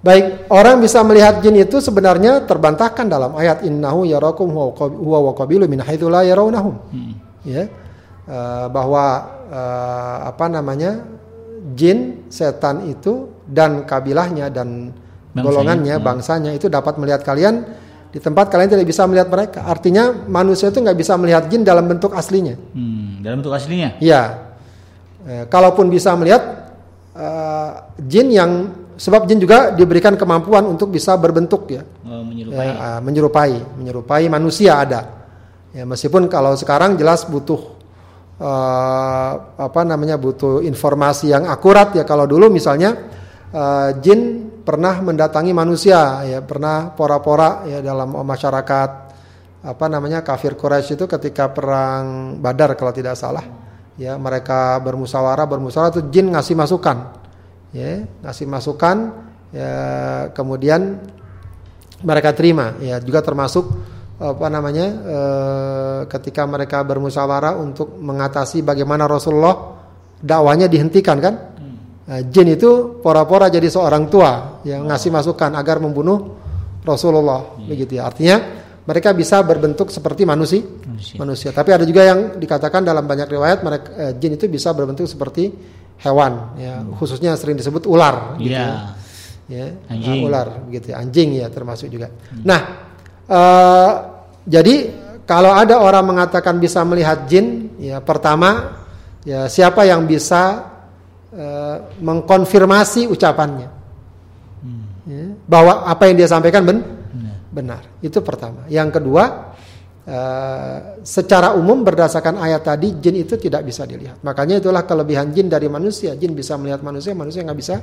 Baik, 0.00 0.48
orang 0.48 0.80
bisa 0.80 1.04
melihat 1.04 1.44
jin 1.44 1.60
itu 1.60 1.76
sebenarnya 1.76 2.48
terbantahkan 2.48 3.04
dalam 3.04 3.36
ayat 3.36 3.60
innahu 3.68 4.08
yarakum 4.08 4.48
huwa 4.48 5.18
wa 5.28 5.32
qabilu 5.36 5.68
min 5.68 5.84
haitsu 5.84 6.08
la 6.08 6.24
yarawnahum. 6.24 6.72
Hmm. 6.88 7.12
Ya. 7.44 7.68
Eh, 8.24 8.66
bahwa 8.72 9.28
eh, 9.52 10.16
apa 10.24 10.48
namanya? 10.48 11.19
Jin, 11.76 12.26
setan 12.32 12.88
itu 12.88 13.28
dan 13.44 13.84
kabilahnya 13.84 14.48
dan 14.48 14.90
Bangsanya, 15.30 15.42
golongannya, 15.46 15.94
ya. 15.94 16.02
bangsanya 16.02 16.50
itu 16.58 16.66
dapat 16.66 16.98
melihat 16.98 17.22
kalian 17.22 17.62
di 18.10 18.18
tempat 18.18 18.50
kalian 18.50 18.66
tidak 18.74 18.86
bisa 18.90 19.06
melihat 19.06 19.30
mereka. 19.30 19.62
Artinya 19.62 20.10
manusia 20.26 20.74
itu 20.74 20.82
nggak 20.82 20.98
bisa 20.98 21.14
melihat 21.14 21.46
jin 21.46 21.62
dalam 21.62 21.86
bentuk 21.86 22.10
aslinya. 22.10 22.58
Hmm, 22.74 23.22
dalam 23.22 23.38
bentuk 23.38 23.54
aslinya? 23.54 23.94
Ya, 24.02 24.50
Eh, 25.20 25.44
kalaupun 25.52 25.92
bisa 25.92 26.16
melihat 26.16 26.40
eh, 27.12 27.70
jin 28.08 28.32
yang 28.32 28.50
sebab 28.96 29.28
jin 29.28 29.36
juga 29.36 29.68
diberikan 29.70 30.16
kemampuan 30.16 30.64
untuk 30.64 30.88
bisa 30.90 31.12
berbentuk 31.14 31.68
ya, 31.68 31.84
Eh, 31.84 32.22
menyerupai. 32.24 32.66
Eh, 32.66 33.00
menyerupai, 33.04 33.52
menyerupai 33.78 34.24
manusia 34.32 34.80
ada. 34.80 35.00
Ya, 35.70 35.86
meskipun 35.86 36.26
kalau 36.26 36.56
sekarang 36.58 36.98
jelas 36.98 37.22
butuh 37.28 37.78
eh, 38.40 39.32
apa 39.60 39.80
namanya 39.84 40.16
butuh 40.16 40.64
informasi 40.64 41.36
yang 41.36 41.44
akurat 41.44 41.92
ya. 41.92 42.08
Kalau 42.08 42.24
dulu 42.24 42.48
misalnya 42.48 42.96
eh, 43.52 43.88
jin 44.00 44.48
pernah 44.64 45.04
mendatangi 45.04 45.52
manusia 45.52 46.24
ya, 46.24 46.40
pernah 46.40 46.96
pora-pora 46.96 47.68
ya 47.68 47.84
dalam 47.84 48.16
masyarakat 48.24 48.90
apa 49.60 49.86
namanya 49.92 50.24
kafir 50.24 50.56
Quraisy 50.56 50.96
itu 50.96 51.04
ketika 51.04 51.52
perang 51.52 52.36
Badar 52.40 52.72
kalau 52.80 52.96
tidak 52.96 53.12
salah 53.12 53.44
ya 54.00 54.16
mereka 54.16 54.80
bermusyawarah 54.80 55.44
bermusyawarah 55.44 56.00
itu 56.00 56.02
jin 56.08 56.32
ngasih 56.32 56.56
masukan 56.56 57.12
ya 57.76 58.08
ngasih 58.24 58.48
masukan 58.48 58.96
ya 59.52 59.74
kemudian 60.32 61.04
mereka 62.00 62.32
terima 62.32 62.80
ya 62.80 62.96
juga 63.04 63.20
termasuk 63.20 63.68
apa 64.20 64.46
namanya 64.52 64.86
eh, 65.00 66.00
ketika 66.12 66.44
mereka 66.44 66.84
bermusyawarah 66.84 67.56
untuk 67.56 67.96
mengatasi 67.96 68.60
bagaimana 68.60 69.08
Rasulullah 69.08 69.80
dakwanya 70.20 70.68
dihentikan 70.68 71.16
kan? 71.18 71.34
Nah, 72.04 72.20
jin 72.26 72.52
itu 72.52 73.00
pora-pora 73.00 73.46
jadi 73.48 73.70
seorang 73.70 74.10
tua 74.10 74.60
yang 74.66 74.84
ngasih 74.84 75.08
masukan 75.08 75.54
agar 75.54 75.78
membunuh 75.78 76.36
Rasulullah 76.82 77.56
begitu 77.64 77.96
ya. 77.96 78.10
Artinya 78.10 78.36
mereka 78.84 79.14
bisa 79.14 79.40
berbentuk 79.40 79.88
seperti 79.88 80.26
manusia 80.26 80.60
Manusia. 80.84 81.16
manusia. 81.16 81.50
Tapi 81.54 81.70
ada 81.70 81.84
juga 81.86 82.02
yang 82.04 82.36
dikatakan 82.36 82.82
dalam 82.82 83.06
banyak 83.06 83.30
riwayat 83.30 83.58
mereka 83.62 83.88
eh, 83.96 84.12
jin 84.18 84.34
itu 84.36 84.50
bisa 84.50 84.74
berbentuk 84.74 85.06
seperti 85.06 85.48
hewan 86.02 86.58
ya. 86.58 86.84
Khususnya 86.98 87.38
sering 87.40 87.56
disebut 87.56 87.86
ular 87.86 88.36
gitu 88.36 88.52
Iya. 88.52 88.96
ya. 89.48 89.66
Anjing. 89.88 90.20
Uh, 90.20 90.28
ular 90.28 90.46
begitu 90.66 90.90
ya. 90.92 91.00
anjing 91.00 91.28
ya 91.38 91.46
termasuk 91.46 91.88
juga. 91.88 92.10
Nah 92.42 92.60
eh, 93.30 93.90
jadi 94.44 94.74
kalau 95.24 95.52
ada 95.54 95.78
orang 95.78 96.16
mengatakan 96.16 96.58
bisa 96.58 96.82
melihat 96.82 97.24
jin 97.26 97.70
ya 97.78 98.00
pertama 98.00 98.80
ya 99.22 99.46
siapa 99.46 99.84
yang 99.84 100.04
bisa 100.04 100.64
eh, 101.30 101.76
mengkonfirmasi 102.00 103.08
ucapannya 103.08 103.80
Ya, 105.10 105.32
bahwa 105.48 105.88
apa 105.90 106.06
yang 106.06 106.22
dia 106.22 106.28
sampaikan 106.28 106.62
ben- 106.62 106.84
Benar. 107.10 107.34
benar 107.50 107.82
itu 107.98 108.20
pertama 108.20 108.62
yang 108.70 108.92
kedua 108.92 109.56
eh, 110.04 110.76
secara 111.02 111.56
umum 111.56 111.82
berdasarkan 111.82 112.36
ayat 112.38 112.62
tadi 112.62 112.94
jin 113.00 113.24
itu 113.24 113.34
tidak 113.34 113.64
bisa 113.64 113.88
dilihat 113.88 114.20
makanya 114.22 114.60
itulah 114.60 114.84
kelebihan 114.84 115.32
jin 115.34 115.48
dari 115.48 115.66
manusia 115.66 116.14
jin 116.14 116.36
bisa 116.36 116.54
melihat 116.60 116.84
manusia 116.84 117.16
manusia 117.16 117.40
nggak 117.42 117.58
bisa 117.58 117.76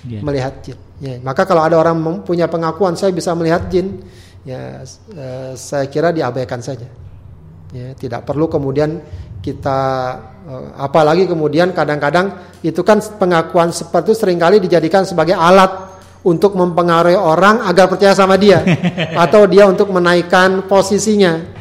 Iya. 0.00 0.20
melihat 0.24 0.54
jin. 0.64 0.78
Ya, 0.96 1.20
maka 1.20 1.44
kalau 1.44 1.60
ada 1.60 1.76
orang 1.76 1.92
punya 2.24 2.48
pengakuan 2.48 2.96
saya 2.96 3.12
bisa 3.12 3.36
melihat 3.36 3.68
jin, 3.68 4.00
ya 4.44 4.84
eh, 5.14 5.52
saya 5.56 5.86
kira 5.88 6.12
diabaikan 6.14 6.60
saja. 6.64 6.88
Ya, 7.70 7.94
tidak 7.94 8.26
perlu 8.26 8.50
kemudian 8.50 8.98
kita 9.40 9.80
eh, 10.48 10.68
apalagi 10.80 11.30
kemudian 11.30 11.70
kadang-kadang 11.70 12.58
itu 12.66 12.80
kan 12.82 13.00
pengakuan 13.20 13.70
seperti 13.70 14.12
itu 14.12 14.16
sering 14.18 14.38
kali 14.40 14.58
dijadikan 14.58 15.06
sebagai 15.06 15.38
alat 15.38 15.90
untuk 16.20 16.52
mempengaruhi 16.52 17.16
orang 17.16 17.64
agar 17.64 17.88
percaya 17.88 18.12
sama 18.12 18.36
dia 18.36 18.60
atau 19.24 19.48
dia 19.48 19.64
untuk 19.68 19.88
menaikkan 19.92 20.68
posisinya. 20.68 21.58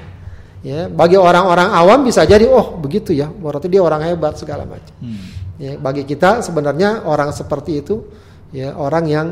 Ya, 0.59 0.91
bagi 0.91 1.15
orang-orang 1.15 1.71
awam 1.71 2.03
bisa 2.03 2.27
jadi 2.27 2.43
oh 2.43 2.75
begitu 2.75 3.15
ya, 3.15 3.32
berarti 3.32 3.71
dia 3.71 3.80
orang 3.80 4.03
hebat 4.11 4.36
segala 4.36 4.67
macam. 4.67 4.91
Hmm. 4.99 5.23
Ya, 5.55 5.80
bagi 5.80 6.03
kita 6.03 6.43
sebenarnya 6.43 7.07
orang 7.07 7.32
seperti 7.32 7.80
itu 7.80 8.03
ya 8.51 8.73
orang 8.75 9.05
yang 9.07 9.27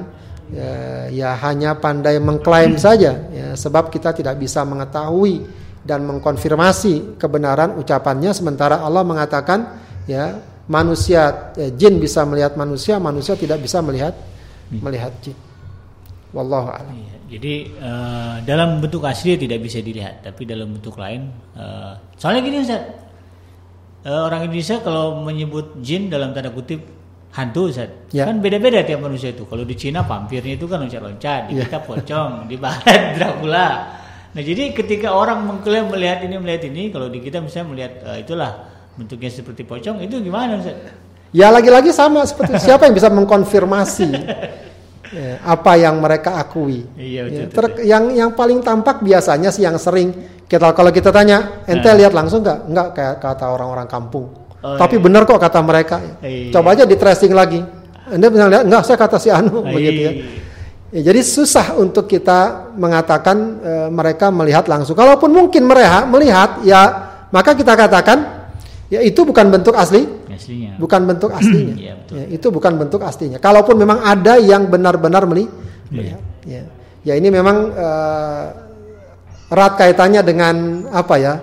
ya, 0.51 0.73
ya 1.11 1.29
hanya 1.47 1.75
pandai 1.77 2.17
mengklaim 2.19 2.75
saja. 2.79 3.27
Ya 3.31 3.53
sebab 3.53 3.89
kita 3.91 4.13
tidak 4.13 4.39
bisa 4.39 4.63
mengetahui 4.63 5.43
dan 5.83 6.03
mengkonfirmasi 6.07 7.19
kebenaran 7.19 7.75
ucapannya. 7.79 8.31
Sementara 8.35 8.83
Allah 8.83 9.03
mengatakan 9.03 9.79
ya 10.07 10.39
manusia 10.67 11.53
eh, 11.55 11.71
jin 11.75 11.99
bisa 11.99 12.27
melihat 12.27 12.55
manusia 12.59 12.99
manusia 12.99 13.33
tidak 13.39 13.63
bisa 13.63 13.79
melihat 13.79 14.13
melihat 14.69 15.13
jin. 15.23 15.35
Wallahu 16.35 16.67
a'lam. 16.69 16.91
Iya, 16.91 17.15
Jadi 17.27 17.53
eh, 17.71 18.35
dalam 18.43 18.83
bentuk 18.83 19.03
asli 19.07 19.39
tidak 19.39 19.63
bisa 19.63 19.79
dilihat, 19.79 20.27
tapi 20.27 20.43
dalam 20.43 20.75
bentuk 20.75 20.99
lain. 20.99 21.31
eh, 21.55 21.93
soalnya 22.19 22.41
gini 22.43 22.59
Ustaz, 22.63 23.07
Eh, 24.07 24.13
orang 24.13 24.47
Indonesia 24.47 24.79
kalau 24.79 25.19
menyebut 25.19 25.83
jin 25.83 26.07
dalam 26.07 26.31
tanda 26.31 26.47
kutip 26.47 26.79
hantu 27.33 27.69
Ustaz, 27.69 27.89
Ya. 28.09 28.25
kan 28.25 28.39
beda-beda 28.39 28.81
tiap 28.81 29.01
manusia 29.01 29.29
itu. 29.29 29.43
Kalau 29.43 29.61
di 29.61 29.75
Cina 29.75 30.01
vampirnya 30.01 30.55
itu 30.55 30.65
kan 30.65 30.81
loncat-loncat, 30.81 31.41
di 31.49 31.59
Ya. 31.59 31.67
kita 31.67 31.79
pocong, 31.81 32.47
di 32.47 32.55
Barat 32.55 32.83
Dracula. 33.19 33.67
Nah 34.33 34.41
jadi 34.41 34.69
ketika 34.71 35.11
orang 35.11 35.45
mengklaim 35.45 35.89
melihat 35.89 36.21
ini 36.21 36.35
melihat 36.37 36.63
ini, 36.65 36.89
kalau 36.89 37.07
di 37.07 37.19
kita 37.19 37.37
misalnya 37.39 37.67
melihat 37.69 37.93
eh, 38.05 38.17
itulah 38.25 38.51
bentuknya 38.93 39.29
seperti 39.29 39.61
pocong, 39.63 40.01
itu 40.01 40.17
gimana 40.19 40.57
Ustaz? 40.57 40.77
Ya 41.35 41.51
lagi-lagi 41.51 41.91
sama 41.91 42.23
seperti 42.25 42.57
siapa 42.65 42.85
yang 42.85 42.95
bisa 42.95 43.11
mengkonfirmasi 43.11 44.09
ya, 45.11 45.39
apa 45.43 45.75
yang 45.75 45.99
mereka 45.99 46.37
akui. 46.37 46.87
Iya, 46.95 47.27
betul, 47.27 47.37
Ya, 47.37 47.45
betul, 47.47 47.55
ter- 47.55 47.77
yang 47.85 48.03
yang 48.11 48.31
paling 48.33 48.59
tampak 48.59 48.99
biasanya 49.01 49.49
sih 49.49 49.63
yang 49.63 49.75
sering 49.77 50.11
kita 50.47 50.71
kalau 50.71 50.89
kita 50.89 51.11
tanya 51.11 51.63
ente 51.67 51.85
Nah. 51.85 51.95
lihat 51.95 52.13
langsung 52.15 52.39
nggak? 52.41 52.59
Nggak 52.71 52.87
kayak 52.95 53.15
kata 53.19 53.45
orang-orang 53.47 53.85
kampung. 53.85 54.46
Oh, 54.57 54.73
Tapi 54.73 54.97
iya. 54.97 55.03
benar 55.03 55.21
kok 55.29 55.37
kata 55.37 55.59
mereka. 55.61 55.97
Iya. 56.25 56.49
Coba 56.49 56.73
aja 56.73 56.83
di 56.83 56.97
tracing 56.97 57.33
lagi. 57.33 57.61
Ente 58.09 58.27
bisa 58.31 58.49
lihat 58.49 58.63
nggak? 58.65 58.83
Saya 58.87 58.97
kata 58.97 59.17
si 59.21 59.29
Anu 59.29 59.61
begitu 59.61 59.99
ya. 60.01 60.11
Iya. 60.11 60.25
Ya, 60.87 61.11
jadi 61.11 61.19
susah 61.19 61.75
untuk 61.75 62.07
kita 62.07 62.71
mengatakan 62.79 63.37
eh, 63.59 63.89
mereka 63.91 64.31
melihat 64.31 64.65
langsung. 64.71 64.95
Kalaupun 64.95 65.29
mungkin 65.35 65.67
mereka 65.67 66.07
melihat, 66.07 66.63
ya 66.63 66.81
maka 67.27 67.51
kita 67.51 67.75
katakan 67.75 68.47
ya 68.87 69.03
itu 69.03 69.27
bukan 69.27 69.51
bentuk 69.51 69.75
asli 69.75 70.07
Aslinya. 70.31 70.79
bukan 70.79 71.01
bentuk 71.03 71.29
aslinya. 71.35 71.75
Iya, 71.75 71.93
betul. 71.99 72.15
Ya, 72.15 72.25
itu 72.31 72.47
bukan 72.47 72.73
bentuk 72.79 73.01
aslinya. 73.03 73.37
Kalaupun 73.37 73.75
memang 73.75 73.99
ada 73.99 74.39
yang 74.39 74.71
benar-benar 74.71 75.27
meli- 75.27 75.51
melihat. 75.91 76.23
Ya. 76.47 76.63
ya 77.03 77.13
ini 77.19 77.27
memang 77.27 77.75
eh, 77.75 78.45
erat 79.51 79.73
kaitannya 79.75 80.23
dengan 80.23 80.55
apa 80.87 81.15
ya 81.19 81.33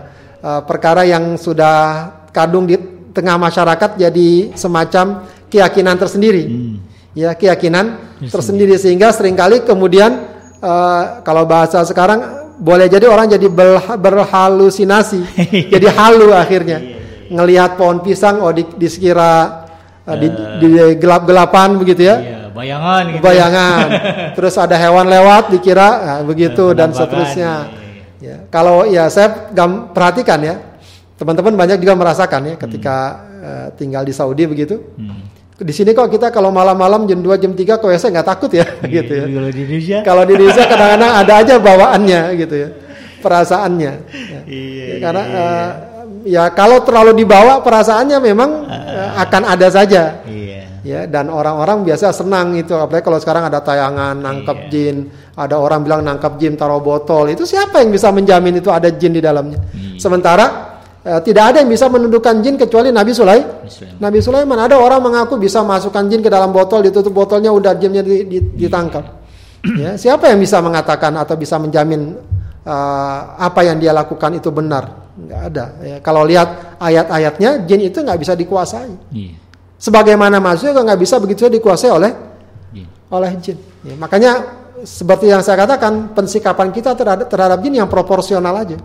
eh, 0.40 0.60
perkara 0.64 1.04
yang 1.04 1.36
sudah 1.36 2.08
kadung 2.32 2.64
di 2.64 2.93
tengah 3.14 3.38
masyarakat 3.38 3.96
jadi 3.96 4.52
semacam 4.58 5.24
keyakinan 5.48 5.96
tersendiri. 5.96 6.44
Hmm. 6.50 6.76
Ya, 7.14 7.30
keyakinan 7.30 8.18
tersendiri 8.26 8.74
sehingga 8.74 9.14
sering 9.14 9.38
kali 9.38 9.62
kemudian 9.62 10.26
uh, 10.58 11.22
kalau 11.22 11.46
bahasa 11.46 11.86
sekarang 11.86 12.44
boleh 12.58 12.90
jadi 12.90 13.06
orang 13.06 13.30
jadi 13.30 13.46
berhalusinasi. 13.94 15.22
jadi 15.72 15.86
halu 15.94 16.34
akhirnya. 16.34 16.82
Iya, 16.82 16.90
iya, 16.90 16.98
iya. 16.98 17.30
Ngelihat 17.30 17.70
pohon 17.78 18.02
pisang 18.02 18.42
oh 18.42 18.50
di, 18.50 18.66
di 18.74 18.90
sekira 18.90 19.62
uh, 20.02 20.16
di, 20.18 20.26
di 20.58 20.68
gelap-gelapan 20.98 21.78
begitu 21.78 22.02
ya. 22.02 22.16
Iya, 22.18 22.40
bayangan 22.50 23.02
gitu. 23.14 23.18
Ya. 23.18 23.22
Bayangan. 23.22 23.86
Terus 24.36 24.54
ada 24.58 24.76
hewan 24.78 25.06
lewat 25.06 25.54
dikira 25.54 25.88
nah, 26.02 26.20
begitu 26.26 26.74
dan 26.74 26.90
seterusnya. 26.90 27.52
Iya. 27.70 27.82
Ya, 28.24 28.36
kalau 28.48 28.88
ya 28.88 29.04
saya 29.12 29.52
gam, 29.52 29.92
perhatikan 29.92 30.40
ya. 30.40 30.56
Teman-teman 31.14 31.54
banyak 31.54 31.78
juga 31.78 31.94
merasakan 31.94 32.40
ya 32.50 32.54
ketika 32.58 32.96
hmm. 33.22 33.42
uh, 33.42 33.68
tinggal 33.78 34.02
di 34.02 34.10
Saudi 34.10 34.44
begitu. 34.50 34.82
Hmm 34.98 35.34
di 35.54 35.70
sini 35.70 35.94
kok 35.94 36.10
kita 36.10 36.34
kalau 36.34 36.50
malam-malam 36.50 37.06
jam 37.06 37.22
2 37.22 37.38
jam 37.38 37.52
3 37.54 37.78
kok 37.78 37.86
ya 37.86 37.98
saya 37.98 38.10
nggak 38.18 38.26
takut 38.26 38.50
ya 38.50 38.66
iya, 38.82 38.90
gitu 38.90 39.12
ya. 39.14 39.24
Kalau 39.30 39.46
di 39.46 39.60
Indonesia 39.62 39.98
kalau 40.02 40.22
di 40.26 40.32
Indonesia 40.34 40.64
kadang-kadang 40.66 41.12
ada 41.14 41.32
aja 41.38 41.54
bawaannya 41.62 42.20
gitu 42.42 42.54
ya. 42.58 42.68
Perasaannya. 43.22 43.92
Ya. 44.10 44.40
Iya, 44.44 44.84
ya, 44.84 44.96
karena 44.98 45.22
iya, 45.24 45.38
uh, 45.38 45.70
ya 46.26 46.44
kalau 46.50 46.82
terlalu 46.82 47.14
dibawa 47.22 47.62
perasaannya 47.62 48.18
memang 48.18 48.50
uh, 48.66 49.10
akan 49.22 49.42
ada 49.46 49.68
saja. 49.70 50.26
Iya. 50.26 50.66
Ya 50.84 51.00
dan 51.06 51.30
orang-orang 51.30 51.86
biasa 51.86 52.12
senang 52.12 52.58
itu 52.58 52.74
apalagi 52.74 53.06
kalau 53.06 53.16
sekarang 53.22 53.46
ada 53.46 53.62
tayangan 53.62 54.18
nangkep 54.20 54.58
iya. 54.58 54.70
jin, 54.74 54.96
ada 55.38 55.56
orang 55.56 55.86
bilang 55.86 56.02
nangkep 56.02 56.34
jin 56.34 56.58
taruh 56.58 56.82
botol. 56.82 57.30
Itu 57.30 57.46
siapa 57.46 57.78
yang 57.78 57.94
bisa 57.94 58.10
menjamin 58.10 58.58
itu 58.58 58.74
ada 58.74 58.90
jin 58.90 59.14
di 59.14 59.22
dalamnya? 59.22 59.62
Iya. 59.70 60.02
Sementara 60.02 60.73
Eh, 61.05 61.20
tidak 61.20 61.52
ada 61.52 61.57
yang 61.61 61.68
bisa 61.68 61.84
menundukkan 61.92 62.40
jin 62.40 62.57
kecuali 62.57 62.88
Nabi 62.88 63.12
Sulaiman. 63.12 63.68
Nabi 64.00 64.24
Sulaiman 64.24 64.57
ada 64.57 64.80
orang 64.80 65.05
mengaku 65.05 65.36
bisa 65.36 65.61
masukkan 65.61 66.00
jin 66.09 66.24
ke 66.24 66.32
dalam 66.32 66.48
botol, 66.48 66.80
ditutup 66.80 67.12
botolnya 67.12 67.52
udah 67.52 67.76
jinnya 67.76 68.00
ditangkap. 68.57 69.20
ya, 69.84 70.00
siapa 70.00 70.32
yang 70.32 70.40
bisa 70.40 70.64
mengatakan 70.64 71.12
atau 71.20 71.36
bisa 71.36 71.61
menjamin 71.61 72.16
uh, 72.64 73.20
apa 73.36 73.68
yang 73.68 73.76
dia 73.76 73.92
lakukan 73.92 74.32
itu 74.40 74.48
benar? 74.48 75.12
Nggak 75.20 75.40
ada. 75.52 75.64
Ya, 75.84 75.96
kalau 76.00 76.24
lihat 76.24 76.80
ayat-ayatnya, 76.80 77.68
jin 77.68 77.84
itu 77.84 78.00
nggak 78.00 78.24
bisa 78.24 78.32
dikuasai. 78.32 78.96
Yeah. 79.12 79.36
Sebagaimana 79.76 80.40
manusia 80.40 80.72
juga 80.72 80.88
nggak 80.88 81.00
bisa 81.05 81.20
begitu 81.20 81.52
dikuasai 81.52 81.92
oleh 81.92 82.16
yeah. 82.72 82.88
oleh 83.12 83.28
jin. 83.44 83.61
Ya, 83.84 83.92
makanya 84.00 84.40
seperti 84.88 85.28
yang 85.28 85.44
saya 85.44 85.68
katakan, 85.68 86.16
pensikapan 86.16 86.72
kita 86.72 86.96
terhadap, 86.96 87.28
terhadap 87.28 87.61
jin 87.61 87.84
yang 87.84 87.92
proporsional 87.92 88.57
aja 88.57 88.80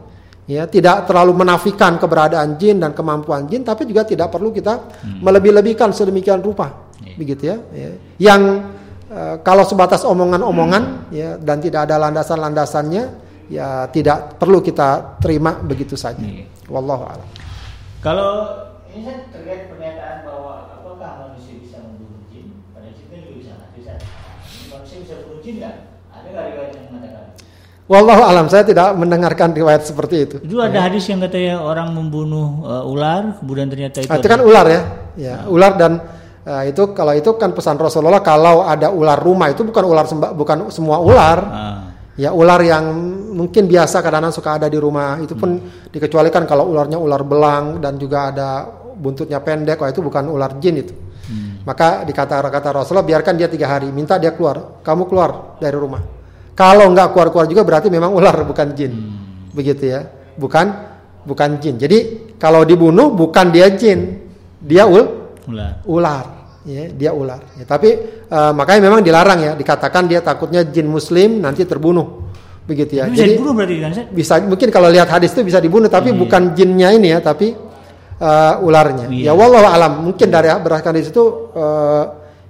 ya 0.50 0.66
tidak 0.66 1.06
terlalu 1.06 1.46
menafikan 1.46 2.02
keberadaan 2.02 2.58
jin 2.58 2.82
dan 2.82 2.98
kemampuan 2.98 3.46
jin 3.46 3.62
tapi 3.62 3.86
juga 3.86 4.02
tidak 4.02 4.34
perlu 4.34 4.50
kita 4.50 4.82
hmm. 5.06 5.22
melebih-lebihkan 5.22 5.94
sedemikian 5.94 6.42
rupa 6.42 6.90
yeah. 7.06 7.14
begitu 7.22 7.54
ya, 7.54 7.58
ya. 7.70 7.90
yang 8.18 8.74
uh, 9.14 9.38
kalau 9.46 9.62
sebatas 9.62 10.02
omongan-omongan 10.10 11.14
hmm. 11.14 11.14
ya 11.14 11.38
dan 11.38 11.62
tidak 11.62 11.86
ada 11.86 12.02
landasan-landasannya 12.02 13.04
ya 13.54 13.94
tidak 13.94 14.42
perlu 14.42 14.58
kita 14.66 15.22
terima 15.22 15.54
begitu 15.62 15.94
saja 15.94 16.26
yeah. 16.26 16.50
wallahu 16.66 17.06
a'lam 17.06 17.30
kalau 18.02 18.50
ini 18.90 19.06
kan 19.06 19.30
terkait 19.30 19.70
pernyataan 19.70 20.26
bahwa 20.26 20.82
apakah 20.82 21.30
manusia 21.30 21.62
bisa 21.62 21.78
membunuh 21.78 22.26
jin 22.34 22.58
pada 22.74 22.90
jin 22.90 23.06
kan 23.06 23.22
juga 23.22 23.38
bisa 23.38 23.54
bisa 23.78 23.94
manusia 24.74 24.98
bisa 25.06 25.14
membunuh 25.22 25.46
jin 25.46 25.62
nggak 25.62 25.76
ada 26.10 26.26
nggak 26.34 26.46
riwayat 26.58 26.72
yang 26.74 26.86
mengatakan 26.90 27.29
Wallahu 27.90 28.22
alam 28.22 28.46
saya 28.46 28.62
tidak 28.62 28.94
mendengarkan 28.94 29.50
riwayat 29.50 29.82
seperti 29.82 30.16
itu. 30.22 30.36
Itu 30.46 30.62
ada 30.62 30.78
ya. 30.78 30.82
hadis 30.86 31.10
yang 31.10 31.26
katanya 31.26 31.58
orang 31.58 31.90
membunuh 31.90 32.62
uh, 32.62 32.86
ular 32.86 33.42
kemudian 33.42 33.66
ternyata 33.66 34.06
itu. 34.06 34.14
Nah, 34.14 34.22
itu 34.22 34.30
kan 34.30 34.42
ular 34.46 34.66
ya. 34.70 34.82
Ya, 35.18 35.36
nah. 35.42 35.50
ular 35.50 35.74
dan 35.74 35.92
uh, 36.46 36.64
itu 36.70 36.94
kalau 36.94 37.18
itu 37.18 37.34
kan 37.42 37.50
pesan 37.50 37.82
Rasulullah 37.82 38.22
kalau 38.22 38.62
ada 38.62 38.94
ular 38.94 39.18
rumah 39.18 39.50
itu 39.50 39.66
bukan 39.66 39.90
ular 39.90 40.06
sembah 40.06 40.38
bukan 40.38 40.70
semua 40.70 41.02
ular. 41.02 41.40
Ah. 41.50 41.78
Ya 42.14 42.30
ular 42.30 42.62
yang 42.62 42.94
mungkin 43.34 43.66
biasa 43.66 44.06
kadang-kadang 44.06 44.38
suka 44.38 44.62
ada 44.62 44.68
di 44.70 44.78
rumah 44.78 45.18
itu 45.18 45.34
pun 45.34 45.58
hmm. 45.58 45.90
dikecualikan 45.90 46.46
kalau 46.46 46.70
ularnya 46.70 47.02
ular 47.02 47.26
belang 47.26 47.82
dan 47.82 47.98
juga 47.98 48.30
ada 48.30 48.70
buntutnya 49.02 49.42
pendek, 49.42 49.82
oh 49.82 49.90
itu 49.90 50.06
bukan 50.06 50.30
ular 50.30 50.62
jin 50.62 50.78
itu. 50.78 50.94
Hmm. 51.26 51.66
Maka 51.66 52.06
dikata 52.06 52.38
kata 52.38 52.70
Rasulullah 52.70 53.08
biarkan 53.08 53.34
dia 53.34 53.50
tiga 53.50 53.66
hari, 53.66 53.90
minta 53.90 54.22
dia 54.22 54.36
keluar, 54.36 54.78
kamu 54.86 55.10
keluar 55.10 55.58
dari 55.58 55.74
rumah 55.74 56.19
kalau 56.60 56.92
nggak 56.92 57.16
keluar-keluar 57.16 57.48
juga 57.48 57.64
berarti 57.64 57.88
memang 57.88 58.12
ular 58.12 58.36
bukan 58.44 58.76
jin. 58.76 58.92
Hmm. 58.92 59.56
Begitu 59.56 59.96
ya. 59.96 60.04
Bukan 60.36 60.68
bukan 61.24 61.56
jin. 61.64 61.80
Jadi 61.80 61.98
kalau 62.36 62.68
dibunuh 62.68 63.16
bukan 63.16 63.48
dia 63.48 63.72
jin. 63.72 64.28
Dia 64.60 64.84
ul 64.84 65.08
ular. 65.48 65.80
Ular. 65.88 66.26
Ya, 66.68 66.92
dia 66.92 67.12
ular. 67.16 67.40
Ya, 67.56 67.64
tapi 67.64 67.96
uh, 68.28 68.52
makanya 68.52 68.92
memang 68.92 69.00
dilarang 69.00 69.40
ya, 69.40 69.52
dikatakan 69.56 70.12
dia 70.12 70.20
takutnya 70.20 70.68
jin 70.68 70.92
muslim 70.92 71.40
nanti 71.40 71.64
terbunuh. 71.64 72.28
Begitu 72.68 73.00
ya. 73.00 73.08
Bisa 73.08 73.24
Jadi 73.24 73.40
dibunuh 73.40 73.54
berarti 73.56 73.76
kan? 73.80 73.92
Bisa 74.12 74.34
mungkin 74.44 74.68
kalau 74.68 74.92
lihat 74.92 75.08
hadis 75.08 75.32
itu 75.32 75.48
bisa 75.48 75.64
dibunuh 75.64 75.88
tapi 75.88 76.12
hmm. 76.12 76.20
bukan 76.20 76.42
jinnya 76.52 76.92
ini 76.92 77.16
ya, 77.16 77.24
tapi 77.24 77.56
uh, 78.20 78.60
ularnya. 78.60 79.08
Iya. 79.08 79.32
Ya 79.32 79.34
wallahu 79.34 79.64
alam. 79.64 80.04
Mungkin 80.12 80.28
dari 80.28 80.52
berdasarkan 80.52 80.94
di 81.00 81.04
situ 81.08 81.24
uh, 81.56 82.04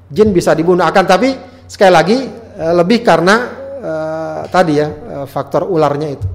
jin 0.09 0.33
bisa 0.33 0.57
dibunuh 0.57 0.81
akan 0.81 1.05
tapi 1.05 1.29
sekali 1.69 1.93
lagi 1.93 2.17
uh, 2.57 2.73
lebih 2.73 3.05
karena 3.05 3.58
uh, 3.79 4.45
tadi 4.51 4.73
ya 4.77 4.87
uh, 4.87 5.27
faktor 5.27 5.65
ularnya 5.65 6.09
itu. 6.13 6.27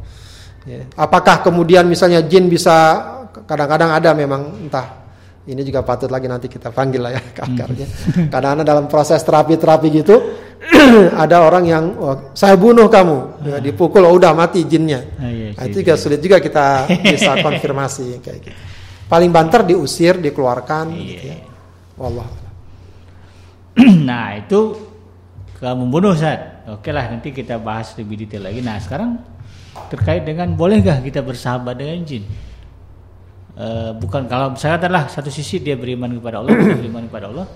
Ya. 0.64 0.88
Apakah 0.96 1.44
kemudian 1.44 1.84
misalnya 1.84 2.24
jin 2.24 2.48
bisa 2.48 3.04
kadang-kadang 3.44 3.92
ada 3.92 4.16
memang 4.16 4.64
entah 4.64 5.04
ini 5.44 5.60
juga 5.60 5.84
patut 5.84 6.08
lagi 6.08 6.24
nanti 6.24 6.48
kita 6.48 6.72
panggil 6.72 7.04
lah 7.04 7.12
ya 7.12 7.20
akarnya. 7.48 7.86
Hmm. 7.86 8.28
Karena 8.32 8.62
dalam 8.64 8.88
proses 8.88 9.20
terapi-terapi 9.20 9.88
gitu 9.92 10.16
ada 11.22 11.44
orang 11.44 11.64
yang 11.68 11.84
oh, 12.00 12.32
saya 12.32 12.56
bunuh 12.56 12.88
kamu, 12.88 13.44
ya, 13.44 13.56
dipukul 13.60 14.08
oh, 14.08 14.16
udah 14.16 14.32
mati 14.32 14.64
jinnya. 14.64 15.04
Ah, 15.20 15.28
iya, 15.28 15.52
nah, 15.52 15.64
itu 15.68 15.84
juga 15.84 15.94
sulit 16.00 16.20
juga 16.24 16.40
kita 16.40 16.88
bisa 17.12 17.36
konfirmasi 17.44 18.24
kayak 18.24 18.38
gitu. 18.40 18.56
Paling 19.04 19.28
banter 19.28 19.68
diusir, 19.68 20.16
dikeluarkan. 20.16 20.88
Iya. 20.96 21.04
Gitu 21.04 21.24
ya. 21.28 21.38
Wallah. 22.00 22.28
Nah 24.08 24.38
itu 24.38 24.78
kalau 25.58 25.82
membunuh 25.84 26.14
saat 26.14 26.53
Oke 26.64 26.88
lah 26.96 27.12
nanti 27.12 27.28
kita 27.28 27.60
bahas 27.60 27.92
lebih 28.00 28.24
detail 28.24 28.48
lagi. 28.48 28.64
Nah 28.64 28.80
sekarang 28.80 29.20
terkait 29.92 30.24
dengan 30.24 30.48
bolehkah 30.56 30.96
kita 31.04 31.20
bersahabat 31.20 31.76
dengan 31.76 32.00
jin? 32.08 32.24
Uh, 33.54 33.92
bukan 34.00 34.26
kalau 34.26 34.56
misalnya 34.56 34.88
adalah 34.88 35.02
satu 35.06 35.28
sisi 35.28 35.60
dia 35.60 35.76
beriman 35.76 36.08
kepada 36.16 36.40
Allah, 36.40 36.56
beriman 36.56 37.04
kepada 37.06 37.26
Allah. 37.28 37.46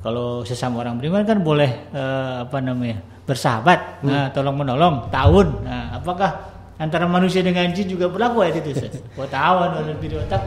Kalau 0.00 0.46
sesama 0.46 0.86
orang 0.86 1.02
beriman 1.02 1.26
kan 1.26 1.42
boleh 1.42 1.90
uh, 1.90 2.46
apa 2.46 2.62
namanya 2.62 3.02
bersahabat, 3.26 4.06
hmm. 4.06 4.06
nah, 4.06 4.26
tolong 4.30 4.54
menolong, 4.54 5.10
tahun. 5.10 5.66
Nah, 5.66 5.98
apakah 5.98 6.30
antara 6.78 7.10
manusia 7.10 7.42
dengan 7.42 7.66
jin 7.74 7.90
juga 7.90 8.06
berlaku 8.06 8.46
ya 8.46 8.54
itu 8.54 8.70
Ustaz? 8.70 8.94
Tawan 9.34 9.74
lebih 9.82 10.22
Ustaz. 10.22 10.46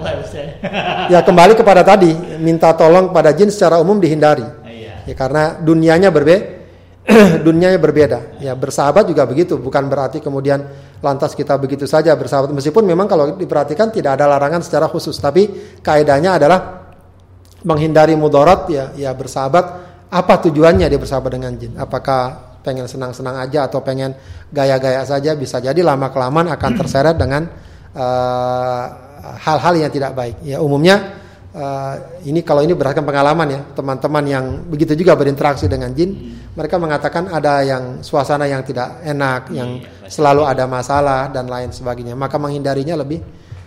ya 1.11 1.19
kembali 1.19 1.53
kepada 1.59 1.83
tadi 1.83 2.15
minta 2.39 2.71
tolong 2.71 3.11
pada 3.11 3.35
jin 3.35 3.51
secara 3.51 3.75
umum 3.83 3.99
dihindari. 3.99 4.47
Ah, 4.47 4.71
iya. 4.71 5.03
Ya 5.03 5.13
karena 5.19 5.59
dunianya 5.59 6.07
berbeda 6.07 6.58
dunianya 7.45 7.81
berbeda. 7.81 8.37
Ya, 8.37 8.53
bersahabat 8.53 9.09
juga 9.09 9.25
begitu, 9.25 9.57
bukan 9.57 9.89
berarti 9.89 10.21
kemudian 10.21 10.61
lantas 11.01 11.33
kita 11.33 11.57
begitu 11.57 11.89
saja 11.89 12.13
bersahabat 12.13 12.53
meskipun 12.53 12.85
memang 12.85 13.09
kalau 13.09 13.33
diperhatikan 13.33 13.89
tidak 13.89 14.19
ada 14.19 14.29
larangan 14.29 14.61
secara 14.61 14.85
khusus, 14.85 15.17
tapi 15.17 15.49
kaidahnya 15.81 16.37
adalah 16.37 16.59
menghindari 17.65 18.13
mudarat 18.13 18.69
ya, 18.71 18.93
ya 18.95 19.11
bersahabat 19.11 19.65
apa 20.09 20.33
tujuannya 20.47 20.85
dia 20.85 20.99
bersahabat 21.01 21.31
dengan 21.33 21.53
jin? 21.57 21.73
Apakah 21.75 22.49
pengen 22.61 22.85
senang-senang 22.85 23.39
aja 23.39 23.65
atau 23.71 23.79
pengen 23.81 24.13
gaya-gaya 24.51 25.01
saja 25.07 25.33
bisa 25.33 25.63
jadi 25.63 25.79
lama 25.79 26.11
kelamaan 26.11 26.51
akan 26.51 26.71
terseret 26.75 27.15
dengan 27.15 27.47
eh, 27.95 28.85
hal-hal 29.39 29.73
uh, 29.75 29.79
yang 29.79 29.91
tidak 29.91 30.11
baik. 30.15 30.35
Ya 30.43 30.59
umumnya 30.59 31.18
uh, 31.59 31.93
ini 32.23 32.39
kalau 32.41 32.63
ini 32.63 32.71
berdasarkan 32.71 33.03
pengalaman 33.03 33.47
ya 33.51 33.61
teman-teman 33.75 34.23
yang 34.23 34.45
begitu 34.65 34.95
juga 34.95 35.19
berinteraksi 35.19 35.67
dengan 35.67 35.91
jin 35.91 36.15
hmm. 36.15 36.55
mereka 36.55 36.79
mengatakan 36.79 37.27
ada 37.27 37.61
yang 37.67 37.99
suasana 37.99 38.47
yang 38.47 38.63
tidak 38.63 39.03
enak 39.03 39.51
hmm, 39.51 39.55
yang 39.55 39.69
iya, 39.83 40.07
selalu 40.07 40.47
ada 40.47 40.65
masalah 40.65 41.27
dan 41.29 41.51
lain 41.51 41.75
sebagainya. 41.75 42.15
Maka 42.15 42.39
menghindarinya 42.39 42.95
lebih 42.95 43.19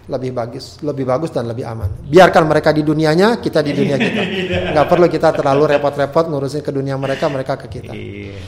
lebih 0.02 0.34
bagus 0.34 0.82
lebih 0.82 1.06
bagus 1.06 1.30
dan 1.30 1.46
lebih 1.46 1.62
aman. 1.62 1.86
Biarkan 2.08 2.48
mereka 2.48 2.74
di 2.74 2.82
dunianya 2.82 3.38
kita 3.38 3.62
di 3.62 3.70
dunia 3.70 3.94
kita. 4.00 4.22
Nggak 4.74 4.86
perlu 4.88 5.06
kita 5.06 5.28
terlalu 5.30 5.78
repot-repot 5.78 6.26
ngurusin 6.26 6.64
ke 6.64 6.72
dunia 6.74 6.98
mereka 6.98 7.30
mereka 7.30 7.54
ke 7.60 7.68
kita. 7.70 7.92
Iya. 7.92 8.40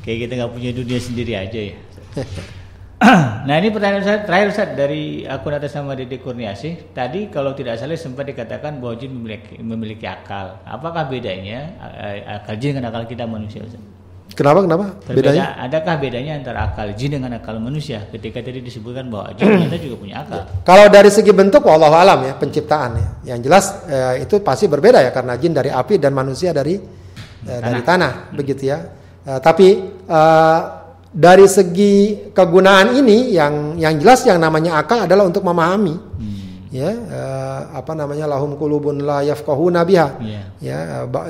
kayak 0.00 0.18
kita 0.26 0.32
nggak 0.40 0.52
punya 0.56 0.70
dunia 0.72 0.98
sendiri 0.98 1.32
aja 1.36 1.60
ya 1.60 1.76
nah 3.48 3.54
ini 3.56 3.72
pertanyaan 3.72 4.04
saya 4.04 4.18
terakhir 4.28 4.52
Ustaz 4.52 4.70
dari 4.76 5.24
akun 5.24 5.56
atas 5.56 5.72
nama 5.72 5.96
Dede 5.96 6.20
Kurniasih. 6.20 6.92
Tadi 6.92 7.32
kalau 7.32 7.56
tidak 7.56 7.80
salah 7.80 7.96
sempat 7.96 8.28
dikatakan 8.28 8.76
bahwa 8.76 8.92
jin 9.00 9.16
memiliki, 9.16 9.56
memiliki 9.56 10.04
akal. 10.04 10.60
Apakah 10.68 11.08
bedanya 11.08 11.80
akal 12.28 12.60
jin 12.60 12.76
dengan 12.76 12.92
akal 12.92 13.08
kita 13.08 13.24
manusia 13.24 13.64
Ustaz? 13.64 13.80
Kenapa? 14.36 14.62
Kenapa? 14.62 14.86
Berbeda, 15.04 15.16
Bedanya? 15.16 15.46
Adakah 15.58 15.94
bedanya 15.98 16.32
antara 16.38 16.58
akal 16.70 16.88
jin 16.94 17.10
dengan 17.18 17.34
akal 17.34 17.56
manusia? 17.58 18.06
Ketika 18.08 18.44
tadi 18.44 18.62
disebutkan 18.62 19.08
bahwa 19.08 19.32
jin 19.34 19.48
ternyata 19.56 19.78
juga 19.80 19.96
punya 19.96 20.16
akal. 20.22 20.40
Kalau 20.62 20.86
dari 20.92 21.10
segi 21.10 21.32
bentuk, 21.34 21.64
wallahu 21.64 21.96
alam 21.96 22.20
ya 22.24 22.32
penciptaan 22.36 22.90
ya. 23.00 23.08
Yang 23.34 23.38
jelas 23.48 23.64
eh, 23.88 24.14
itu 24.28 24.38
pasti 24.44 24.68
berbeda 24.68 25.02
ya 25.02 25.10
karena 25.10 25.34
jin 25.40 25.56
dari 25.56 25.72
api 25.72 25.96
dan 25.96 26.12
manusia 26.12 26.52
dari 26.52 26.76
eh, 27.48 27.60
dari 27.64 27.80
tanah, 27.80 28.30
begitu 28.36 28.70
ya. 28.70 28.78
Eh, 29.24 29.40
tapi 29.42 29.68
eh, 30.04 30.60
dari 31.10 31.46
segi 31.50 32.30
kegunaan 32.30 32.94
ini 32.94 33.34
yang 33.34 33.74
yang 33.74 33.98
jelas 33.98 34.22
yang 34.22 34.38
namanya 34.38 34.78
akal 34.78 35.04
adalah 35.04 35.26
untuk 35.26 35.42
memahami. 35.42 35.94
Hmm. 35.94 36.38
Ya, 36.70 36.94
eh, 36.94 37.60
apa 37.74 37.98
namanya 37.98 38.30
lahum 38.30 38.54
kulubun 38.54 39.02
la 39.02 39.26
yafqahuna 39.26 39.82
biha. 39.82 40.22
Iya. 40.22 40.42
Ya, 40.62 40.78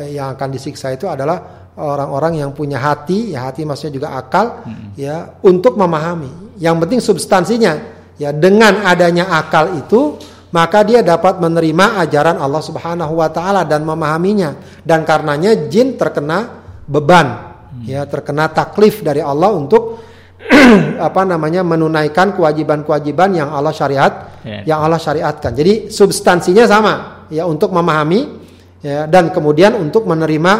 yang 0.05 0.36
akan 0.36 0.48
disiksa 0.52 0.93
itu 0.93 1.09
adalah 1.09 1.70
orang-orang 1.81 2.44
yang 2.44 2.52
punya 2.52 2.77
hati, 2.77 3.32
ya 3.32 3.48
hati 3.48 3.65
maksudnya 3.65 3.97
juga 3.97 4.09
akal, 4.20 4.61
ya 5.01 5.32
untuk 5.40 5.81
memahami. 5.81 6.61
Yang 6.61 6.77
penting 6.85 7.01
substansinya, 7.01 7.73
ya 8.20 8.36
dengan 8.36 8.85
adanya 8.85 9.32
akal 9.32 9.81
itu 9.81 10.20
maka 10.51 10.82
dia 10.82 11.01
dapat 11.01 11.39
menerima 11.39 12.05
ajaran 12.05 12.36
Allah 12.36 12.62
Subhanahu 12.62 13.23
wa 13.23 13.31
taala 13.31 13.62
dan 13.62 13.86
memahaminya. 13.86 14.82
Dan 14.82 15.07
karenanya 15.07 15.70
jin 15.70 15.94
terkena 15.94 16.61
beban, 16.85 17.49
ya 17.87 18.05
terkena 18.07 18.51
taklif 18.51 19.01
dari 19.05 19.23
Allah 19.23 19.51
untuk 19.55 20.03
apa 21.07 21.23
namanya 21.29 21.61
menunaikan 21.61 22.33
kewajiban-kewajiban 22.35 23.37
yang 23.37 23.49
Allah 23.53 23.75
syariat 23.77 24.31
Ya. 24.41 24.65
yang 24.65 24.81
Allah 24.81 24.97
syariatkan. 24.97 25.53
Jadi 25.53 25.93
substansinya 25.93 26.65
sama 26.65 26.93
ya 27.29 27.45
untuk 27.45 27.77
memahami 27.77 28.41
ya 28.81 29.05
dan 29.05 29.29
kemudian 29.29 29.77
untuk 29.77 30.09
menerima 30.09 30.53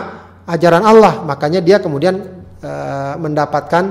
ajaran 0.45 0.85
Allah. 0.85 1.25
Makanya 1.25 1.65
dia 1.65 1.81
kemudian 1.81 2.21
eh, 2.61 3.15
mendapatkan 3.17 3.85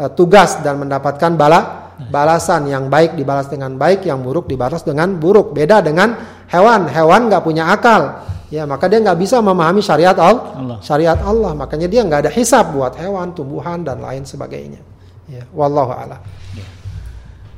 eh, 0.00 0.10
tugas 0.16 0.64
dan 0.64 0.80
mendapatkan 0.80 1.36
bala 1.36 1.92
balasan 2.08 2.66
yang 2.72 2.88
baik 2.90 3.14
dibalas 3.14 3.46
dengan 3.46 3.76
baik, 3.76 4.08
yang 4.08 4.24
buruk 4.24 4.48
dibalas 4.48 4.80
dengan 4.80 5.12
buruk. 5.20 5.52
Beda 5.52 5.84
dengan 5.84 6.16
hewan. 6.48 6.88
Hewan 6.88 7.28
nggak 7.28 7.42
punya 7.44 7.68
akal. 7.68 8.24
Ya, 8.54 8.62
maka 8.70 8.86
dia 8.86 9.02
nggak 9.02 9.18
bisa 9.18 9.42
memahami 9.42 9.82
syariat 9.82 10.14
Allah. 10.14 10.54
Allah. 10.54 10.78
Syariat 10.78 11.18
Allah. 11.18 11.58
Makanya 11.58 11.90
dia 11.90 12.06
nggak 12.06 12.20
ada 12.22 12.30
hisab 12.30 12.70
buat 12.70 12.94
hewan, 12.94 13.34
tumbuhan 13.34 13.82
dan 13.82 13.98
lain 13.98 14.22
sebagainya. 14.22 14.78
Ya, 15.26 15.42
wallahu 15.50 15.90
a'lam. 15.90 16.22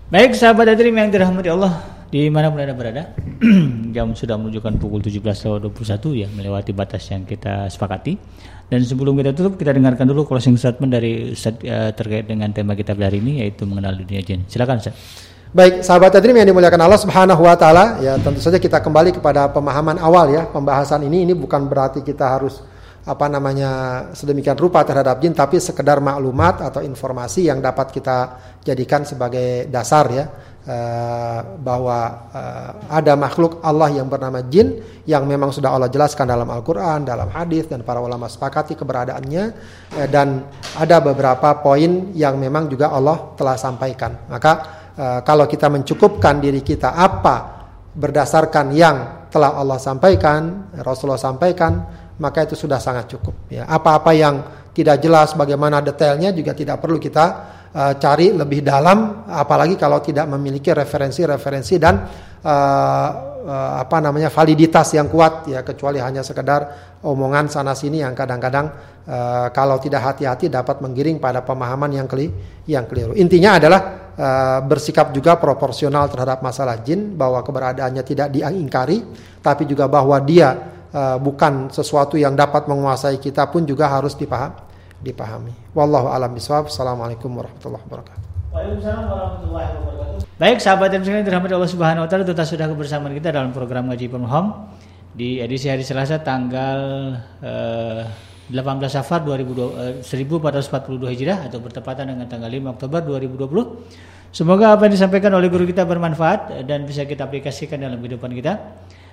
Baik 0.08 0.32
sahabat 0.32 0.72
Adrim 0.72 0.96
yang 0.96 1.12
dirahmati 1.12 1.52
Allah 1.52 1.96
di 2.06 2.30
mana 2.30 2.54
pun 2.54 2.62
anda 2.62 2.70
berada 2.70 3.12
jam 3.94 4.14
sudah 4.14 4.38
menunjukkan 4.38 4.78
pukul 4.78 5.02
17.21 5.02 6.22
ya 6.22 6.28
melewati 6.30 6.70
batas 6.70 7.02
yang 7.10 7.26
kita 7.26 7.66
sepakati 7.66 8.14
dan 8.70 8.80
sebelum 8.86 9.18
kita 9.18 9.34
tutup 9.34 9.58
kita 9.58 9.74
dengarkan 9.74 10.06
dulu 10.06 10.22
closing 10.22 10.54
statement 10.54 10.94
dari 10.94 11.34
Ustaz 11.34 11.58
eh, 11.66 11.90
terkait 11.98 12.30
dengan 12.30 12.54
tema 12.54 12.78
kita 12.78 12.94
hari 12.94 13.18
ini 13.18 13.42
yaitu 13.42 13.66
mengenal 13.66 13.98
dunia 13.98 14.22
jin 14.22 14.46
silakan 14.46 14.78
Ustaz 14.78 14.94
Baik, 15.54 15.86
sahabat 15.86 16.10
Adrim 16.10 16.34
yang 16.34 16.50
dimuliakan 16.50 16.82
Allah 16.82 16.98
Subhanahu 16.98 17.46
wa 17.46 17.54
taala, 17.54 18.02
ya 18.02 18.18
tentu 18.18 18.42
saja 18.42 18.58
kita 18.58 18.82
kembali 18.82 19.14
kepada 19.14 19.46
pemahaman 19.54 19.94
awal 20.02 20.26
ya, 20.34 20.42
pembahasan 20.50 21.06
ini 21.06 21.22
ini 21.22 21.38
bukan 21.38 21.70
berarti 21.70 22.02
kita 22.02 22.34
harus 22.34 22.58
apa 23.06 23.30
namanya 23.30 23.70
sedemikian 24.10 24.58
rupa 24.58 24.82
terhadap 24.82 25.22
jin 25.22 25.30
tapi 25.30 25.62
sekedar 25.62 26.02
maklumat 26.02 26.58
atau 26.66 26.82
informasi 26.82 27.46
yang 27.46 27.62
dapat 27.62 27.94
kita 27.94 28.34
jadikan 28.66 29.06
sebagai 29.06 29.70
dasar 29.70 30.10
ya 30.10 30.26
eh, 30.66 31.40
bahwa 31.62 32.26
eh, 32.34 32.70
ada 32.90 33.14
makhluk 33.14 33.62
Allah 33.62 33.94
yang 33.94 34.10
bernama 34.10 34.42
jin 34.50 34.82
yang 35.06 35.22
memang 35.22 35.54
sudah 35.54 35.70
Allah 35.70 35.86
jelaskan 35.86 36.26
dalam 36.26 36.50
Al-Qur'an, 36.50 37.06
dalam 37.06 37.30
hadis 37.30 37.70
dan 37.70 37.86
para 37.86 38.02
ulama 38.02 38.26
sepakati 38.26 38.74
keberadaannya 38.74 39.44
eh, 40.02 40.08
dan 40.10 40.42
ada 40.74 40.98
beberapa 40.98 41.62
poin 41.62 42.10
yang 42.18 42.34
memang 42.42 42.66
juga 42.66 42.90
Allah 42.90 43.38
telah 43.38 43.54
sampaikan. 43.54 44.26
Maka 44.26 44.85
eh, 44.96 45.20
kalau 45.22 45.44
kita 45.44 45.68
mencukupkan 45.68 46.40
diri 46.40 46.64
kita 46.64 46.96
apa 46.96 47.36
berdasarkan 47.96 48.66
yang 48.72 49.28
telah 49.28 49.56
Allah 49.56 49.76
sampaikan, 49.76 50.72
Rasulullah 50.80 51.20
sampaikan, 51.20 51.72
maka 52.20 52.48
itu 52.48 52.56
sudah 52.56 52.80
sangat 52.80 53.12
cukup. 53.12 53.52
Ya, 53.52 53.68
apa-apa 53.68 54.12
yang 54.16 54.34
tidak 54.72 55.00
jelas 55.00 55.32
bagaimana 55.32 55.80
detailnya 55.80 56.32
juga 56.32 56.52
tidak 56.52 56.80
perlu 56.80 57.00
kita 57.00 57.24
uh, 57.72 57.94
cari 57.96 58.32
lebih 58.32 58.60
dalam, 58.64 59.24
apalagi 59.28 59.76
kalau 59.76 60.00
tidak 60.04 60.28
memiliki 60.28 60.72
referensi-referensi 60.72 61.74
dan 61.80 61.94
uh, 62.44 63.08
uh, 63.46 63.80
apa 63.80 64.02
namanya 64.02 64.28
validitas 64.28 64.92
yang 64.98 65.06
kuat 65.06 65.46
ya, 65.46 65.62
kecuali 65.62 66.02
hanya 66.02 66.26
sekedar 66.26 66.92
omongan 67.06 67.46
sana 67.46 67.72
sini 67.78 68.02
yang 68.02 68.12
kadang-kadang 68.12 68.66
uh, 69.06 69.48
kalau 69.54 69.78
tidak 69.78 70.02
hati-hati 70.02 70.50
dapat 70.50 70.82
menggiring 70.82 71.22
pada 71.22 71.46
pemahaman 71.46 71.94
yang 71.94 72.10
keli 72.10 72.28
yang 72.66 72.84
keliru. 72.90 73.14
Intinya 73.14 73.62
adalah 73.62 73.80
uh, 74.18 74.60
bersikap 74.66 75.14
juga 75.14 75.38
proporsional 75.38 76.10
terhadap 76.10 76.42
masalah 76.42 76.82
jin 76.82 77.14
bahwa 77.14 77.40
keberadaannya 77.46 78.02
tidak 78.02 78.28
diingkari, 78.34 79.06
tapi 79.40 79.64
juga 79.64 79.86
bahwa 79.86 80.18
dia 80.20 80.52
uh, 80.90 81.16
bukan 81.22 81.70
sesuatu 81.70 82.18
yang 82.18 82.34
dapat 82.34 82.66
menguasai 82.66 83.22
kita 83.22 83.46
pun 83.48 83.62
juga 83.62 83.86
harus 83.86 84.18
dipaham, 84.18 84.58
dipahami. 84.98 85.54
Wallahu 85.72 86.10
alam 86.10 86.34
bisawab. 86.34 86.66
Assalamualaikum 86.66 87.30
warahmatullahi 87.30 87.86
wabarakatuh. 87.86 88.25
Baik 90.36 90.58
sahabat 90.64 90.88
dan 90.88 91.00
sekalian 91.04 91.24
dirahmati 91.28 91.52
Allah 91.52 91.68
Subhanahu 91.68 92.04
wa 92.04 92.08
taala 92.08 92.24
tetap 92.24 92.48
sudah 92.48 92.68
kebersamaan 92.72 93.12
kita 93.12 93.28
dalam 93.28 93.52
program 93.52 93.92
Ngaji 93.92 94.08
Home 94.16 94.50
di 95.12 95.44
edisi 95.44 95.68
hari 95.68 95.84
Selasa 95.84 96.20
tanggal 96.24 96.80
eh, 97.44 98.04
18 98.48 98.56
Safar 98.88 99.24
2002, 99.28 100.00
eh, 100.00 100.04
1442 100.04 101.12
Hijriah 101.12 101.52
atau 101.52 101.60
bertepatan 101.60 102.16
dengan 102.16 102.24
tanggal 102.28 102.48
5 102.48 102.72
Oktober 102.80 103.00
2020. 103.04 104.32
Semoga 104.32 104.76
apa 104.76 104.88
yang 104.88 104.94
disampaikan 104.96 105.32
oleh 105.36 105.48
guru 105.52 105.64
kita 105.68 105.84
bermanfaat 105.84 106.64
dan 106.68 106.84
bisa 106.88 107.04
kita 107.04 107.28
aplikasikan 107.28 107.80
dalam 107.80 108.00
kehidupan 108.00 108.32
kita. 108.36 108.56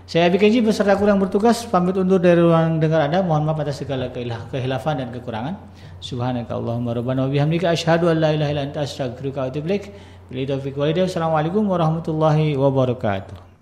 Saya 0.04 0.28
Kenji 0.36 0.60
beserta 0.60 1.00
kurang 1.00 1.24
bertugas 1.24 1.64
pamit 1.64 1.96
undur 1.96 2.20
dari 2.20 2.44
ruang 2.44 2.76
dengar 2.76 3.08
Anda. 3.08 3.24
Mohon 3.24 3.56
maaf 3.56 3.64
atas 3.64 3.80
segala 3.80 4.12
kehilafan 4.52 5.00
dan 5.00 5.16
kekurangan. 5.16 5.56
Subhanaka 6.04 6.60
Allahumma 6.60 6.92
rabbana 6.92 7.24
wa 7.24 7.32
bihamdika 7.32 7.72
asyhadu 7.72 8.12
an 8.12 8.20
la 8.20 8.36
ilaha 8.36 8.52
illa 8.52 8.64
anta 8.68 8.84
astaghfiruka 8.84 9.48
wa 9.48 9.48
atubu 9.48 9.72
ilaik. 9.72 9.96
Assalamualaikum 11.08 11.64
warahmatullahi 11.72 12.60
wabarakatuh. 12.60 13.53